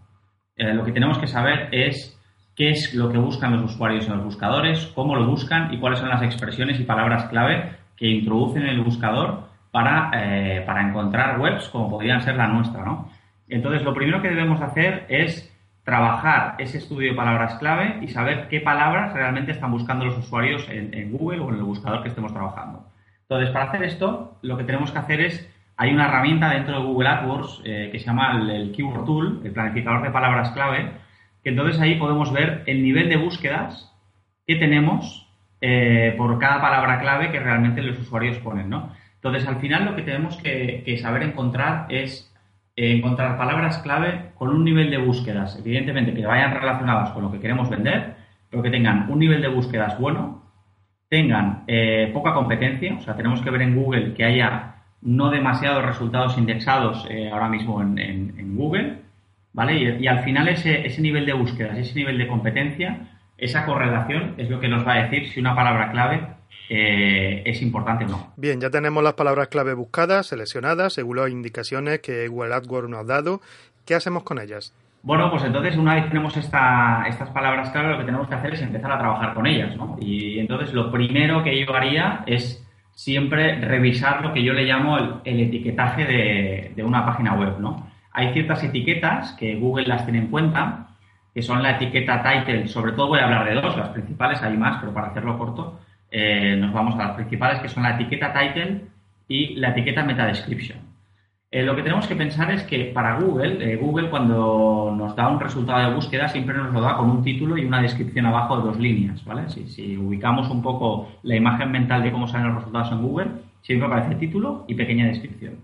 lo 0.58 0.84
que 0.84 0.92
tenemos 0.92 1.20
que 1.20 1.28
saber 1.28 1.70
es 1.72 2.18
qué 2.58 2.72
es 2.72 2.94
lo 2.96 3.10
que 3.12 3.20
buscan 3.20 3.54
los 3.54 3.72
usuarios 3.72 4.08
en 4.08 4.16
los 4.16 4.26
buscadores, 4.26 4.88
cómo 4.96 5.16
lo 5.16 5.28
buscan 5.28 5.72
y 5.74 5.78
cuáles 5.78 6.00
son 6.00 6.10
las 6.10 6.24
expresiones 6.24 6.80
y 6.80 6.84
palabras 6.84 7.26
clave 7.26 7.72
que 7.96 8.08
introducen 8.08 8.64
en 8.64 8.70
el 8.70 8.84
buscador 8.84 9.48
para, 9.72 10.10
eh, 10.14 10.64
para 10.66 10.88
encontrar 10.88 11.40
webs 11.40 11.70
como 11.70 11.90
podrían 11.90 12.22
ser 12.22 12.36
la 12.36 12.48
nuestra, 12.48 12.84
¿no? 12.84 13.10
Entonces, 13.48 13.84
lo 13.84 13.94
primero 13.94 14.22
que 14.22 14.30
debemos 14.30 14.60
hacer 14.62 15.06
es 15.08 15.54
trabajar 15.88 16.56
ese 16.58 16.80
estudio 16.80 17.12
de 17.12 17.16
palabras 17.16 17.56
clave 17.60 18.00
y 18.02 18.10
saber 18.10 18.50
qué 18.50 18.60
palabras 18.60 19.14
realmente 19.14 19.54
están 19.54 19.72
buscando 19.72 20.04
los 20.04 20.18
usuarios 20.18 20.68
en, 20.70 21.14
Google 21.14 21.40
o 21.40 21.48
en 21.48 21.56
el 21.56 21.64
buscador 21.64 22.04
que 22.04 22.10
estemos 22.10 22.34
trabajando. 22.34 22.92
Entonces, 23.22 23.52
para 23.52 23.68
hacer 23.68 23.84
esto, 23.84 24.38
lo 24.42 24.58
que 24.58 24.66
tenemos 24.66 24.92
que 24.92 24.98
hacer 24.98 25.22
es, 25.22 25.50
hay 25.78 25.94
una 25.94 26.10
herramienta 26.10 26.50
dentro 26.50 26.78
de 26.78 26.86
Google 26.86 27.08
AdWords 27.08 27.62
eh, 27.64 27.88
que 27.90 28.00
se 28.00 28.06
llama 28.06 28.34
el, 28.38 28.74
Keyword 28.74 29.06
Tool, 29.06 29.42
el 29.46 29.54
planificador 29.54 30.04
de 30.04 30.12
palabras 30.12 30.52
clave, 30.52 30.92
que 31.42 31.52
entonces 31.52 31.80
ahí 31.80 31.96
podemos 31.96 32.34
ver 32.34 32.64
el 32.66 32.84
nivel 32.84 33.08
de 33.08 33.16
búsquedas 33.16 33.90
que 34.46 34.58
tenemos 34.58 35.26
eh, 35.62 36.16
por 36.18 36.38
cada 36.38 36.60
palabra 36.60 37.00
clave 37.00 37.32
que 37.32 37.40
realmente 37.40 37.82
los 37.82 37.98
usuarios 37.98 38.38
ponen, 38.40 38.70
¿no? 38.70 38.92
Entonces, 39.16 39.48
al 39.48 39.62
final 39.62 39.86
lo 39.86 39.96
que 39.96 40.02
tenemos 40.02 40.36
que 40.36 41.00
saber 41.02 41.24
encontrar 41.24 41.86
es 41.88 42.27
encontrar 42.78 43.38
palabras 43.38 43.80
clave 43.80 44.30
con 44.36 44.50
un 44.50 44.64
nivel 44.64 44.92
de 44.92 44.98
búsquedas, 45.00 45.58
evidentemente 45.58 46.14
que 46.14 46.26
vayan 46.26 46.54
relacionadas 46.54 47.10
con 47.10 47.24
lo 47.24 47.32
que 47.32 47.40
queremos 47.40 47.70
vender, 47.70 48.16
pero 48.50 48.62
que 48.62 48.70
tengan 48.70 49.10
un 49.10 49.20
nivel 49.20 49.42
de 49.42 49.48
búsquedas 49.48 50.00
bueno, 50.00 50.44
tengan 51.10 51.64
eh, 51.68 52.12
poca 52.14 52.34
competencia, 52.34 52.96
o 52.96 53.02
sea, 53.02 53.16
tenemos 53.16 53.42
que 53.42 53.50
ver 53.50 53.64
en 53.64 53.76
Google 53.76 54.14
que 54.14 54.26
haya 54.26 54.76
no 55.02 55.32
demasiados 55.32 55.86
resultados 55.86 56.38
indexados 56.38 57.06
eh, 57.10 57.30
ahora 57.32 57.50
mismo 57.50 57.82
en, 57.82 58.56
Google, 58.56 58.98
¿vale? 59.54 60.00
Y, 60.00 60.08
al 60.08 60.24
final 60.24 60.48
ese, 60.48 60.86
ese 60.86 61.02
nivel 61.02 61.26
de 61.26 61.34
búsquedas, 61.34 61.78
ese 61.78 61.96
nivel 61.96 62.18
de 62.18 62.28
competencia, 62.28 63.08
esa 63.38 63.66
correlación 63.66 64.36
es 64.38 64.50
lo 64.50 64.60
que 64.60 64.68
nos 64.68 64.86
va 64.86 64.94
a 64.94 65.04
decir 65.04 65.28
si 65.30 65.40
una 65.40 65.56
palabra 65.56 65.92
clave 65.92 66.37
eh, 66.70 67.44
es 67.46 67.62
importante 67.62 68.06
o 68.06 68.10
no. 68.10 68.34
Bien, 68.36 68.60
ya 68.60 68.70
tenemos 68.70 69.04
las 69.04 69.14
palabras 69.14 69.48
clave 69.48 69.74
buscadas, 69.74 70.28
seleccionadas, 70.28 70.94
según 70.94 71.18
las 71.18 71.30
indicaciones 71.30 72.00
que 72.00 72.28
Google 72.28 72.54
AdWords 72.56 72.90
nos 72.90 73.00
ha 73.02 73.04
dado. 73.04 73.42
¿Qué 73.86 73.96
hacemos 73.96 74.24
con 74.24 74.40
ellas? 74.40 74.74
Bueno, 75.04 75.32
pues 75.32 75.44
entonces 75.44 75.78
una 75.78 75.96
vez 75.96 76.10
tenemos 76.10 76.36
esta, 76.36 77.06
estas 77.08 77.30
palabras 77.30 77.70
clave, 77.70 77.92
lo 77.92 78.00
que 78.00 78.04
tenemos 78.04 78.28
que 78.28 78.36
hacer 78.36 78.54
es 78.54 78.62
empezar 78.62 78.92
a 78.92 79.00
trabajar 79.00 79.34
con 79.34 79.48
ellas, 79.48 79.78
¿no? 79.78 79.96
Y 80.02 80.40
entonces 80.40 80.74
lo 80.74 80.92
primero 80.92 81.44
que 81.44 81.66
yo 81.66 81.74
haría 81.74 82.24
es 82.26 82.62
siempre 82.92 83.62
revisar 83.62 84.22
lo 84.22 84.34
que 84.34 84.44
yo 84.44 84.54
le 84.54 84.66
llamo 84.66 84.98
el, 84.98 85.40
etiquetaje 85.40 86.04
de, 86.04 86.74
de, 86.76 86.84
una 86.84 87.06
página 87.06 87.36
web, 87.36 87.60
¿no? 87.60 87.88
Hay 88.12 88.34
ciertas 88.34 88.64
etiquetas 88.64 89.34
que 89.34 89.56
Google 89.56 89.88
las 89.88 90.04
tiene 90.04 90.20
en 90.20 90.28
cuenta, 90.28 90.88
que 91.34 91.42
son 91.44 91.62
la 91.62 91.78
etiqueta 91.78 92.24
title, 92.24 92.68
sobre 92.68 92.94
todo 92.94 93.08
voy 93.08 93.20
a 93.20 93.26
hablar 93.26 93.46
de 93.46 93.54
dos, 93.54 93.78
las 93.78 93.90
principales 93.90 94.42
hay 94.42 94.58
más, 94.58 94.80
pero 94.80 94.94
para 94.94 95.08
hacerlo 95.08 95.38
corto, 95.38 95.80
eh, 96.12 96.56
nos 96.58 96.74
vamos 96.74 96.96
a 96.96 97.08
las 97.08 97.16
principales, 97.16 97.60
que 97.60 97.70
son 97.70 97.84
la 97.84 97.96
etiqueta 97.96 98.34
title 98.34 98.86
y 99.28 99.56
la 99.56 99.70
etiqueta 99.70 100.04
meta 100.04 100.26
description. 100.26 100.80
Eh, 101.50 101.64
lo 101.64 101.76
que 101.76 101.84
tenemos 101.84 102.08
que 102.08 102.16
pensar 102.16 102.52
es 102.52 102.64
que 102.64 102.86
para 102.94 103.20
Google, 103.20 103.64
eh, 103.64 103.78
Google 103.78 104.10
cuando 104.10 104.94
nos 104.98 105.16
da 105.16 105.30
un 105.30 105.40
resultado 105.40 105.88
de 105.88 105.96
búsqueda 105.96 106.28
siempre 106.28 106.58
nos 106.58 106.74
lo 106.74 106.82
da 106.82 106.98
con 106.98 107.10
un 107.10 107.24
título 107.24 107.58
y 107.58 107.64
una 107.64 107.82
descripción 107.82 108.26
abajo 108.26 108.58
de 108.58 108.64
dos 108.64 108.80
líneas, 108.80 109.24
¿vale? 109.24 109.50
Si, 109.50 109.68
si 109.70 109.98
ubicamos 109.98 110.50
un 110.50 110.62
poco 110.62 111.10
la 111.24 111.36
imagen 111.36 111.72
mental 111.72 112.04
de 112.04 112.12
cómo 112.12 112.28
salen 112.28 112.48
los 112.48 112.58
resultados 112.58 112.92
en 112.92 113.02
Google, 113.02 113.32
siempre 113.62 113.88
aparece 113.88 114.16
título 114.16 114.66
y 114.68 114.76
pequeña 114.76 115.08
descripción. 115.08 115.56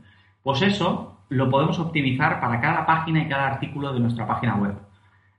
Pues 0.41 0.61
eso 0.61 1.17
lo 1.29 1.49
podemos 1.49 1.79
optimizar 1.79 2.39
para 2.39 2.61
cada 2.61 2.85
página 2.85 3.23
y 3.23 3.27
cada 3.27 3.47
artículo 3.47 3.93
de 3.93 3.99
nuestra 3.99 4.27
página 4.27 4.55
web. 4.55 4.75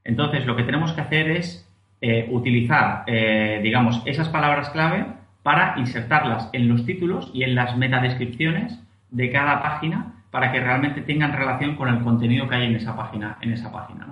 Entonces, 0.05 0.45
lo 0.45 0.57
que 0.57 0.65
tenemos 0.65 0.93
que 0.93 1.01
hacer 1.01 1.31
es 1.31 1.67
eh, 2.01 2.29
utilizar, 2.31 3.05
eh, 3.07 3.61
digamos, 3.63 4.03
esas 4.05 4.29
palabras 4.29 4.71
clave 4.71 5.07
para 5.43 5.79
insertarlas 5.79 6.51
en 6.53 6.69
los 6.69 6.85
títulos 6.85 7.31
y 7.33 7.43
en 7.43 7.55
las 7.55 7.77
metadescripciones 7.77 8.79
de 9.11 9.31
cada 9.31 9.63
página 9.63 10.13
para 10.31 10.53
que 10.53 10.61
realmente 10.61 11.03
tengan 11.03 11.33
relación 11.33 11.77
con 11.77 11.89
el 11.89 12.03
contenido 12.03 12.49
que 12.49 12.57
hay 12.57 12.67
en 12.67 12.77
esa 12.77 12.97
página, 12.97 13.39
en 13.41 13.53
esa 13.53 13.71
página, 13.71 14.07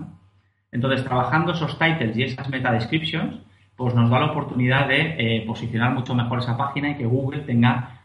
Entonces, 0.70 1.04
trabajando 1.04 1.52
esos 1.52 1.78
titles 1.78 2.16
y 2.16 2.22
esas 2.22 2.48
metadescriptions, 2.48 3.40
pues 3.76 3.94
nos 3.94 4.08
da 4.10 4.20
la 4.20 4.26
oportunidad 4.26 4.86
de 4.88 5.16
eh, 5.18 5.44
posicionar 5.46 5.92
mucho 5.92 6.14
mejor 6.14 6.38
esa 6.38 6.56
página 6.56 6.90
y 6.90 6.96
que 6.96 7.06
Google 7.06 7.40
tenga 7.40 7.98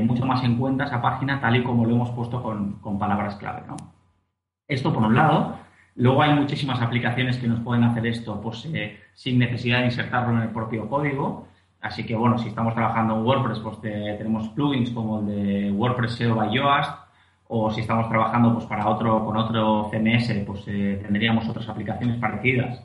mucho 0.00 0.24
más 0.24 0.42
en 0.44 0.56
cuenta 0.56 0.84
esa 0.84 1.02
página 1.02 1.42
tal 1.42 1.56
y 1.56 1.62
como 1.62 1.84
lo 1.84 1.94
hemos 1.94 2.10
puesto 2.12 2.42
con, 2.42 2.78
con 2.80 2.98
palabras 2.98 3.34
clave, 3.36 3.64
¿no? 3.68 3.76
Esto 4.66 4.92
por 4.92 5.02
un 5.02 5.14
lado. 5.14 5.67
Luego 5.98 6.22
hay 6.22 6.32
muchísimas 6.32 6.80
aplicaciones 6.80 7.38
que 7.38 7.48
nos 7.48 7.58
pueden 7.60 7.82
hacer 7.82 8.06
esto 8.06 8.40
pues, 8.40 8.64
eh, 8.72 9.00
sin 9.14 9.36
necesidad 9.36 9.80
de 9.80 9.86
insertarlo 9.86 10.36
en 10.36 10.42
el 10.44 10.50
propio 10.50 10.88
código. 10.88 11.48
Así 11.80 12.06
que, 12.06 12.14
bueno, 12.14 12.38
si 12.38 12.48
estamos 12.48 12.74
trabajando 12.74 13.16
en 13.16 13.26
WordPress, 13.26 13.58
pues 13.58 13.80
tenemos 13.80 14.48
plugins 14.50 14.90
como 14.90 15.18
el 15.18 15.26
de 15.26 15.72
WordPress 15.72 16.12
SEO 16.12 16.36
by 16.36 16.54
Yoast, 16.54 16.92
o 17.48 17.72
si 17.72 17.80
estamos 17.80 18.08
trabajando 18.08 18.54
pues, 18.54 18.66
para 18.66 18.88
otro, 18.88 19.24
con 19.24 19.36
otro 19.36 19.90
CMS, 19.90 20.34
pues 20.46 20.62
eh, 20.68 21.00
tendríamos 21.02 21.48
otras 21.48 21.68
aplicaciones 21.68 22.16
parecidas 22.18 22.80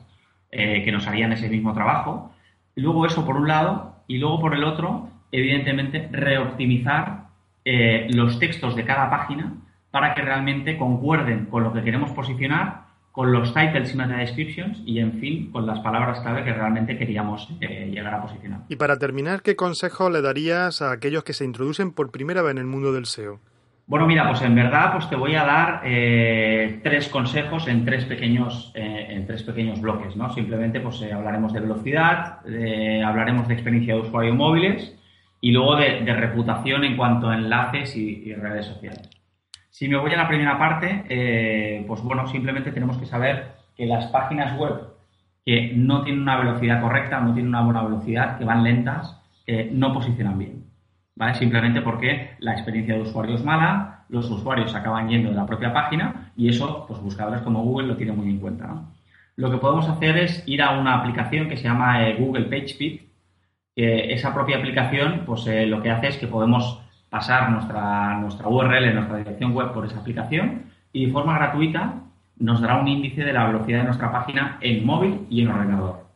eh, 0.50 0.82
que 0.84 0.90
nos 0.90 1.06
harían 1.06 1.30
ese 1.32 1.48
mismo 1.48 1.72
trabajo. 1.72 2.32
luego 2.74 3.06
eso 3.06 3.24
por 3.24 3.36
un 3.36 3.46
lado, 3.46 3.94
y 4.08 4.18
luego 4.18 4.40
por 4.40 4.54
el 4.54 4.64
otro, 4.64 5.08
evidentemente, 5.30 6.08
reoptimizar 6.10 7.24
los 8.08 8.38
textos 8.40 8.74
de 8.76 8.84
cada 8.84 9.08
página 9.08 9.54
para 9.90 10.14
que 10.14 10.20
realmente 10.20 10.76
concuerden 10.76 11.46
con 11.46 11.62
lo 11.62 11.72
que 11.72 11.82
queremos 11.82 12.10
posicionar 12.10 12.83
con 13.14 13.30
los 13.30 13.54
titles 13.54 13.94
y 13.94 13.96
meta 13.96 14.16
descriptions 14.16 14.82
y, 14.84 14.98
en 14.98 15.20
fin, 15.20 15.52
con 15.52 15.68
las 15.68 15.78
palabras 15.78 16.18
clave 16.18 16.42
que 16.42 16.52
realmente 16.52 16.98
queríamos 16.98 17.48
eh, 17.60 17.88
llegar 17.88 18.12
a 18.12 18.22
posicionar. 18.22 18.62
Y 18.68 18.74
para 18.74 18.98
terminar, 18.98 19.42
¿qué 19.42 19.54
consejo 19.54 20.10
le 20.10 20.20
darías 20.20 20.82
a 20.82 20.90
aquellos 20.90 21.22
que 21.22 21.32
se 21.32 21.44
introducen 21.44 21.92
por 21.92 22.10
primera 22.10 22.42
vez 22.42 22.50
en 22.50 22.58
el 22.58 22.64
mundo 22.64 22.92
del 22.92 23.06
SEO? 23.06 23.38
Bueno, 23.86 24.08
mira, 24.08 24.28
pues 24.28 24.42
en 24.42 24.56
verdad 24.56 24.94
pues 24.94 25.08
te 25.08 25.14
voy 25.14 25.36
a 25.36 25.44
dar 25.44 25.82
eh, 25.84 26.80
tres 26.82 27.08
consejos 27.08 27.68
en 27.68 27.84
tres 27.84 28.04
pequeños, 28.04 28.72
eh, 28.74 29.06
en 29.10 29.28
tres 29.28 29.44
pequeños 29.44 29.80
bloques, 29.80 30.16
¿no? 30.16 30.34
Simplemente 30.34 30.80
pues 30.80 31.00
hablaremos 31.02 31.52
de 31.52 31.60
velocidad, 31.60 32.40
hablaremos 33.06 33.46
de 33.46 33.54
experiencia 33.54 33.94
de 33.94 34.00
usuario 34.00 34.34
móviles 34.34 34.92
y 35.40 35.52
luego 35.52 35.76
de, 35.76 36.00
reputación 36.14 36.82
en 36.82 36.96
cuanto 36.96 37.28
a 37.28 37.36
enlaces 37.36 37.94
y 37.94 38.34
redes 38.34 38.66
sociales. 38.66 39.08
Si 39.74 39.88
me 39.88 39.96
voy 39.96 40.12
a 40.12 40.16
la 40.16 40.28
primera 40.28 40.56
parte, 40.56 41.04
eh, 41.08 41.84
pues 41.88 42.00
bueno, 42.00 42.28
simplemente 42.28 42.70
tenemos 42.70 42.96
que 42.96 43.06
saber 43.06 43.56
que 43.76 43.86
las 43.86 44.06
páginas 44.06 44.56
web 44.56 44.94
que 45.44 45.72
no 45.74 46.04
tienen 46.04 46.22
una 46.22 46.36
velocidad 46.36 46.80
correcta, 46.80 47.18
no 47.18 47.34
tienen 47.34 47.48
una 47.48 47.62
buena 47.62 47.82
velocidad, 47.82 48.38
que 48.38 48.44
van 48.44 48.62
lentas, 48.62 49.20
eh, 49.48 49.68
no 49.72 49.92
posicionan 49.92 50.38
bien. 50.38 50.64
¿Vale? 51.16 51.34
Simplemente 51.34 51.82
porque 51.82 52.36
la 52.38 52.52
experiencia 52.52 52.94
de 52.94 53.00
usuario 53.00 53.34
es 53.34 53.42
mala, 53.42 54.04
los 54.10 54.30
usuarios 54.30 54.72
acaban 54.76 55.08
yendo 55.08 55.30
de 55.30 55.34
la 55.34 55.44
propia 55.44 55.72
página 55.72 56.30
y 56.36 56.48
eso, 56.48 56.84
pues 56.86 57.00
buscadores 57.00 57.42
como 57.42 57.64
Google 57.64 57.88
lo 57.88 57.96
tienen 57.96 58.16
muy 58.16 58.30
en 58.30 58.38
cuenta. 58.38 58.80
Lo 59.34 59.50
que 59.50 59.56
podemos 59.56 59.88
hacer 59.88 60.16
es 60.18 60.44
ir 60.46 60.62
a 60.62 60.78
una 60.78 61.00
aplicación 61.00 61.48
que 61.48 61.56
se 61.56 61.64
llama 61.64 62.06
eh, 62.06 62.14
Google 62.16 62.44
PageSpeed. 62.44 63.00
esa 63.74 64.32
propia 64.32 64.58
aplicación, 64.58 65.24
pues 65.26 65.48
lo 65.66 65.82
que 65.82 65.90
hace 65.90 66.06
es 66.06 66.16
que 66.16 66.28
podemos 66.28 66.83
pasar 67.14 67.48
nuestra, 67.48 68.18
nuestra 68.18 68.48
URL, 68.48 68.92
nuestra 68.92 69.18
dirección 69.18 69.52
web 69.52 69.72
por 69.72 69.86
esa 69.86 70.00
aplicación 70.00 70.64
y 70.92 71.06
de 71.06 71.12
forma 71.12 71.38
gratuita 71.38 72.00
nos 72.40 72.60
dará 72.60 72.80
un 72.80 72.88
índice 72.88 73.22
de 73.22 73.32
la 73.32 73.46
velocidad 73.46 73.78
de 73.78 73.84
nuestra 73.84 74.10
página 74.10 74.58
en 74.60 74.84
móvil 74.84 75.24
y 75.30 75.42
en 75.42 75.48
ordenador. 75.48 76.08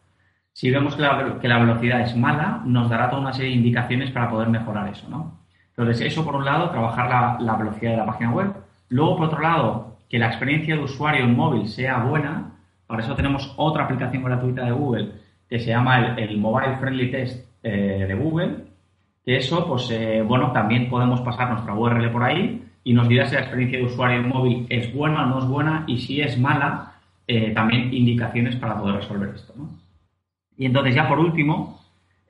Si 0.53 0.73
vemos 0.73 0.97
que 0.97 1.03
la, 1.03 1.39
que 1.41 1.47
la 1.47 1.61
velocidad 1.61 2.01
es 2.01 2.17
mala, 2.17 2.63
nos 2.65 2.91
dará 2.91 3.11
toda 3.11 3.23
una 3.23 3.33
serie 3.33 3.53
de 3.53 3.59
indicaciones 3.59 4.11
para 4.11 4.29
poder 4.29 4.49
mejorar 4.49 4.89
eso, 4.89 5.09
¿no? 5.09 5.39
Entonces, 5.69 6.05
eso 6.05 6.25
por 6.25 6.35
un 6.35 6.45
lado, 6.45 6.71
trabajar 6.71 7.09
la, 7.09 7.37
la 7.39 7.55
velocidad 7.55 7.93
de 7.93 7.99
la 7.99 8.07
página 8.07 8.33
web. 8.33 8.53
Luego, 8.89 9.19
por 9.19 9.27
otro 9.27 9.41
lado, 9.41 9.99
que 10.09 10.19
la 10.19 10.27
experiencia 10.27 10.75
de 10.75 10.83
usuario 10.83 11.23
en 11.27 11.37
móvil 11.37 11.69
sea 11.69 11.99
buena. 11.99 12.55
Para 12.89 13.05
eso 13.05 13.15
tenemos 13.15 13.55
otra 13.57 13.85
aplicación 13.85 14.25
gratuita 14.25 14.65
de 14.65 14.73
Google 14.73 15.13
que 15.49 15.61
se 15.61 15.69
llama 15.69 16.17
el, 16.17 16.39
Mobile 16.39 16.77
Friendly 16.79 17.13
Test 17.13 17.47
eh, 17.63 18.05
de 18.09 18.15
Google, 18.15 18.68
eso, 19.37 19.67
pues 19.67 19.91
eh, 19.91 20.23
bueno, 20.23 20.53
también 20.53 20.89
podemos 20.89 21.21
pasar 21.21 21.51
nuestra 21.51 21.75
URL 21.75 22.11
por 22.11 22.23
ahí 22.23 22.65
y 22.83 22.95
nos 22.95 23.09
dirá 23.09 23.27
si 23.27 23.35
la 23.35 23.43
experiencia 23.43 23.79
de 23.79 23.85
usuario 23.85 24.23
móvil 24.23 24.67
es 24.71 24.93
buena 24.95 25.25
o 25.25 25.27
no 25.27 25.39
es 25.41 25.45
buena 25.45 25.85
y 25.87 25.99
si 25.99 26.21
es 26.21 26.39
mala, 26.39 26.95
eh, 27.27 27.51
también 27.51 27.93
indicaciones 27.93 28.57
para 28.57 28.79
poder 28.79 28.97
resolver 28.97 29.29
esto. 29.35 29.55
Y 30.57 30.65
entonces 30.65 30.95
ya 30.95 31.07
por 31.07 31.19
último, 31.19 31.79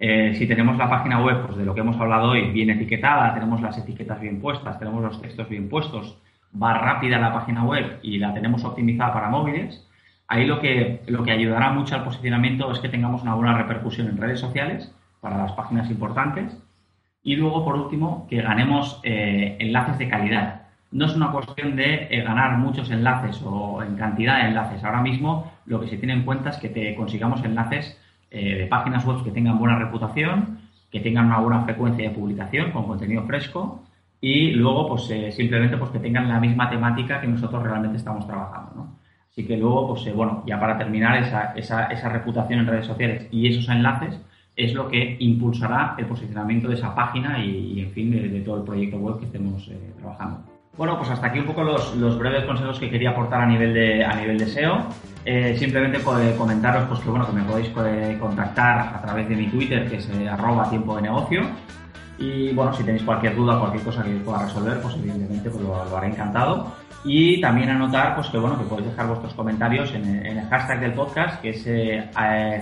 eh, 0.01 0.35
si 0.37 0.49
tenemos 0.49 0.77
la 0.77 0.91
página 0.91 1.23
web 1.23 1.47
pues, 1.47 1.59
de 1.59 1.65
lo 1.65 1.75
que 1.75 1.81
hemos 1.83 2.01
hablado 2.01 2.31
hoy 2.31 2.51
bien 2.51 2.71
etiquetada, 2.71 3.33
tenemos 3.33 3.61
las 3.61 3.79
etiquetas 3.79 4.21
bien 4.21 4.41
puestas, 4.41 4.79
tenemos 4.79 5.03
los 5.03 5.23
textos 5.23 5.49
bien 5.49 5.69
puestos, 5.69 6.19
va 6.61 6.75
rápida 6.75 7.21
la 7.21 7.33
página 7.33 7.65
web 7.65 8.01
y 8.03 8.19
la 8.19 8.35
tenemos 8.35 8.65
optimizada 8.65 9.13
para 9.13 9.29
móviles, 9.29 9.87
ahí 10.27 10.47
lo 10.47 10.59
que, 10.59 11.03
lo 11.07 11.23
que 11.23 11.31
ayudará 11.31 11.71
mucho 11.71 11.95
al 11.95 12.03
posicionamiento 12.03 12.73
es 12.73 12.81
que 12.81 12.89
tengamos 12.89 13.23
una 13.23 13.35
buena 13.35 13.57
repercusión 13.57 14.09
en 14.09 14.17
redes 14.17 14.41
sociales 14.41 14.93
para 15.21 15.39
las 15.39 15.53
páginas 15.53 15.91
importantes 15.91 16.57
y 17.29 17.37
luego, 17.37 17.63
por 17.63 17.77
último, 17.77 18.27
que 18.27 18.41
ganemos 18.41 19.01
eh, 19.03 19.59
enlaces 19.59 19.99
de 19.99 20.09
calidad. 20.09 20.63
No 20.91 21.05
es 21.05 21.15
una 21.15 21.31
cuestión 21.31 21.77
de 21.77 22.09
eh, 22.11 22.23
ganar 22.23 22.57
muchos 22.57 22.91
enlaces 22.91 23.43
o 23.45 23.83
en 23.83 23.97
cantidad 23.97 24.39
de 24.39 24.49
enlaces. 24.49 24.83
Ahora 24.83 25.03
mismo 25.03 25.53
lo 25.67 25.79
que 25.79 25.89
se 25.89 25.99
tiene 25.99 26.15
en 26.15 26.23
cuenta 26.23 26.49
es 26.49 26.57
que 26.57 26.71
te 26.71 26.95
consigamos 26.95 27.45
enlaces 27.45 27.99
eh, 28.31 28.55
de 28.55 28.67
páginas 28.67 29.05
web 29.05 29.23
que 29.23 29.31
tengan 29.31 29.59
buena 29.59 29.79
reputación, 29.79 30.61
que 30.91 31.01
tengan 31.01 31.27
una 31.27 31.41
buena 31.41 31.65
frecuencia 31.65 32.09
de 32.09 32.15
publicación 32.15 32.71
con 32.71 32.87
contenido 32.87 33.23
fresco 33.25 33.85
y 34.23 34.53
luego 34.53 34.89
pues 34.89 35.13
simplemente 35.35 35.77
pues 35.77 35.91
que 35.91 35.99
tengan 35.99 36.31
la 36.31 36.41
misma 36.41 36.71
temática 36.71 37.21
que 37.21 37.27
nosotros 37.27 37.63
realmente 37.63 37.99
estamos 37.99 38.27
trabajando, 38.27 38.73
¿no? 38.75 38.99
Así 39.31 39.47
que 39.47 39.59
luego, 39.59 39.89
pues 39.89 40.15
bueno, 40.15 40.45
ya 40.47 40.59
para 40.59 40.79
terminar, 40.79 41.23
esa, 41.23 41.53
esa, 41.55 41.89
esa 41.89 42.09
reputación 42.09 42.61
en 42.61 42.67
redes 42.69 42.87
sociales 42.87 43.29
y 43.31 43.49
esos 43.49 43.69
enlaces 43.69 44.19
es 44.59 44.75
lo 44.75 44.89
que 44.89 45.17
impulsará 45.21 45.95
el 45.97 46.07
posicionamiento 46.07 46.69
de 46.69 46.75
esa 46.75 46.93
página 46.93 47.43
y, 47.43 47.81
en 47.81 47.91
fin, 47.93 48.11
de, 48.11 48.41
todo 48.41 48.57
el 48.57 48.65
proyecto 48.65 48.97
web 48.97 49.21
que 49.21 49.27
estemos 49.27 49.71
trabajando. 49.97 50.41
Bueno, 50.77 50.97
pues 50.99 51.11
hasta 51.11 51.29
aquí 51.29 51.39
un 51.39 51.47
poco 51.47 51.63
los, 51.63 51.95
los, 51.97 52.19
breves 52.19 52.45
consejos 52.45 52.79
que 52.79 52.91
quería 52.91 53.11
aportar 53.11 53.43
a 53.43 53.47
nivel 53.47 53.73
de, 53.73 54.05
a 54.05 54.15
nivel 54.17 54.37
de 54.37 54.47
SEO. 54.47 54.87
Eh, 55.25 55.57
simplemente 55.57 56.01
comentaros 56.01 56.85
pues, 56.89 57.01
que, 57.01 57.09
bueno, 57.09 57.27
que 57.27 57.33
me 57.33 57.43
podéis 57.43 57.69
contactar 58.19 58.97
a 58.97 59.01
través 59.01 59.29
de 59.29 59.37
mi 59.37 59.47
Twitter, 59.47 59.89
que 59.89 59.97
es 59.97 60.11
eh, 60.11 60.29
arroba 60.29 60.69
tiempo 60.69 60.97
de 60.97 61.03
negocio. 61.03 61.43
Y 62.19 62.53
bueno, 62.53 62.73
si 62.73 62.83
tenéis 62.83 63.05
cualquier 63.05 63.37
duda, 63.37 63.61
cualquier 63.61 63.85
cosa 63.85 64.03
que 64.03 64.11
pueda 64.11 64.43
resolver, 64.43 64.81
pues 64.81 64.95
evidentemente 64.97 65.51
pues, 65.51 65.63
lo, 65.63 65.97
haré 65.97 66.09
encantado. 66.09 66.73
Y 67.05 67.41
también 67.41 67.71
anotar 67.71 68.17
pues, 68.17 68.29
que, 68.29 68.39
bueno, 68.39 68.59
que 68.59 68.65
podéis 68.65 68.89
dejar 68.91 69.07
vuestros 69.07 69.35
comentarios 69.35 69.95
en, 69.95 70.05
el 70.27 70.41
hashtag 70.49 70.81
del 70.81 70.95
podcast, 70.95 71.41
que 71.41 71.51
es 71.51 71.65
eh, 71.67 72.11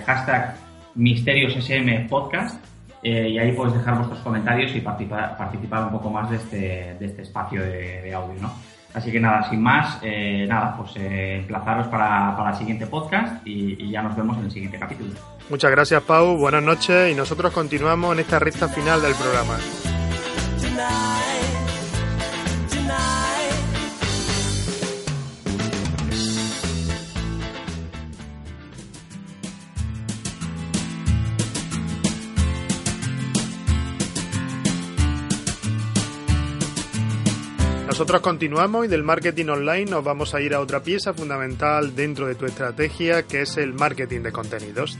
hashtag 0.04 0.65
misteriosSM 0.96 2.08
podcast 2.08 2.64
eh, 3.02 3.28
y 3.28 3.38
ahí 3.38 3.52
podéis 3.52 3.78
dejar 3.78 3.96
vuestros 3.98 4.20
comentarios 4.20 4.74
y 4.74 4.80
participar, 4.80 5.36
participar 5.36 5.84
un 5.84 5.90
poco 5.90 6.10
más 6.10 6.28
de 6.30 6.36
este, 6.36 6.96
de 6.98 7.06
este 7.06 7.22
espacio 7.22 7.62
de, 7.62 8.12
audio, 8.12 8.40
¿no? 8.40 8.52
Así 8.94 9.12
que 9.12 9.20
nada, 9.20 9.48
sin 9.48 9.62
más, 9.62 9.98
eh, 10.02 10.46
nada, 10.48 10.74
pues 10.76 10.96
eh, 10.96 11.36
emplazaros 11.36 11.86
para, 11.88 12.34
para, 12.36 12.50
el 12.50 12.56
siguiente 12.56 12.86
podcast 12.86 13.46
y, 13.46 13.76
y, 13.78 13.90
ya 13.90 14.02
nos 14.02 14.16
vemos 14.16 14.38
en 14.38 14.46
el 14.46 14.50
siguiente 14.50 14.78
capítulo. 14.78 15.10
Muchas 15.50 15.70
gracias, 15.70 16.02
Pau. 16.02 16.36
Buenas 16.38 16.62
noches 16.62 17.12
y 17.12 17.14
nosotros 17.14 17.52
continuamos 17.52 18.14
en 18.14 18.20
esta 18.20 18.38
recta 18.38 18.68
final 18.68 19.02
del 19.02 19.14
programa. 19.14 19.58
Nosotros 37.96 38.20
continuamos 38.20 38.84
y 38.84 38.88
del 38.88 39.02
marketing 39.02 39.46
online 39.46 39.86
nos 39.86 40.04
vamos 40.04 40.34
a 40.34 40.42
ir 40.42 40.52
a 40.52 40.60
otra 40.60 40.82
pieza 40.82 41.14
fundamental 41.14 41.96
dentro 41.96 42.26
de 42.26 42.34
tu 42.34 42.44
estrategia, 42.44 43.22
que 43.22 43.40
es 43.40 43.56
el 43.56 43.72
marketing 43.72 44.20
de 44.20 44.32
contenidos. 44.32 44.98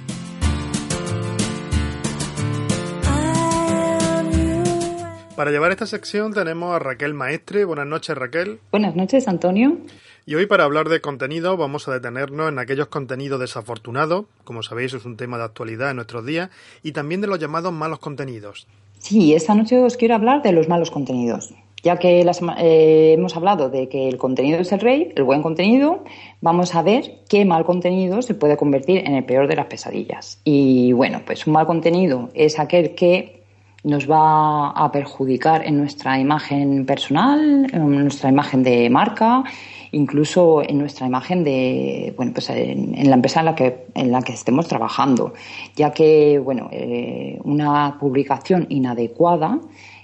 Para 5.36 5.50
llevar 5.50 5.72
esta 5.72 5.84
sección 5.84 6.32
tenemos 6.32 6.74
a 6.74 6.78
Raquel 6.78 7.12
Maestre. 7.12 7.66
Buenas 7.66 7.86
noches, 7.86 8.16
Raquel. 8.16 8.60
Buenas 8.70 8.96
noches, 8.96 9.28
Antonio. 9.28 9.76
Y 10.24 10.36
hoy 10.36 10.46
para 10.46 10.64
hablar 10.64 10.88
de 10.88 11.02
contenido 11.02 11.58
vamos 11.58 11.88
a 11.88 11.92
detenernos 11.92 12.48
en 12.48 12.58
aquellos 12.58 12.86
contenidos 12.86 13.38
desafortunados, 13.38 14.24
como 14.44 14.62
sabéis 14.62 14.94
es 14.94 15.04
un 15.04 15.18
tema 15.18 15.36
de 15.36 15.44
actualidad 15.44 15.90
en 15.90 15.96
nuestros 15.96 16.24
días, 16.24 16.48
y 16.82 16.92
también 16.92 17.20
de 17.20 17.26
los 17.26 17.38
llamados 17.38 17.74
malos 17.74 17.98
contenidos. 17.98 18.66
Sí, 19.00 19.34
esta 19.34 19.54
noche 19.54 19.78
os 19.78 19.98
quiero 19.98 20.14
hablar 20.14 20.40
de 20.42 20.52
los 20.52 20.66
malos 20.66 20.90
contenidos. 20.90 21.52
Ya 21.82 21.98
que 21.98 22.20
eh, 22.22 23.12
hemos 23.12 23.36
hablado 23.36 23.70
de 23.70 23.88
que 23.88 24.08
el 24.08 24.18
contenido 24.18 24.58
es 24.58 24.72
el 24.72 24.80
rey, 24.80 25.12
el 25.14 25.22
buen 25.22 25.42
contenido, 25.42 26.02
vamos 26.40 26.74
a 26.74 26.82
ver 26.82 27.20
qué 27.28 27.44
mal 27.44 27.64
contenido 27.64 28.22
se 28.22 28.34
puede 28.34 28.56
convertir 28.56 28.98
en 29.06 29.14
el 29.14 29.24
peor 29.24 29.46
de 29.46 29.56
las 29.56 29.66
pesadillas. 29.66 30.40
Y 30.42 30.92
bueno, 30.92 31.20
pues 31.24 31.46
un 31.46 31.52
mal 31.52 31.66
contenido 31.66 32.30
es 32.34 32.58
aquel 32.58 32.94
que 32.94 33.36
nos 33.84 34.10
va 34.10 34.70
a 34.70 34.90
perjudicar 34.90 35.64
en 35.64 35.78
nuestra 35.78 36.18
imagen 36.18 36.86
personal, 36.86 37.68
en 37.72 38.02
nuestra 38.02 38.30
imagen 38.30 38.64
de 38.64 38.90
marca, 38.90 39.44
incluso 39.92 40.60
en 40.68 40.78
nuestra 40.78 41.06
imagen 41.06 41.44
de, 41.44 42.12
bueno, 42.16 42.32
pues 42.32 42.50
en, 42.50 43.08
la 43.08 43.14
empresa 43.14 43.40
en 43.40 43.46
la 43.46 43.54
que, 43.54 43.86
en 43.94 44.10
la 44.10 44.22
que 44.22 44.32
estemos 44.32 44.66
trabajando, 44.66 45.34
ya 45.76 45.92
que, 45.92 46.40
bueno, 46.40 46.68
eh, 46.72 47.38
una 47.44 47.96
publicación 48.00 48.66
inadecuada, 48.70 49.60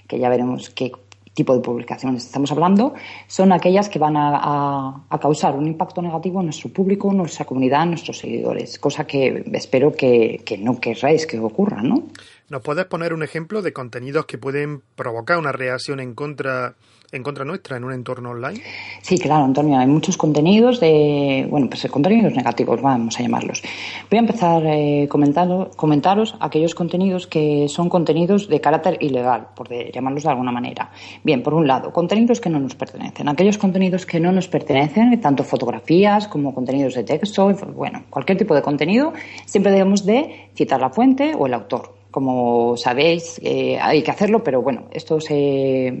que 0.07 0.17
ya 0.17 0.29
veremos 0.29 0.69
qué 0.69 0.91
tipo 1.33 1.53
de 1.55 1.61
publicaciones 1.61 2.25
estamos 2.25 2.51
hablando, 2.51 2.93
son 3.27 3.51
aquellas 3.51 3.89
que 3.89 3.99
van 3.99 4.15
a, 4.17 5.05
causar 5.21 5.55
un 5.55 5.67
impacto 5.67 6.01
negativo 6.01 6.39
en 6.39 6.47
nuestro 6.47 6.69
público, 6.69 7.11
en 7.11 7.17
nuestra 7.17 7.45
comunidad, 7.45 7.83
en 7.83 7.89
nuestros 7.91 8.19
seguidores, 8.19 8.77
cosa 8.77 9.05
que 9.05 9.43
espero 9.53 9.93
que, 9.93 10.41
que 10.45 10.57
no 10.57 10.79
querráis 10.79 11.25
que 11.25 11.39
ocurra, 11.39 11.81
¿no? 11.81 12.03
¿Nos 12.49 12.61
puedes 12.61 12.85
poner 12.85 13.13
un 13.13 13.23
ejemplo 13.23 13.61
de 13.61 13.73
contenidos 13.73 14.25
que 14.25 14.37
pueden 14.37 14.81
provocar 14.95 15.37
una 15.37 15.51
reacción 15.51 15.99
en 15.99 16.13
contra 16.13 16.75
en 17.13 17.23
contra 17.23 17.45
nuestra 17.45 17.77
en 17.77 17.83
un 17.83 17.93
entorno 17.93 18.31
online? 18.31 18.61
Sí, 19.01 19.17
claro, 19.17 19.45
Antonio. 19.45 19.77
Hay 19.77 19.87
muchos 19.87 20.17
contenidos 20.17 20.79
de, 20.79 21.47
bueno, 21.49 21.69
pues 21.69 21.85
contenidos 21.89 22.33
negativos, 22.33 22.81
vamos 22.81 23.19
a 23.19 23.21
llamarlos. 23.21 23.61
Voy 24.09 24.17
a 24.17 24.21
empezar 24.21 24.63
eh, 24.65 25.07
comentando, 25.09 25.69
comentaros 25.75 26.35
aquellos 26.39 26.73
contenidos 26.73 27.27
que 27.27 27.67
son 27.69 27.87
contenidos 27.87 28.49
de 28.49 28.59
carácter 28.59 28.97
ilegal, 28.99 29.49
por 29.55 29.69
llamarlos 29.69 30.23
de 30.23 30.29
alguna 30.29 30.51
manera. 30.51 30.89
Bien, 31.23 31.43
por 31.43 31.53
un 31.53 31.67
lado, 31.67 31.91
contenidos 31.93 32.41
que 32.41 32.49
no 32.49 32.59
nos 32.59 32.75
pertenecen. 32.75 33.29
Aquellos 33.29 33.57
contenidos 33.57 34.05
que 34.05 34.19
no 34.19 34.31
nos 34.31 34.47
pertenecen, 34.47 35.19
tanto 35.21 35.43
fotografías 35.43 36.27
como 36.27 36.53
contenidos 36.53 36.95
de 36.95 37.03
texto, 37.03 37.53
bueno, 37.75 38.03
cualquier 38.09 38.37
tipo 38.37 38.55
de 38.55 38.61
contenido, 38.61 39.13
siempre 39.45 39.71
debemos 39.71 40.05
de 40.05 40.49
citar 40.55 40.81
la 40.81 40.89
fuente 40.89 41.33
o 41.37 41.45
el 41.45 41.53
autor 41.53 42.02
como 42.13 42.77
sabéis, 42.77 43.41
eh, 43.43 43.79
hay 43.81 44.03
que 44.03 44.11
hacerlo, 44.11 44.43
pero 44.43 44.61
bueno, 44.61 44.83
esto 44.91 45.19
se, 45.19 45.91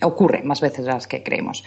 ocurre 0.00 0.44
más 0.44 0.60
veces 0.60 0.84
de 0.84 0.92
las 0.92 1.08
que 1.08 1.24
creemos. 1.24 1.64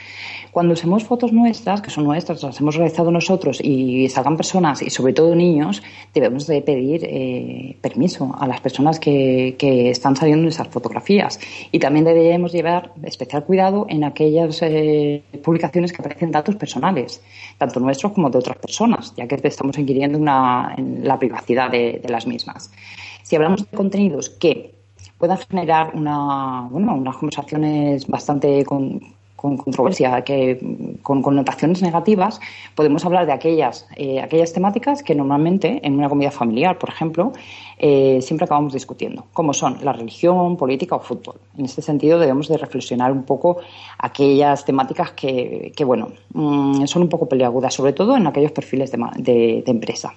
Cuando 0.51 0.71
usemos 0.71 1.03
fotos 1.03 1.33
nuestras, 1.33 1.81
que 1.81 1.89
son 1.89 2.05
nuestras, 2.05 2.41
las 2.41 2.57
hemos 2.61 2.75
realizado 2.75 3.11
nosotros 3.11 3.59
y 3.61 4.07
salgan 4.07 4.37
personas 4.37 4.81
y 4.81 4.89
sobre 4.89 5.11
todo 5.11 5.35
niños, 5.35 5.83
debemos 6.13 6.47
de 6.47 6.61
pedir 6.61 7.01
eh, 7.03 7.75
permiso 7.81 8.33
a 8.39 8.47
las 8.47 8.61
personas 8.61 9.01
que, 9.01 9.55
que, 9.59 9.89
están 9.89 10.15
saliendo 10.15 10.43
en 10.43 10.47
esas 10.47 10.69
fotografías. 10.69 11.37
Y 11.73 11.79
también 11.79 12.05
debemos 12.05 12.53
llevar 12.53 12.93
especial 13.03 13.43
cuidado 13.43 13.85
en 13.89 14.05
aquellas 14.05 14.61
eh, 14.61 15.23
publicaciones 15.43 15.91
que 15.91 16.01
aparecen 16.01 16.31
datos 16.31 16.55
personales, 16.55 17.21
tanto 17.57 17.81
nuestros 17.81 18.13
como 18.13 18.29
de 18.29 18.37
otras 18.37 18.59
personas, 18.59 19.13
ya 19.17 19.27
que 19.27 19.35
estamos 19.43 19.77
inquiriendo 19.77 20.17
una, 20.17 20.73
en 20.77 21.05
la 21.05 21.19
privacidad 21.19 21.69
de 21.69 22.01
las 22.07 22.25
mismas. 22.25 22.71
Si 23.23 23.35
hablamos 23.35 23.69
de 23.69 23.77
contenidos 23.77 24.29
que 24.29 24.75
puedan 25.17 25.37
generar 25.37 25.95
una, 25.95 26.67
bueno, 26.69 26.95
unas 26.95 27.15
conversaciones 27.15 28.07
bastante 28.07 28.65
con, 28.65 28.99
controversia, 29.35 30.21
que, 30.21 30.97
con 31.01 31.21
connotaciones 31.21 31.81
negativas, 31.81 32.39
podemos 32.75 33.05
hablar 33.05 33.25
de 33.25 33.33
aquellas, 33.33 33.87
eh, 33.95 34.21
aquellas 34.21 34.53
temáticas 34.53 35.03
que 35.03 35.15
normalmente 35.15 35.79
en 35.83 35.95
una 35.95 36.07
comunidad 36.07 36.31
familiar, 36.31 36.77
por 36.77 36.89
ejemplo, 36.89 37.33
eh, 37.77 38.19
siempre 38.21 38.45
acabamos 38.45 38.73
discutiendo, 38.73 39.25
como 39.33 39.53
son 39.53 39.77
la 39.81 39.91
religión, 39.91 40.55
política 40.55 40.95
o 40.95 40.99
fútbol. 40.99 41.35
En 41.57 41.65
este 41.65 41.81
sentido 41.81 42.19
debemos 42.19 42.47
de 42.47 42.57
reflexionar 42.57 43.11
un 43.11 43.23
poco 43.23 43.57
aquellas 43.97 44.63
temáticas 44.63 45.11
que, 45.11 45.73
que 45.75 45.83
bueno, 45.83 46.09
mm, 46.33 46.85
son 46.85 47.01
un 47.03 47.09
poco 47.09 47.27
peleagudas, 47.27 47.73
sobre 47.73 47.93
todo 47.93 48.15
en 48.15 48.27
aquellos 48.27 48.51
perfiles 48.51 48.91
de 48.91 49.63
empresa. 49.65 50.13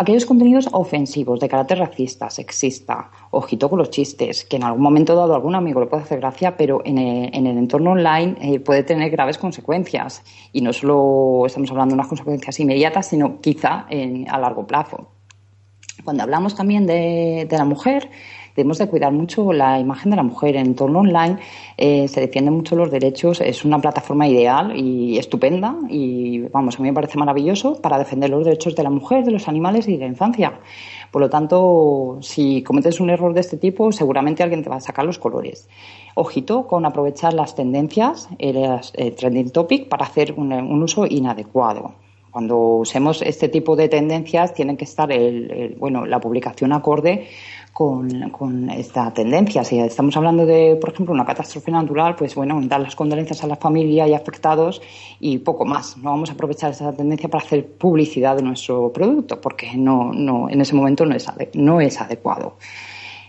Aquellos 0.00 0.26
contenidos 0.26 0.68
ofensivos 0.70 1.40
de 1.40 1.48
carácter 1.48 1.80
racista, 1.80 2.30
sexista, 2.30 3.10
ojito 3.32 3.68
con 3.68 3.80
los 3.80 3.90
chistes, 3.90 4.44
que 4.44 4.54
en 4.54 4.62
algún 4.62 4.80
momento 4.80 5.16
dado 5.16 5.32
a 5.32 5.34
algún 5.34 5.56
amigo 5.56 5.80
le 5.80 5.86
puede 5.86 6.04
hacer 6.04 6.20
gracia, 6.20 6.56
pero 6.56 6.82
en 6.84 6.98
el, 6.98 7.58
entorno 7.58 7.90
online 7.90 8.36
eh, 8.40 8.60
puede 8.60 8.84
tener 8.84 9.10
graves 9.10 9.38
consecuencias. 9.38 10.22
Y 10.52 10.60
no 10.60 10.72
solo 10.72 11.46
estamos 11.46 11.68
hablando 11.72 11.94
de 11.94 11.94
unas 11.94 12.06
consecuencias 12.06 12.60
inmediatas, 12.60 13.08
sino 13.08 13.40
quizá 13.40 13.88
a 14.28 14.38
largo 14.38 14.68
plazo. 14.68 15.08
Cuando 16.04 16.22
hablamos 16.22 16.54
también 16.54 16.86
de 16.86 17.48
la 17.50 17.64
mujer, 17.64 18.08
debemos 18.58 18.78
de 18.78 18.88
cuidar 18.88 19.12
mucho 19.12 19.52
la 19.52 19.78
imagen 19.78 20.10
de 20.10 20.16
la 20.16 20.24
mujer. 20.24 20.56
En 20.56 20.66
entorno 20.66 20.98
online 20.98 21.38
eh, 21.76 22.08
se 22.08 22.20
defienden 22.20 22.54
mucho 22.54 22.74
los 22.74 22.90
derechos, 22.90 23.40
es 23.40 23.64
una 23.64 23.78
plataforma 23.78 24.26
ideal 24.26 24.76
y 24.76 25.16
estupenda 25.16 25.76
y 25.88 26.40
vamos, 26.40 26.76
a 26.76 26.82
mí 26.82 26.88
me 26.88 26.94
parece 26.94 27.16
maravilloso 27.18 27.80
para 27.80 27.98
defender 27.98 28.30
los 28.30 28.44
derechos 28.44 28.74
de 28.74 28.82
la 28.82 28.90
mujer, 28.90 29.24
de 29.24 29.30
los 29.30 29.46
animales 29.46 29.86
y 29.86 29.92
de 29.92 29.98
la 29.98 30.06
infancia. 30.06 30.58
Por 31.12 31.22
lo 31.22 31.30
tanto, 31.30 32.18
si 32.20 32.62
cometes 32.64 32.98
un 32.98 33.10
error 33.10 33.32
de 33.32 33.40
este 33.40 33.56
tipo, 33.56 33.92
seguramente 33.92 34.42
alguien 34.42 34.64
te 34.64 34.68
va 34.68 34.76
a 34.76 34.80
sacar 34.80 35.04
los 35.04 35.18
colores. 35.18 35.68
Ojito 36.16 36.66
con 36.66 36.84
aprovechar 36.84 37.34
las 37.34 37.54
tendencias, 37.54 38.28
el, 38.38 38.56
eh, 38.94 39.12
trending 39.12 39.50
topic, 39.50 39.88
para 39.88 40.04
hacer 40.04 40.34
un, 40.36 40.82
uso 40.82 41.06
inadecuado 41.06 41.92
cuando 42.30 42.58
usemos 42.58 43.22
este 43.22 43.48
tipo 43.48 43.74
de 43.74 43.88
tendencias 43.88 44.52
tiene 44.54 44.76
que 44.76 44.84
estar 44.84 45.10
el, 45.10 45.76
bueno 45.78 46.04
la 46.06 46.20
publicación 46.20 46.72
acorde 46.72 47.26
con, 47.78 48.70
esta 48.70 49.12
tendencia. 49.14 49.62
Si 49.62 49.78
estamos 49.78 50.16
hablando 50.16 50.44
de, 50.44 50.76
por 50.80 50.90
ejemplo, 50.90 51.14
una 51.14 51.24
catástrofe 51.24 51.70
natural, 51.70 52.16
pues 52.16 52.34
bueno, 52.34 52.58
dar 52.64 52.80
las 52.80 52.96
condolencias 52.96 53.44
a 53.44 53.46
la 53.46 53.54
familia 53.54 54.08
y 54.08 54.14
afectados 54.14 54.82
y 55.20 55.38
poco 55.38 55.64
más. 55.64 55.96
No 55.96 56.10
vamos 56.10 56.28
a 56.30 56.32
aprovechar 56.32 56.72
esa 56.72 56.92
tendencia 56.92 57.28
para 57.28 57.44
hacer 57.44 57.64
publicidad 57.66 58.34
de 58.34 58.42
nuestro 58.42 58.92
producto, 58.92 59.40
porque 59.40 59.76
no, 59.76 60.12
no, 60.12 60.50
en 60.50 60.60
ese 60.60 60.74
momento 60.74 61.06
no 61.06 61.14
es, 61.14 61.26
no 61.54 61.80
es 61.80 62.00
adecuado. 62.00 62.56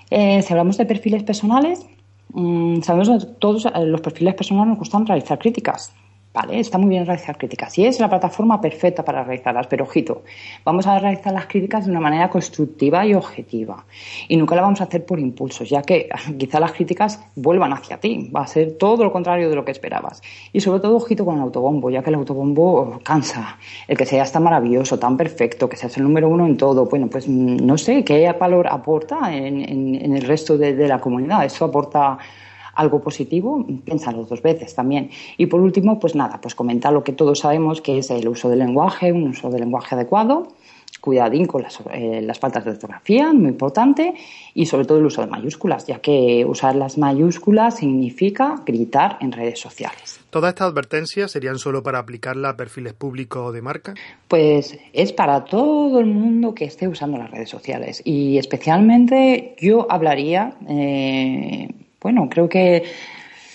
Eh, 0.09 0.41
si 0.41 0.51
hablamos 0.51 0.77
de 0.77 0.85
perfiles 0.87 1.21
personales, 1.21 1.85
Mm, 2.31 2.81
sabemos 2.81 3.09
que 3.09 3.31
todos 3.39 3.65
los 3.85 4.01
perfiles 4.01 4.35
personales 4.35 4.69
nos 4.69 4.79
gustan 4.79 5.05
realizar 5.05 5.39
críticas. 5.39 5.93
Vale, 6.31 6.59
está 6.59 6.77
muy 6.77 6.89
bien 6.89 7.07
realizar 7.07 7.39
críticas. 7.39 7.75
Y 7.79 7.87
es 7.87 7.99
la 7.99 8.07
plataforma 8.07 8.61
perfecta 8.61 9.03
para 9.03 9.23
realizarlas, 9.23 9.65
pero 9.65 9.85
ojito, 9.85 10.21
vamos 10.63 10.85
a 10.85 10.99
realizar 10.99 11.33
las 11.33 11.47
críticas 11.47 11.85
de 11.85 11.91
una 11.91 11.99
manera 11.99 12.29
constructiva 12.29 13.03
y 13.03 13.15
objetiva. 13.15 13.83
Y 14.27 14.37
nunca 14.37 14.55
la 14.55 14.61
vamos 14.61 14.79
a 14.81 14.83
hacer 14.83 15.05
por 15.05 15.19
impulsos, 15.19 15.67
ya 15.67 15.81
que 15.81 16.07
quizá 16.37 16.59
las 16.59 16.73
críticas 16.73 17.19
vuelvan 17.35 17.73
hacia 17.73 17.97
ti, 17.97 18.29
va 18.33 18.41
a 18.41 18.47
ser 18.47 18.77
todo 18.77 19.03
lo 19.03 19.11
contrario 19.11 19.49
de 19.49 19.55
lo 19.55 19.65
que 19.65 19.71
esperabas. 19.71 20.21
Y 20.53 20.61
sobre 20.61 20.81
todo, 20.81 20.97
ojito 20.97 21.25
con 21.25 21.35
el 21.35 21.41
autobombo, 21.41 21.89
ya 21.89 22.03
que 22.03 22.11
el 22.11 22.15
autobombo 22.15 22.99
cansa, 23.03 23.57
el 23.87 23.97
que 23.97 24.05
sea 24.05 24.23
tan 24.25 24.43
maravilloso, 24.43 24.99
tan 24.99 25.17
perfecto, 25.17 25.67
que 25.67 25.77
seas 25.77 25.97
el 25.97 26.03
número 26.03 26.29
uno 26.29 26.45
en 26.45 26.57
todo, 26.57 26.85
bueno, 26.85 27.07
pues 27.07 27.27
mm, 27.27 27.65
no 27.65 27.75
sé 27.79 28.03
qué 28.03 28.31
valor 28.39 28.67
aporta 28.67 29.35
en, 29.35 29.95
el 30.15 30.21
resto 30.21 30.57
de, 30.57 30.75
de 30.75 30.87
la 30.87 30.99
comunidad, 30.99 31.43
eso 31.43 31.65
aporta 31.65 32.19
algo 32.79 33.01
positivo, 33.01 33.65
piénsalo 33.83 34.23
dos 34.23 34.41
veces 34.41 34.73
también. 34.73 35.09
Y 35.37 35.47
por 35.47 35.59
último, 35.59 35.99
pues 35.99 36.15
nada, 36.15 36.39
pues 36.41 36.55
comentar 36.55 36.93
lo 36.93 37.03
que 37.03 37.11
todos 37.11 37.39
sabemos 37.39 37.81
que 37.81 37.97
es 37.97 38.09
el 38.09 38.27
uso 38.27 38.49
del 38.49 38.59
lenguaje, 38.59 39.11
un 39.11 39.27
uso 39.27 39.49
del 39.49 39.61
lenguaje 39.61 39.95
adecuado, 39.95 40.47
cuidadín 41.01 41.45
con 41.45 41.61
las, 41.61 41.79
eh, 41.91 42.21
las 42.21 42.39
faltas 42.39 42.65
de 42.65 42.71
ortografía, 42.71 43.33
muy 43.33 43.49
importante, 43.49 44.13
y 44.53 44.65
sobre 44.65 44.85
todo 44.85 44.99
el 44.99 45.05
uso 45.05 45.21
de 45.21 45.27
mayúsculas, 45.27 45.87
ya 45.87 45.99
que 45.99 46.45
usar 46.45 46.75
las 46.75 46.97
mayúsculas 46.97 47.77
significa 47.77 48.55
gritar 48.65 49.17
en 49.21 49.31
redes 49.31 49.59
sociales. 49.59 50.19
¿Todas 50.29 50.49
estas 50.49 50.69
advertencias 50.69 51.31
serían 51.31 51.57
solo 51.57 51.83
para 51.83 51.99
aplicarla 51.99 52.49
a 52.49 52.57
perfiles 52.57 52.93
públicos 52.93 53.47
o 53.47 53.51
de 53.51 53.61
marca? 53.61 53.93
Pues 54.27 54.77
es 54.93 55.11
para 55.11 55.43
todo 55.43 55.99
el 55.99 56.05
mundo 56.05 56.53
que 56.53 56.65
esté 56.65 56.87
usando 56.87 57.17
las 57.17 57.31
redes 57.31 57.49
sociales 57.49 58.01
y 58.05 58.37
especialmente 58.37 59.55
yo 59.59 59.87
hablaría 59.89 60.53
eh, 60.67 61.69
bueno, 62.01 62.27
creo 62.29 62.47
que 62.47 62.83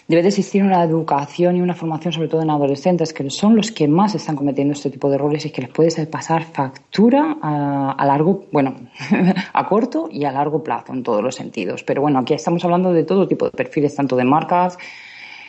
debe 0.07 0.23
de 0.23 0.29
existir 0.29 0.63
una 0.63 0.83
educación 0.83 1.57
y 1.57 1.63
una 1.63 1.75
formación, 1.75 2.13
sobre 2.13 2.29
todo 2.29 2.43
en 2.43 2.51
adolescentes, 2.51 3.13
que 3.13 3.29
son 3.31 3.57
los 3.57 3.73
que 3.73 3.89
más 3.89 4.15
están 4.15 4.37
cometiendo 4.37 4.73
este 4.75 4.91
tipo 4.91 5.09
de 5.09 5.15
errores 5.15 5.47
y 5.47 5.51
que 5.51 5.63
les 5.63 5.71
puede 5.71 6.07
pasar 6.07 6.45
factura 6.45 7.39
a, 7.41 8.05
largo, 8.07 8.45
bueno, 8.53 8.75
a 9.53 9.67
corto 9.67 10.09
y 10.11 10.25
a 10.25 10.33
largo 10.33 10.63
plazo 10.63 10.93
en 10.93 11.03
todos 11.03 11.23
los 11.23 11.35
sentidos. 11.35 11.83
Pero 11.85 12.03
bueno, 12.03 12.19
aquí 12.19 12.35
estamos 12.35 12.65
hablando 12.65 12.93
de 12.93 13.05
todo 13.05 13.27
tipo 13.27 13.47
de 13.47 13.53
perfiles, 13.53 13.95
tanto 13.95 14.15
de 14.15 14.25
marcas, 14.25 14.77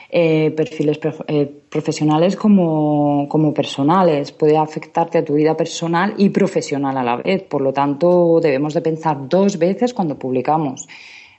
eh, 0.10 0.52
perfiles 0.52 1.00
eh, 1.28 1.52
profesionales 1.70 2.38
como, 2.38 3.28
como 3.28 3.54
personales. 3.54 4.32
Puede 4.32 4.56
afectarte 4.56 5.18
a 5.18 5.26
tu 5.26 5.34
vida 5.34 5.58
personal 5.58 6.14
y 6.18 6.30
profesional 6.30 6.98
a 6.98 7.04
la 7.04 7.18
vez. 7.18 7.44
Por 7.44 7.62
lo 7.62 7.74
tanto, 7.74 8.40
debemos 8.42 8.74
de 8.74 8.82
pensar 8.82 9.28
dos 9.28 9.60
veces 9.60 9.94
cuando 9.94 10.18
publicamos. 10.18 10.88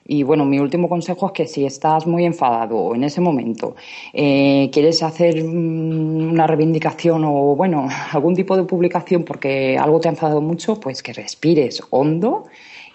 Y 0.08 0.22
bueno, 0.22 0.44
mi 0.44 0.58
último 0.58 0.88
consejo 0.88 1.26
es 1.26 1.32
que 1.32 1.46
si 1.46 1.64
estás 1.64 2.06
muy 2.06 2.24
enfadado 2.24 2.94
en 2.94 3.04
ese 3.04 3.20
momento, 3.20 3.74
eh, 4.12 4.70
quieres 4.72 5.02
hacer 5.02 5.42
mm, 5.44 6.30
una 6.30 6.46
reivindicación 6.46 7.24
o 7.24 7.56
bueno, 7.56 7.88
algún 8.12 8.34
tipo 8.34 8.56
de 8.56 8.64
publicación 8.64 9.24
porque 9.24 9.76
algo 9.76 9.98
te 10.00 10.08
ha 10.08 10.12
enfadado 10.12 10.40
mucho, 10.40 10.78
pues 10.78 11.02
que 11.02 11.12
respires 11.12 11.82
hondo, 11.90 12.44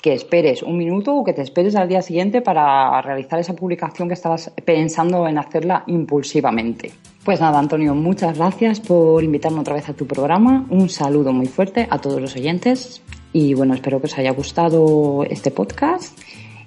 que 0.02 0.14
esperes 0.14 0.64
un 0.64 0.78
minuto 0.78 1.16
o 1.16 1.24
que 1.24 1.34
te 1.34 1.42
esperes 1.42 1.76
al 1.76 1.88
día 1.88 2.02
siguiente 2.02 2.42
para 2.42 3.02
realizar 3.02 3.40
esa 3.40 3.54
publicación 3.54 4.08
que 4.08 4.16
estabas 4.16 4.52
pensando 4.66 5.28
en 5.28 5.38
hacerla 5.38 5.84
impulsivamente. 5.88 6.92
Pues 7.24 7.40
nada, 7.40 7.60
Antonio, 7.60 7.94
muchas 7.94 8.38
gracias 8.38 8.80
por 8.80 9.24
invitarme 9.24 9.60
otra 9.60 9.76
vez 9.76 9.88
a 9.90 9.94
tu 9.94 10.08
programa. 10.08 10.66
Un 10.70 10.90
saludo 10.90 11.34
muy 11.34 11.46
fuerte 11.46 11.88
a 11.90 12.00
todos 12.00 12.20
los 12.20 12.36
oyentes 12.36 13.04
y 13.32 13.54
bueno, 13.54 13.76
espero 13.76 14.00
que 14.00 14.08
os 14.08 14.18
haya 14.18 14.32
gustado 14.32 15.24
este 15.30 15.52
podcast 15.52 16.18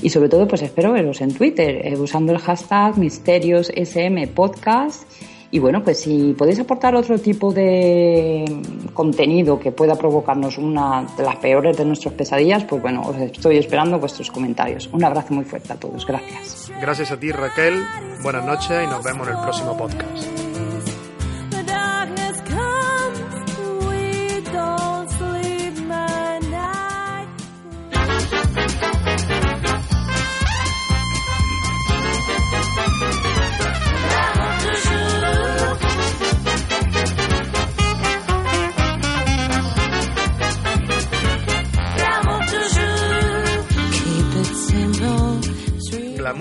y 0.04 0.10
sobre 0.10 0.28
todo, 0.28 0.46
pues 0.46 0.60
espero 0.60 0.92
veros 0.92 1.22
en 1.22 1.32
Twitter, 1.32 1.80
eh, 1.82 1.96
usando 1.98 2.32
el 2.32 2.38
hashtag 2.38 2.98
MisteriosSMPodcast. 2.98 5.04
Y 5.50 5.58
bueno, 5.60 5.82
pues 5.82 6.00
si 6.00 6.34
podéis 6.36 6.60
aportar 6.60 6.94
otro 6.94 7.18
tipo 7.18 7.54
de 7.54 8.44
contenido 8.92 9.58
que 9.58 9.72
pueda 9.72 9.96
provocarnos 9.96 10.58
una 10.58 11.06
de 11.16 11.22
las 11.22 11.36
peores 11.36 11.78
de 11.78 11.86
nuestras 11.86 12.12
pesadillas, 12.12 12.64
pues 12.64 12.82
bueno, 12.82 13.00
os 13.00 13.16
estoy 13.16 13.56
esperando 13.56 13.98
vuestros 13.98 14.30
comentarios. 14.30 14.90
Un 14.92 15.04
abrazo 15.04 15.32
muy 15.32 15.46
fuerte 15.46 15.72
a 15.72 15.76
todos. 15.76 16.04
Gracias. 16.04 16.70
Gracias 16.78 17.10
a 17.10 17.18
ti, 17.18 17.32
Raquel. 17.32 17.82
Buenas 18.22 18.44
noches 18.44 18.84
y 18.84 18.86
nos 18.86 19.02
vemos 19.02 19.26
en 19.26 19.36
el 19.36 19.40
próximo 19.40 19.74
podcast. 19.74 20.43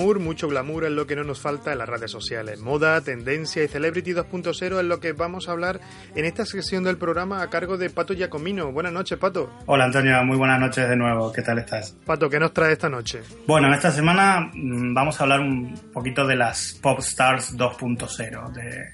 Glamour, 0.04 0.20
mucho 0.20 0.50
glamour 0.50 0.84
es 0.84 0.92
lo 0.92 1.08
que 1.08 1.16
no 1.16 1.24
nos 1.24 1.40
falta 1.40 1.72
en 1.72 1.78
las 1.78 1.88
redes 1.88 2.12
sociales. 2.12 2.60
Moda, 2.60 3.00
tendencia 3.00 3.64
y 3.64 3.70
Celebrity 3.70 4.12
2.0 4.12 4.80
es 4.80 4.84
lo 4.84 5.00
que 5.00 5.14
vamos 5.14 5.48
a 5.48 5.54
hablar 5.54 5.80
en 6.14 6.26
esta 6.26 6.46
sección 6.46 6.84
del 6.84 6.98
programa 6.98 7.42
a 7.42 7.50
cargo 7.50 7.78
de 7.78 7.90
Pato 7.90 8.14
Giacomino. 8.14 8.74
Buenas 8.74 8.92
noches, 8.92 9.18
Pato. 9.18 9.50
Hola, 9.66 9.86
Antonio. 9.86 10.22
Muy 10.26 10.36
buenas 10.36 10.60
noches 10.60 10.90
de 10.90 10.98
nuevo. 10.98 11.32
¿Qué 11.32 11.42
tal 11.42 11.60
estás? 11.60 11.96
Pato, 12.06 12.30
¿qué 12.30 12.38
nos 12.38 12.54
trae 12.54 12.74
esta 12.74 12.90
noche? 12.90 13.22
Bueno, 13.48 13.74
esta 13.74 13.92
semana 13.92 14.52
mm, 14.54 14.94
vamos 14.94 15.18
a 15.22 15.24
hablar 15.24 15.40
un 15.40 15.74
poquito 15.94 16.28
de 16.28 16.36
las 16.36 16.78
Pop 16.82 17.00
Stars 17.00 17.56
2.0, 17.56 18.52
de, 18.52 18.92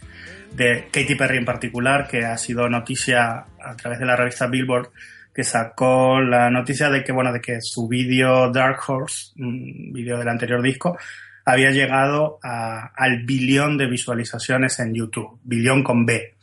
de 0.51 0.89
Katy 0.91 1.15
Perry 1.15 1.37
en 1.37 1.45
particular, 1.45 2.07
que 2.07 2.23
ha 2.23 2.37
sido 2.37 2.69
noticia 2.69 3.45
a 3.59 3.75
través 3.75 3.97
de 3.97 4.05
la 4.05 4.15
revista 4.15 4.45
Billboard 4.45 4.91
que 5.33 5.43
sacó 5.43 6.19
la 6.19 6.49
noticia 6.49 6.89
de 6.89 7.03
que, 7.03 7.11
bueno, 7.11 7.31
de 7.31 7.41
que 7.41 7.61
su 7.61 7.87
vídeo 7.87 8.51
Dark 8.51 8.79
Horse, 8.87 9.33
un 9.37 9.91
vídeo 9.93 10.17
del 10.17 10.29
anterior 10.29 10.61
disco, 10.61 10.97
había 11.45 11.71
llegado 11.71 12.39
al 12.43 13.23
billón 13.23 13.77
de 13.77 13.87
visualizaciones 13.87 14.79
en 14.79 14.93
YouTube, 14.93 15.39
billón 15.43 15.83
con 15.83 16.05
B, 16.05 16.35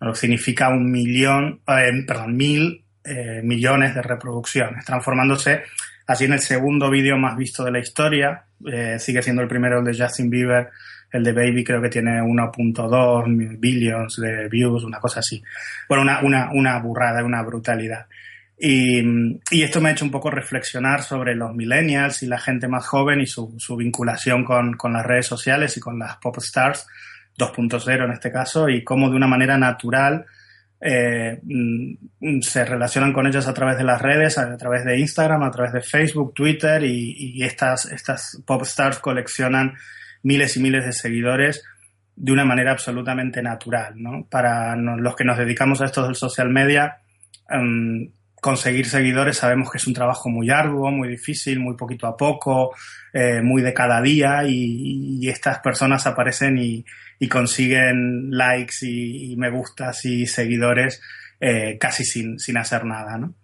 lo 0.00 0.12
que 0.12 0.18
significa 0.18 0.68
un 0.68 0.90
millón, 0.90 1.60
eh, 1.66 2.04
perdón, 2.06 2.36
mil 2.36 2.84
eh, 3.04 3.42
millones 3.42 3.94
de 3.94 4.02
reproducciones, 4.02 4.84
transformándose 4.84 5.62
así 6.06 6.24
en 6.24 6.34
el 6.34 6.40
segundo 6.40 6.90
vídeo 6.90 7.16
más 7.16 7.36
visto 7.36 7.64
de 7.64 7.70
la 7.70 7.78
historia, 7.78 8.44
eh, 8.66 8.98
sigue 8.98 9.22
siendo 9.22 9.42
el 9.42 9.48
primero 9.48 9.78
el 9.78 9.84
de 9.84 9.96
Justin 9.96 10.30
Bieber, 10.30 10.70
el 11.12 11.22
de 11.22 11.32
Baby 11.32 11.62
creo 11.62 11.80
que 11.80 11.88
tiene 11.88 12.20
1.2 12.20 13.58
billions 13.58 14.16
de 14.16 14.48
views, 14.48 14.84
una 14.84 14.98
cosa 14.98 15.20
así. 15.20 15.42
Bueno, 15.88 16.02
una, 16.02 16.20
una, 16.22 16.50
una 16.52 16.78
burrada, 16.80 17.24
una 17.24 17.42
brutalidad. 17.42 18.06
Y, 18.56 19.62
esto 19.62 19.80
me 19.80 19.88
ha 19.88 19.92
hecho 19.92 20.04
un 20.04 20.10
poco 20.10 20.30
reflexionar 20.30 21.02
sobre 21.02 21.34
los 21.34 21.54
millennials 21.54 22.22
y 22.22 22.26
la 22.26 22.38
gente 22.38 22.68
más 22.68 22.86
joven 22.86 23.20
y 23.20 23.26
su, 23.26 23.76
vinculación 23.76 24.44
con, 24.44 24.92
las 24.92 25.06
redes 25.06 25.26
sociales 25.26 25.76
y 25.76 25.80
con 25.80 25.98
las 25.98 26.16
pop 26.16 26.36
stars 26.38 26.86
2.0 27.36 28.04
en 28.04 28.12
este 28.12 28.30
caso 28.30 28.68
y 28.68 28.84
cómo 28.84 29.10
de 29.10 29.16
una 29.16 29.26
manera 29.26 29.58
natural 29.58 30.24
eh, 30.80 31.40
mm, 31.42 32.40
se 32.42 32.64
relacionan 32.64 33.12
con 33.12 33.26
ellas 33.26 33.48
a 33.48 33.54
través 33.54 33.76
de 33.76 33.84
las 33.84 34.00
redes, 34.00 34.38
a 34.38 34.56
través 34.56 34.84
de 34.84 35.00
Instagram, 35.00 35.42
a 35.42 35.50
través 35.50 35.72
de 35.72 35.80
Facebook, 35.80 36.32
Twitter 36.32 36.84
y, 36.84 37.42
estas, 37.42 37.86
estas 37.86 38.40
pop 38.46 38.62
stars 38.62 39.00
coleccionan 39.00 39.74
miles 40.22 40.56
y 40.56 40.60
miles 40.60 40.84
de 40.84 40.92
seguidores 40.92 41.64
de 42.14 42.30
una 42.30 42.44
manera 42.44 42.70
absolutamente 42.70 43.42
natural. 43.42 43.94
¿no? 43.96 44.26
Para 44.30 44.76
los 44.76 45.16
que 45.16 45.24
nos 45.24 45.38
dedicamos 45.38 45.80
a 45.80 45.86
esto 45.86 46.04
del 46.04 46.14
social 46.14 46.50
media, 46.50 46.98
em, 47.50 48.10
conseguir 48.44 48.84
seguidores 48.84 49.38
sabemos 49.38 49.70
que 49.70 49.78
es 49.78 49.86
un 49.86 49.94
trabajo 49.94 50.28
muy 50.28 50.50
arduo, 50.50 50.90
muy 50.90 51.08
difícil, 51.08 51.60
muy 51.60 51.78
poquito 51.78 52.06
a 52.06 52.14
poco, 52.14 52.74
eh, 53.10 53.40
muy 53.40 53.62
de 53.62 53.72
cada 53.72 54.02
día 54.02 54.42
y, 54.46 55.26
estas 55.30 55.60
personas 55.60 56.06
aparecen 56.06 56.58
y, 56.58 56.84
consiguen 57.30 58.28
likes 58.30 58.74
y, 58.82 59.34
me 59.38 59.48
gustas 59.48 60.04
y 60.04 60.26
seguidores 60.26 61.00
eh, 61.40 61.78
casi 61.80 62.04
sin, 62.04 62.38
sin 62.38 62.58
hacer 62.58 62.84
nada, 62.84 63.16
¿no? 63.16 63.34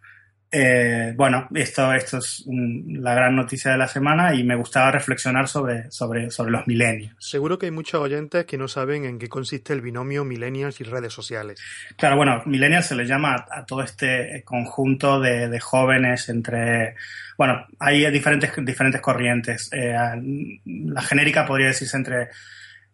Eh, 0.53 1.13
bueno, 1.17 1.47
esto, 1.55 1.93
esto 1.93 2.19
es 2.19 2.45
la 2.47 3.15
gran 3.15 3.37
noticia 3.37 3.71
de 3.71 3.79
la 3.79 3.87
semana 3.87 4.35
y 4.35 4.43
me 4.43 4.57
gustaba 4.57 4.91
reflexionar 4.91 5.47
sobre, 5.47 5.91
sobre, 5.93 6.31
sobre 6.33 6.51
los 6.51 6.67
milenios. 6.67 7.15
Seguro 7.19 7.57
que 7.59 7.67
hay 7.67 7.73
muchos 7.73 8.01
oyentes 8.01 8.47
que 8.47 8.59
no 8.59 8.67
saben 8.67 9.05
en 9.05 9.19
qué 9.19 9.29
consiste 9.29 9.73
el 9.73 9.81
binomio 9.81 10.25
millennials 10.25 10.81
y 10.81 10.85
redes 10.85 11.13
sociales. 11.13 11.63
Claro, 11.97 12.17
bueno, 12.17 12.43
millennials 12.47 12.87
se 12.87 12.97
le 12.97 13.07
llama 13.07 13.47
a, 13.49 13.65
todo 13.65 13.83
este 13.83 14.43
conjunto 14.45 15.21
de, 15.21 15.61
jóvenes 15.61 16.29
entre... 16.29 16.97
Bueno, 17.39 17.67
hay 17.79 18.11
diferentes, 18.11 18.53
diferentes 18.65 19.01
corrientes. 19.01 19.71
Eh, 19.73 19.95
la 20.65 21.03
genérica 21.03 21.47
podría 21.47 21.69
decirse 21.69 21.97
entre 21.97 22.29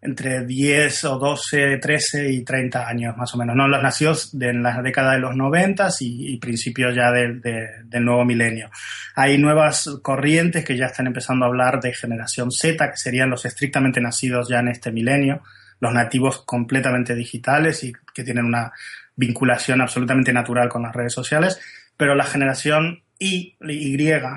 entre 0.07 0.47
10 0.47 1.05
o 1.05 1.19
12, 1.19 1.79
13 1.79 2.31
y 2.31 2.45
30 2.45 2.89
años 2.89 3.17
más 3.17 3.35
o 3.35 3.39
menos, 3.39 3.57
¿no? 3.57 3.67
Los 3.67 3.83
nacidos 3.83 4.39
de, 4.39 4.51
en 4.51 4.63
la 4.63 4.81
década 4.81 5.13
de 5.13 5.19
los 5.19 5.35
90 5.35 5.89
y, 6.01 6.35
y 6.35 6.39
principios 6.39 6.95
ya 6.95 7.11
del 7.11 8.05
nuevo 8.05 8.25
milenio. 8.25 8.71
Hay 9.17 9.37
nuevas 9.37 9.91
corrientes 10.03 10.65
que 10.65 10.77
ya 10.77 10.87
están 10.87 11.09
empezando 11.09 11.45
a 11.45 11.49
hablar 11.49 11.81
de 11.81 11.93
generación 11.93 12.53
Z, 12.53 12.91
que 12.91 12.97
serían 12.97 13.31
los 13.31 13.45
estrictamente 13.45 14.01
nacidos 14.01 14.49
ya 14.49 14.61
en 14.61 14.69
este 14.69 14.93
milenio, 14.93 15.43
los 15.81 15.93
nativos 15.93 16.45
completamente 16.45 17.15
digitales 17.15 17.83
y 17.83 17.93
que 18.15 18.23
tienen 18.23 18.45
una 18.45 18.73
vinculación 19.17 19.81
absolutamente 19.81 20.33
natural 20.33 20.69
con 20.69 20.83
las 20.83 20.95
redes 20.95 21.13
sociales, 21.13 21.61
pero 21.97 22.15
la 22.15 22.25
generación 22.25 23.03
Y, 23.19 23.57
Y, 23.61 23.97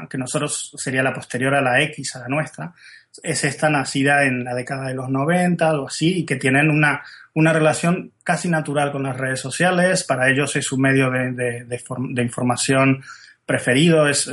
que 0.09 0.17
nosotros 0.17 0.73
sería 0.77 1.03
la 1.03 1.13
posterior 1.13 1.53
a 1.53 1.61
la 1.61 1.81
X, 1.83 2.15
a 2.15 2.19
la 2.19 2.27
nuestra, 2.27 2.73
es 3.23 3.43
esta 3.43 3.69
nacida 3.69 4.23
en 4.23 4.43
la 4.43 4.53
década 4.53 4.87
de 4.87 4.93
los 4.93 5.09
90 5.09 5.79
o 5.79 5.87
así, 5.87 6.19
y 6.19 6.25
que 6.25 6.35
tienen 6.35 6.69
una, 6.69 7.03
una 7.33 7.53
relación 7.53 8.11
casi 8.23 8.49
natural 8.49 8.91
con 8.91 9.03
las 9.03 9.17
redes 9.17 9.39
sociales. 9.39 10.03
Para 10.03 10.29
ellos 10.29 10.55
es 10.55 10.71
un 10.71 10.81
medio 10.81 11.09
de, 11.09 11.31
de, 11.31 11.65
de, 11.65 12.21
información 12.21 13.01
preferido, 13.45 14.07
es, 14.07 14.31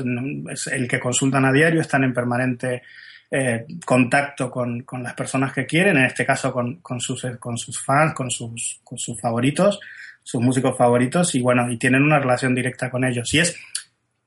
es, 0.51 0.67
el 0.69 0.89
que 0.89 1.01
consultan 1.01 1.45
a 1.45 1.53
diario, 1.53 1.81
están 1.81 2.05
en 2.05 2.13
permanente 2.13 2.83
eh, 3.31 3.65
contacto 3.85 4.51
con, 4.51 4.83
con, 4.83 5.03
las 5.03 5.15
personas 5.15 5.53
que 5.53 5.67
quieren, 5.67 5.97
en 5.97 6.05
este 6.05 6.27
caso 6.27 6.53
con, 6.53 6.77
con, 6.77 7.01
sus, 7.01 7.27
con 7.41 7.57
sus 7.57 7.83
fans, 7.83 8.15
con 8.15 8.31
sus, 8.31 8.81
con 8.85 8.99
sus 8.99 9.21
favoritos, 9.21 9.81
sus 10.23 10.41
músicos 10.43 10.77
favoritos, 10.77 11.35
y 11.35 11.41
bueno, 11.41 11.71
y 11.71 11.79
tienen 11.79 12.03
una 12.03 12.19
relación 12.19 12.55
directa 12.55 12.91
con 12.91 13.05
ellos. 13.05 13.33
Y 13.35 13.41
es, 13.41 13.57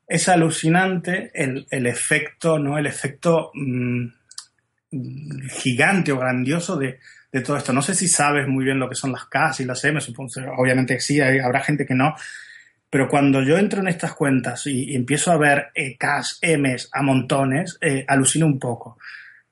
es 0.07 0.27
alucinante 0.27 1.31
el, 1.35 1.67
el 1.69 1.85
efecto, 1.85 2.57
¿no? 2.57 2.77
El 2.77 2.87
efecto 2.87 3.51
mmm, 3.53 4.07
gigante 4.91 6.11
o 6.11 6.19
grandioso 6.19 6.77
de, 6.77 6.99
de, 7.31 7.41
todo 7.41 7.57
esto. 7.57 7.73
No 7.73 7.81
sé 7.81 7.93
si 7.93 8.07
sabes 8.07 8.47
muy 8.47 8.65
bien 8.65 8.79
lo 8.79 8.89
que 8.89 8.95
son 8.95 9.11
las 9.11 9.25
Ks 9.25 9.59
y 9.61 9.65
las 9.65 9.83
M, 9.85 10.01
supongo, 10.01 10.29
obviamente 10.57 10.99
sí, 10.99 11.21
habrá 11.21 11.61
gente 11.61 11.85
que 11.85 11.95
no, 11.95 12.15
pero 12.89 13.07
cuando 13.07 13.43
yo 13.43 13.57
entro 13.57 13.81
en 13.81 13.87
estas 13.87 14.13
cuentas 14.13 14.65
y, 14.65 14.95
empiezo 14.95 15.31
a 15.31 15.37
ver 15.37 15.67
eh, 15.75 15.95
Ks, 15.97 16.39
Ms 16.41 16.89
a 16.91 17.03
montones, 17.03 17.77
eh, 17.81 18.03
alucino 18.07 18.45
un 18.45 18.59
poco. 18.59 18.97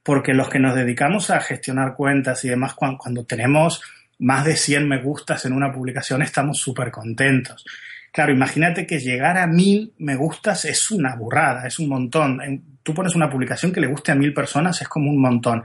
Porque 0.01 0.33
los 0.33 0.49
que 0.49 0.59
nos 0.59 0.73
dedicamos 0.73 1.29
a 1.29 1.41
gestionar 1.41 1.95
cuentas 1.95 2.43
y 2.45 2.49
demás, 2.49 2.73
cuando, 2.73 2.97
cuando 2.97 3.25
tenemos 3.25 3.81
más 4.19 4.45
de 4.45 4.55
100 4.55 4.88
me 4.88 5.01
gustas 5.01 5.45
en 5.45 5.53
una 5.53 5.71
publicación, 5.71 6.21
estamos 6.21 6.57
súper 6.57 6.91
contentos. 6.91 7.65
Claro, 8.11 8.31
imagínate 8.31 8.88
que 8.88 8.99
llegar 8.99 9.38
a 9.38 9.45
mil 9.45 9.93
me 9.99 10.15
gustas 10.15 10.65
es 10.65 10.89
una 10.89 11.15
burrada, 11.15 11.67
es 11.67 11.77
un 11.77 11.89
montón. 11.89 12.41
Tú 12.88 12.93
pones 12.93 13.15
una 13.15 13.29
publicación 13.29 13.73
que 13.73 13.81
le 13.81 13.88
guste 13.88 14.13
a 14.13 14.15
mil 14.15 14.33
personas, 14.33 14.81
es 14.81 14.88
como 14.88 15.11
un 15.11 15.19
montón. 15.19 15.61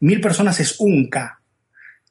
Mil 0.00 0.20
personas 0.20 0.58
es 0.58 0.80
un 0.80 1.08
K. 1.08 1.40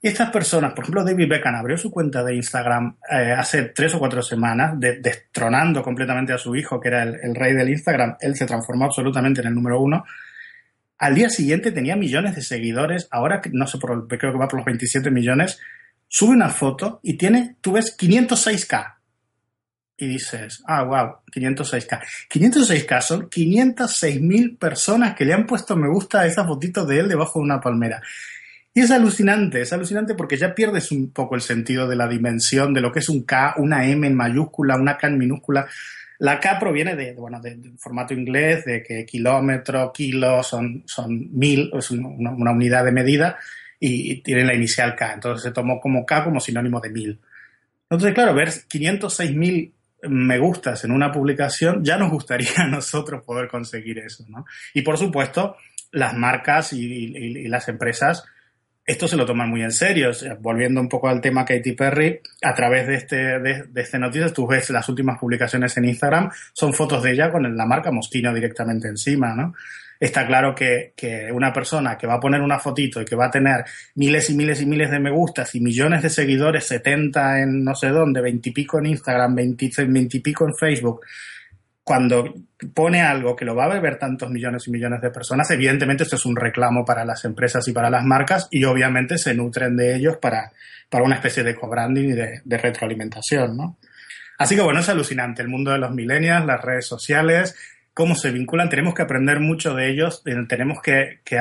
Estas 0.02 0.32
personas, 0.32 0.72
por 0.72 0.86
ejemplo, 0.86 1.04
David 1.04 1.28
Beckham 1.28 1.56
abrió 1.56 1.76
su 1.76 1.92
cuenta 1.92 2.24
de 2.24 2.38
Instagram 2.38 2.96
eh, 3.12 3.34
hace 3.38 3.64
tres 3.64 3.94
o 3.96 4.00
cuatro 4.00 4.22
semanas, 4.22 4.80
de, 4.80 5.02
destronando 5.02 5.84
completamente 5.84 6.32
a 6.32 6.38
su 6.38 6.56
hijo, 6.56 6.80
que 6.80 6.88
era 6.88 7.04
el, 7.04 7.18
el, 7.22 7.36
rey 7.36 7.52
del 7.52 7.68
Instagram. 7.68 8.16
Él 8.22 8.34
se 8.38 8.46
transformó 8.46 8.86
absolutamente 8.86 9.42
en 9.42 9.48
el 9.48 9.56
número 9.56 9.82
uno. 9.82 10.06
Al 11.00 11.16
día 11.16 11.30
siguiente 11.30 11.74
tenía 11.74 11.98
millones 11.98 12.34
de 12.38 12.42
seguidores. 12.42 13.10
Ahora, 13.12 13.42
no 13.52 13.68
sé, 13.68 13.78
por, 13.78 14.08
creo 14.08 14.32
que 14.32 14.40
va 14.40 14.48
por 14.48 14.60
los 14.60 14.66
27 14.66 15.12
millones. 15.12 15.60
Sube 16.08 16.32
una 16.32 16.48
foto 16.48 17.02
y 17.04 17.18
tiene, 17.18 17.58
tú 17.60 17.74
ves, 17.74 17.98
506K 17.98 18.96
y 19.98 20.08
dices, 20.08 20.62
ah, 20.68 20.84
wow, 20.84 21.16
506K. 21.32 22.02
506K 22.30 23.02
son 23.02 23.30
506.000 23.30 24.58
personas 24.58 25.16
que 25.16 25.26
le 25.26 25.34
han 25.34 25.46
puesto 25.46 25.76
me 25.76 25.88
gusta 25.88 26.22
a 26.22 26.26
esa 26.26 26.46
fotito 26.46 26.86
de 26.86 27.00
él 27.00 27.08
debajo 27.08 27.40
de 27.40 27.46
una 27.46 27.62
palmera. 27.62 28.02
Y 28.74 28.82
es 28.82 28.92
alucinante, 28.92 29.62
es 29.62 29.72
alucinante 29.72 30.16
porque 30.16 30.36
ya 30.36 30.54
pierdes 30.54 30.92
un 30.92 31.12
poco 31.12 31.36
el 31.36 31.42
sentido 31.42 31.88
de 31.88 31.96
la 31.96 32.10
dimensión 32.10 32.74
de 32.74 32.82
lo 32.82 32.92
que 32.92 33.00
es 33.00 33.08
un 33.08 33.24
K, 33.24 33.56
una 33.58 33.88
M 33.88 34.06
en 34.06 34.16
mayúscula, 34.16 34.76
una 34.76 34.98
K 34.98 35.08
en 35.08 35.18
minúscula. 35.18 35.66
La 36.20 36.42
K 36.42 36.60
proviene 36.60 36.94
de, 36.98 37.14
bueno, 37.14 37.40
del 37.40 37.62
de 37.62 37.72
formato 37.78 38.14
inglés, 38.14 38.66
de 38.66 38.84
que 38.84 39.06
kilómetro, 39.06 39.94
kilo 39.94 40.44
son, 40.44 40.84
son 40.86 41.30
mil, 41.38 41.72
es 41.74 41.90
una, 41.92 42.52
unidad 42.52 42.84
de 42.84 42.92
medida 42.92 43.38
y 43.80 44.22
tiene 44.22 44.44
la 44.44 44.54
inicial 44.54 44.94
K. 44.94 45.14
Entonces 45.14 45.44
se 45.44 45.52
tomó 45.52 45.80
como 45.80 46.06
K 46.06 46.26
como 46.26 46.42
sinónimo 46.42 46.82
de 46.82 46.90
mil. 46.90 47.20
Entonces, 47.90 48.14
claro, 48.14 48.34
ver 48.34 48.50
506.000 48.50 49.72
me 50.10 50.38
gustas 50.38 50.84
en 50.84 50.92
una 50.92 51.12
publicación, 51.12 51.84
ya 51.84 51.98
nos 51.98 52.12
gustaría 52.12 52.50
a 52.58 52.68
nosotros 52.68 53.24
poder 53.24 53.48
conseguir 53.48 54.00
eso, 54.00 54.26
¿no? 54.28 54.46
Y 54.74 54.82
por 54.82 54.98
supuesto, 54.98 55.58
las 55.92 56.14
marcas 56.14 56.74
y, 56.74 57.48
las 57.48 57.68
empresas 57.70 58.26
esto 58.88 59.08
se 59.08 59.18
lo 59.18 59.26
toman 59.26 59.50
muy 59.50 59.64
en 59.64 59.72
serio. 59.72 60.12
Volviendo 60.42 60.80
un 60.80 60.88
poco 60.88 61.08
al 61.08 61.20
tema 61.20 61.44
Katy 61.44 61.72
Perry, 61.72 62.20
a 62.44 62.54
través 62.54 62.86
de 62.86 62.94
este, 62.94 63.16
de, 63.40 63.64
de 63.64 63.82
este 63.82 63.98
noticias, 63.98 64.32
tú 64.32 64.46
ves 64.46 64.70
las 64.70 64.88
últimas 64.88 65.18
publicaciones 65.18 65.76
en 65.78 65.86
Instagram, 65.86 66.30
son 66.54 66.72
fotos 66.72 67.02
de 67.02 67.14
ella 67.14 67.32
con 67.32 67.58
la 67.58 67.66
marca 67.66 67.92
Moschino 67.92 68.32
directamente 68.32 68.88
encima, 68.88 69.34
¿no? 69.34 69.56
Está 70.00 70.26
claro 70.28 70.54
que, 70.54 70.94
que, 70.96 71.32
una 71.32 71.54
persona 71.54 71.98
que 71.98 72.08
va 72.08 72.16
a 72.16 72.20
poner 72.20 72.42
una 72.42 72.60
fotito 72.60 73.02
y 73.02 73.06
que 73.06 73.16
va 73.16 73.28
a 73.28 73.32
tener 73.32 73.64
miles 73.96 74.30
y 74.30 74.36
miles 74.36 74.62
y 74.62 74.66
miles 74.66 74.92
de 74.92 75.00
me 75.00 75.12
gustas 75.12 75.56
y 75.56 75.62
millones 75.62 76.04
de 76.04 76.10
seguidores, 76.10 76.66
70 76.66 77.42
en 77.42 77.64
no 77.64 77.76
sé 77.76 77.90
dónde, 77.90 78.22
20 78.22 78.50
y 78.50 78.52
pico 78.52 78.80
en 78.80 78.88
Instagram, 78.88 79.36
20, 79.36 79.72
20 79.88 80.18
y 80.18 80.20
pico 80.20 80.46
en 80.46 80.56
Facebook, 80.56 81.02
cuando 81.86 82.34
pone 82.74 83.04
algo 83.04 83.36
que 83.36 83.46
lo 83.46 83.56
va 83.56 83.66
a 83.66 83.80
ver 83.80 84.00
tantos 84.00 84.32
millones 84.32 84.68
y 84.68 84.72
millones 84.72 85.02
de 85.02 85.12
personas, 85.12 85.52
evidentemente 85.52 86.02
esto 86.02 86.16
es 86.16 86.26
un 86.26 86.36
reclamo 86.36 86.84
para 86.84 87.06
las 87.06 87.24
empresas 87.26 87.68
y 87.68 87.74
para 87.74 87.92
las 87.92 88.04
marcas 88.04 88.48
y 88.50 88.64
obviamente 88.64 89.20
se 89.20 89.36
nutren 89.36 89.78
de 89.78 89.96
ellos 89.96 90.18
para, 90.18 90.52
para 90.90 91.04
una 91.04 91.16
especie 91.16 91.44
de 91.44 91.54
co-branding 91.54 92.06
y 92.06 92.14
de, 92.14 92.42
de, 92.44 92.58
retroalimentación, 92.58 93.56
¿no? 93.56 93.78
Así 94.40 94.56
que 94.56 94.64
bueno, 94.64 94.80
es 94.80 94.90
alucinante 94.90 95.44
el 95.44 95.48
mundo 95.48 95.72
de 95.72 95.78
los 95.78 95.92
millennials, 95.92 96.48
las 96.48 96.60
redes 96.60 96.88
sociales, 96.88 97.56
cómo 97.96 98.14
se 98.14 98.30
vinculan, 98.30 98.70
tenemos 98.70 98.94
que 98.94 99.04
aprender 99.04 99.40
mucho 99.40 99.74
de 99.74 99.90
ellos, 99.90 100.22
tenemos 100.50 100.82
que, 100.82 101.22
que, 101.24 101.40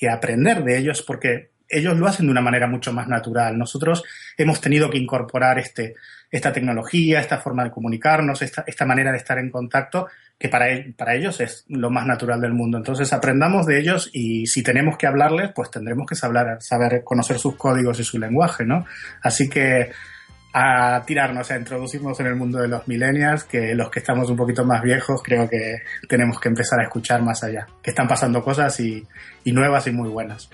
que 0.00 0.08
aprender 0.08 0.64
de 0.64 0.78
ellos 0.78 1.02
porque 1.02 1.50
ellos 1.68 1.96
lo 1.96 2.06
hacen 2.08 2.26
de 2.26 2.32
una 2.32 2.40
manera 2.40 2.66
mucho 2.66 2.92
más 2.92 3.06
natural. 3.06 3.56
Nosotros 3.56 4.02
hemos 4.36 4.62
tenido 4.62 4.88
que 4.88 4.96
incorporar 4.96 5.58
este, 5.58 5.94
esta 6.30 6.52
tecnología, 6.54 7.20
esta 7.20 7.36
forma 7.36 7.64
de 7.64 7.70
comunicarnos, 7.70 8.40
esta, 8.40 8.64
esta 8.66 8.86
manera 8.86 9.12
de 9.12 9.18
estar 9.18 9.38
en 9.38 9.50
contacto, 9.50 10.08
que 10.38 10.48
para, 10.48 10.66
para 10.96 11.14
ellos 11.14 11.38
es 11.42 11.66
lo 11.68 11.90
más 11.90 12.06
natural 12.06 12.40
del 12.40 12.54
mundo. 12.54 12.78
Entonces 12.78 13.12
aprendamos 13.12 13.66
de 13.66 13.78
ellos 13.78 14.08
y 14.14 14.46
si 14.46 14.62
tenemos 14.62 14.96
que 14.96 15.06
hablarles, 15.06 15.50
pues 15.54 15.70
tendremos 15.70 16.06
que 16.08 16.14
saber, 16.14 16.62
saber 16.62 17.04
conocer 17.04 17.38
sus 17.38 17.56
códigos 17.56 18.00
y 18.00 18.04
su 18.04 18.18
lenguaje, 18.18 18.64
¿no? 18.64 18.86
Así 19.22 19.50
que 19.50 19.90
a 20.52 21.02
tirarnos, 21.06 21.50
a 21.50 21.56
introducirnos 21.56 22.18
en 22.20 22.26
el 22.26 22.36
mundo 22.36 22.58
de 22.58 22.68
los 22.68 22.86
millennials, 22.88 23.44
que 23.44 23.74
los 23.74 23.90
que 23.90 24.00
estamos 24.00 24.28
un 24.30 24.36
poquito 24.36 24.64
más 24.64 24.82
viejos 24.82 25.22
creo 25.22 25.48
que 25.48 25.82
tenemos 26.08 26.40
que 26.40 26.48
empezar 26.48 26.80
a 26.80 26.84
escuchar 26.84 27.22
más 27.22 27.42
allá, 27.44 27.66
que 27.82 27.90
están 27.90 28.08
pasando 28.08 28.42
cosas 28.42 28.78
y, 28.80 29.06
y 29.44 29.52
nuevas 29.52 29.86
y 29.86 29.92
muy 29.92 30.08
buenas. 30.08 30.50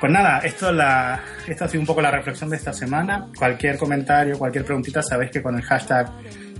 Pues 0.00 0.12
nada, 0.12 0.40
esto, 0.40 0.72
la, 0.72 1.20
esto 1.46 1.64
ha 1.64 1.68
sido 1.68 1.80
un 1.80 1.86
poco 1.86 2.02
la 2.02 2.10
reflexión 2.10 2.50
de 2.50 2.56
esta 2.56 2.72
semana. 2.72 3.28
Cualquier 3.38 3.78
comentario, 3.78 4.38
cualquier 4.38 4.64
preguntita, 4.64 5.02
sabéis 5.02 5.30
que 5.30 5.42
con 5.42 5.56
el 5.56 5.62
hashtag 5.62 6.10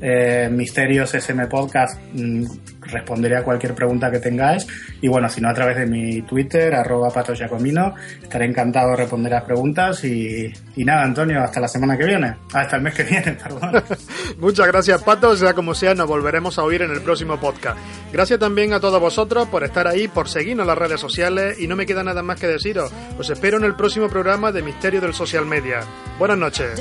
eh, 0.01 0.49
Misterios 0.51 1.14
SM 1.14 1.47
Podcast 1.47 1.99
mmm, 2.12 2.45
responderé 2.86 3.36
a 3.36 3.42
cualquier 3.42 3.74
pregunta 3.74 4.11
que 4.11 4.18
tengáis. 4.18 4.66
Y 5.01 5.09
bueno, 5.09 5.28
si 5.28 5.40
no, 5.40 5.49
a 5.49 5.55
través 5.55 5.76
de 5.76 5.86
mi 5.86 6.22
Twitter, 6.22 6.74
arroba 6.74 7.11
Pato 7.11 7.34
Giacomino, 7.34 7.95
estaré 8.22 8.47
encantado 8.47 8.90
de 8.90 8.97
responder 8.97 9.32
a 9.32 9.36
las 9.36 9.45
preguntas. 9.45 10.05
Y, 10.05 10.53
y, 10.76 10.84
nada, 10.84 11.03
Antonio, 11.03 11.42
hasta 11.42 11.61
la 11.61 11.68
semana 11.68 11.97
que 11.97 12.05
viene. 12.05 12.36
Hasta 12.53 12.76
el 12.76 12.82
mes 12.82 12.95
que 12.95 13.05
viene, 13.05 13.32
perdón. 13.42 13.82
Muchas 14.38 14.66
gracias, 14.66 15.03
Pato. 15.03 15.36
Sea 15.36 15.55
como 15.55 15.74
sea, 15.74 15.95
nos 15.95 16.07
volveremos 16.07 16.59
a 16.59 16.64
oír 16.64 16.82
en 16.82 16.90
el 16.90 17.01
próximo 17.01 17.38
podcast. 17.38 17.78
Gracias 18.12 18.38
también 18.38 18.72
a 18.72 18.80
todos 18.80 19.01
vosotros 19.01 19.49
por 19.49 19.64
estar 19.64 19.86
ahí, 19.86 20.09
por 20.09 20.28
seguirnos 20.28 20.64
en 20.64 20.68
las 20.68 20.78
redes 20.78 21.01
sociales. 21.01 21.59
Y 21.61 21.66
no 21.66 21.76
me 21.76 21.86
queda 21.86 22.03
nada 22.03 22.22
más 22.22 22.38
que 22.38 22.47
deciros. 22.47 22.92
Os 23.18 23.30
espero 23.30 23.59
en 23.59 23.64
el 23.64 23.74
próximo 23.74 24.09
programa 24.09 24.53
de 24.53 24.62
Misterio 24.62 25.01
del 25.01 25.14
Social 25.14 25.47
Media. 25.47 25.80
Buenas 26.18 26.38
noches. 26.38 26.80